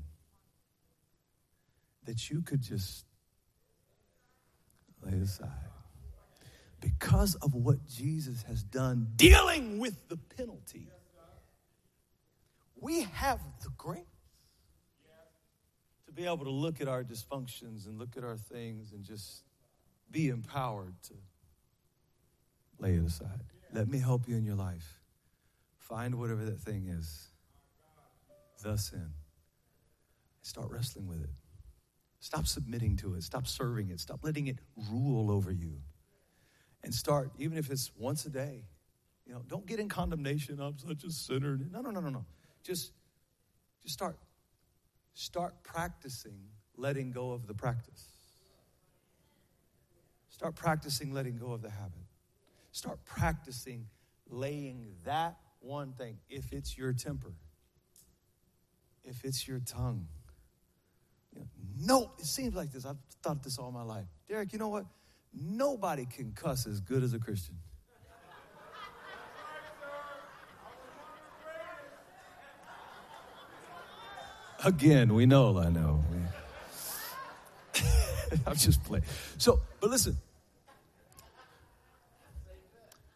that 2.05 2.31
you 2.31 2.43
could 2.43 2.63
just 2.63 3.05
lay 5.03 5.19
aside. 5.19 5.49
Because 6.81 7.35
of 7.37 7.55
what 7.55 7.87
Jesus 7.87 8.43
has 8.43 8.63
done 8.63 9.09
dealing 9.17 9.79
with 9.79 10.09
the 10.09 10.17
penalty, 10.17 10.89
we 12.77 13.03
have 13.03 13.41
the 13.63 13.69
grace 13.77 14.01
to 16.07 16.13
be 16.13 16.25
able 16.25 16.45
to 16.45 16.51
look 16.51 16.81
at 16.81 16.89
our 16.89 17.05
dysfunctions 17.05 17.87
and 17.87 17.99
look 17.99 18.17
at 18.17 18.25
our 18.25 18.37
things 18.37 18.93
and 18.93 19.05
just 19.05 19.45
be 20.11 20.29
empowered 20.29 20.95
to 21.05 21.15
lay 22.79 22.95
it 22.95 23.05
aside. 23.05 23.43
Let 23.73 23.89
me 23.89 23.99
help 23.99 24.29
you 24.29 24.37
in 24.37 24.45
your 24.45 24.57
life. 24.57 24.99
Find 25.79 26.17
whatever 26.17 26.45
that 26.45 26.61
thing 26.61 26.87
is, 26.87 27.29
the 28.63 28.77
sin. 28.77 29.11
Start 30.43 30.71
wrestling 30.71 31.07
with 31.07 31.23
it. 31.23 31.31
Stop 32.21 32.47
submitting 32.47 32.97
to 32.99 33.15
it. 33.15 33.23
Stop 33.23 33.47
serving 33.47 33.91
it. 33.91 34.01
Stop 34.01 34.21
letting 34.23 34.47
it 34.47 34.59
rule 34.91 35.31
over 35.31 35.51
you. 35.51 35.81
And 36.83 36.95
start, 36.95 37.31
even 37.39 37.59
if 37.59 37.71
it's 37.71 37.91
once 37.97 38.25
a 38.27 38.31
day, 38.31 38.65
you 39.27 39.33
know, 39.33 39.43
don't 39.47 39.67
get 39.67 39.81
in 39.81 39.89
condemnation. 39.89 40.61
I'm 40.61 40.79
such 40.79 41.05
a 41.05 41.11
sinner. 41.11 41.59
No, 41.71 41.81
no, 41.81 41.91
no, 41.91 42.01
no, 42.01 42.09
no. 42.09 42.25
Just, 42.63 42.93
just 43.83 43.95
start, 43.95 44.17
start 45.15 45.63
practicing 45.63 46.41
letting 46.77 47.11
go 47.11 47.33
of 47.33 47.47
the 47.47 47.55
practice. 47.55 48.05
Start 50.41 50.55
practicing 50.55 51.13
letting 51.13 51.37
go 51.37 51.53
of 51.53 51.61
the 51.61 51.69
habit. 51.69 52.01
Start 52.73 53.05
practicing 53.05 53.85
laying 54.31 54.87
that 55.05 55.37
one 55.61 55.93
thing. 55.93 56.17
If 56.31 56.55
it's 56.55 56.79
your 56.79 56.95
temper, 56.95 57.35
if 59.05 59.23
it's 59.23 59.47
your 59.47 59.59
tongue. 59.59 60.09
You 61.35 61.41
know, 61.41 61.47
no, 61.79 62.13
it 62.19 62.25
seems 62.25 62.55
like 62.55 62.73
this. 62.73 62.87
I've 62.87 62.97
thought 63.23 63.43
this 63.43 63.59
all 63.59 63.71
my 63.71 63.83
life. 63.83 64.07
Derek, 64.31 64.55
you 64.55 64.59
know 64.59 64.69
what? 64.69 64.87
Nobody 65.35 66.07
can 66.07 66.33
cuss 66.33 66.67
as 66.67 66.81
good 66.81 67.03
as 67.03 67.13
a 67.13 67.19
Christian. 67.19 67.57
Again, 74.65 75.13
we 75.13 75.27
know, 75.27 75.59
I 75.59 75.69
know. 75.69 76.03
I'm 78.47 78.57
just 78.57 78.83
playing. 78.85 79.05
So, 79.37 79.61
but 79.83 79.91
listen. 79.91 80.17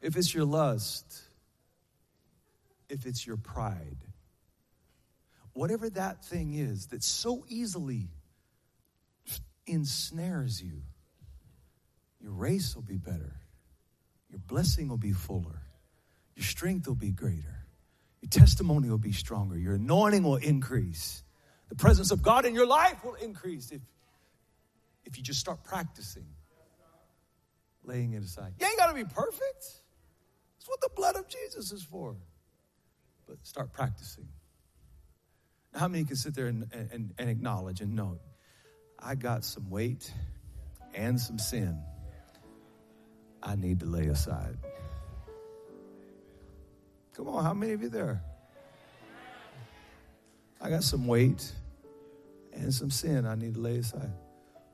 If 0.05 0.19
it's 0.19 0.35
your 0.35 0.45
lust, 0.45 1.23
if 2.91 3.07
it's 3.07 3.27
your 3.27 3.39
pride, 3.39 3.97
whatever 5.55 5.89
that 5.89 6.23
thing 6.23 6.53
is 6.53 6.89
that 6.89 7.03
so 7.03 7.47
easily 7.49 8.11
ensnares 9.67 10.63
you, 10.63 10.83
your 12.21 12.33
race 12.33 12.75
will 12.75 12.83
be 12.83 12.99
better, 12.99 13.35
your 14.29 14.41
blessing 14.41 14.89
will 14.89 14.99
be 14.99 15.13
fuller, 15.13 15.63
your 16.37 16.45
strength 16.45 16.87
will 16.87 16.95
be 16.95 17.11
greater, 17.11 17.65
your 18.21 18.29
testimony 18.29 18.91
will 18.91 18.99
be 18.99 19.13
stronger, 19.13 19.57
your 19.57 19.77
anointing 19.77 20.23
will 20.23 20.37
increase, 20.37 21.23
the 21.71 21.77
presence 21.77 22.11
of 22.11 22.21
God 22.21 22.45
in 22.45 22.55
your 22.55 22.67
life 22.67 23.03
will 23.07 23.15
increase 23.15 23.71
if, 23.71 23.81
if 25.07 25.17
you 25.17 25.23
just 25.25 25.41
start 25.41 25.65
practicing 25.65 26.27
laying 27.85 28.13
it 28.13 28.23
aside. 28.23 28.53
You 28.61 28.67
ain't 28.67 28.79
got 28.79 28.89
to 28.89 28.95
be 28.95 29.05
perfect. 29.05 29.81
That's 30.65 30.71
what 30.71 30.81
the 30.81 30.97
blood 30.97 31.17
of 31.17 31.29
Jesus 31.29 31.73
is 31.73 31.83
for. 31.83 32.17
But 33.27 33.37
start 33.43 33.75
practicing. 33.75 34.27
How 35.75 35.89
many 35.89 36.05
can 36.05 36.17
sit 36.17 36.35
there 36.35 36.47
and, 36.47 36.67
and, 36.73 37.12
and 37.19 37.29
acknowledge 37.29 37.83
and 37.83 37.95
know, 37.95 38.19
I 38.99 39.15
got 39.15 39.45
some 39.45 39.69
weight 39.69 40.11
and 40.95 41.21
some 41.21 41.39
sin 41.39 41.83
I 43.43 43.57
need 43.57 43.81
to 43.81 43.87
lay 43.87 44.07
aside? 44.07 44.57
Come 47.15 47.29
on, 47.29 47.45
how 47.45 47.53
many 47.53 47.75
of 47.75 47.83
you 47.83 47.91
there? 47.91 48.23
I 50.62 50.71
got 50.71 50.83
some 50.83 51.07
weight 51.07 51.53
and 52.55 52.73
some 52.73 52.91
sin 52.91 53.27
I 53.27 53.35
need 53.35 53.55
to 53.55 53.61
lay 53.61 53.77
aside. 53.77 54.12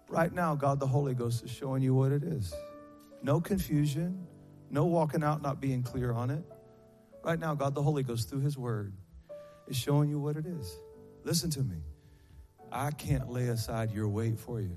Right 0.08 0.32
now, 0.32 0.54
God 0.54 0.78
the 0.78 0.86
Holy 0.86 1.14
Ghost 1.14 1.42
is 1.42 1.50
showing 1.50 1.82
you 1.82 1.94
what 1.94 2.12
it 2.12 2.22
is. 2.22 2.54
No 3.24 3.40
confusion, 3.40 4.28
no 4.70 4.84
walking 4.84 5.22
out 5.22 5.42
not 5.42 5.60
being 5.60 5.82
clear 5.82 6.12
on 6.12 6.30
it. 6.30 6.44
Right 7.22 7.38
now, 7.38 7.54
God 7.54 7.74
the 7.74 7.82
Holy 7.82 8.02
Ghost, 8.02 8.30
through 8.30 8.40
His 8.40 8.56
Word, 8.56 8.94
is 9.68 9.76
showing 9.76 10.08
you 10.08 10.18
what 10.18 10.36
it 10.36 10.46
is. 10.46 10.80
Listen 11.24 11.50
to 11.50 11.60
me. 11.60 11.82
I 12.72 12.92
can't 12.92 13.30
lay 13.30 13.48
aside 13.48 13.90
your 13.90 14.08
weight 14.08 14.38
for 14.38 14.60
you. 14.60 14.76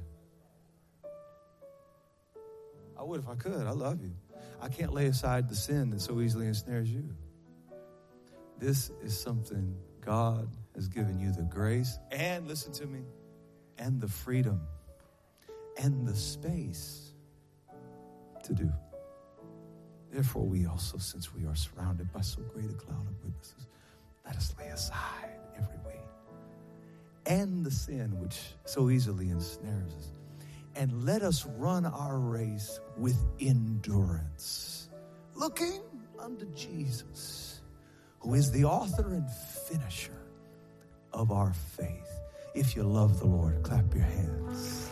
I 2.97 3.03
would 3.03 3.19
if 3.19 3.29
I 3.29 3.35
could. 3.35 3.67
I 3.67 3.71
love 3.71 4.01
you. 4.01 4.11
I 4.61 4.69
can't 4.69 4.93
lay 4.93 5.07
aside 5.07 5.49
the 5.49 5.55
sin 5.55 5.89
that 5.91 6.01
so 6.01 6.21
easily 6.21 6.47
ensnares 6.47 6.89
you. 6.89 7.09
This 8.59 8.91
is 9.03 9.17
something 9.19 9.75
God 10.01 10.49
has 10.75 10.87
given 10.87 11.19
you 11.19 11.31
the 11.31 11.43
grace 11.43 11.99
and, 12.11 12.47
listen 12.47 12.71
to 12.73 12.85
me, 12.85 13.01
and 13.77 13.99
the 13.99 14.07
freedom 14.07 14.61
and 15.77 16.07
the 16.07 16.15
space 16.15 17.13
to 18.43 18.53
do. 18.53 18.71
Therefore, 20.13 20.43
we 20.43 20.67
also, 20.67 20.99
since 20.99 21.33
we 21.33 21.45
are 21.47 21.55
surrounded 21.55 22.13
by 22.13 22.21
so 22.21 22.41
great 22.53 22.69
a 22.69 22.73
cloud 22.73 23.07
of 23.07 23.23
witnesses, 23.23 23.67
let 24.23 24.35
us 24.35 24.53
lay 24.59 24.67
aside 24.67 25.39
every 25.57 25.77
weight 25.85 25.93
and 27.25 27.65
the 27.65 27.71
sin 27.71 28.19
which 28.19 28.39
so 28.65 28.89
easily 28.89 29.29
ensnares 29.29 29.93
us. 29.95 30.11
And 30.75 31.05
let 31.05 31.21
us 31.21 31.45
run 31.57 31.85
our 31.85 32.17
race 32.17 32.79
with 32.97 33.17
endurance, 33.39 34.89
looking 35.35 35.81
unto 36.19 36.45
Jesus, 36.55 37.61
who 38.19 38.33
is 38.33 38.51
the 38.51 38.65
author 38.65 39.13
and 39.13 39.29
finisher 39.67 40.21
of 41.11 41.31
our 41.31 41.53
faith. 41.53 42.09
If 42.55 42.75
you 42.75 42.83
love 42.83 43.19
the 43.19 43.27
Lord, 43.27 43.61
clap 43.63 43.93
your 43.93 44.03
hands. 44.03 44.89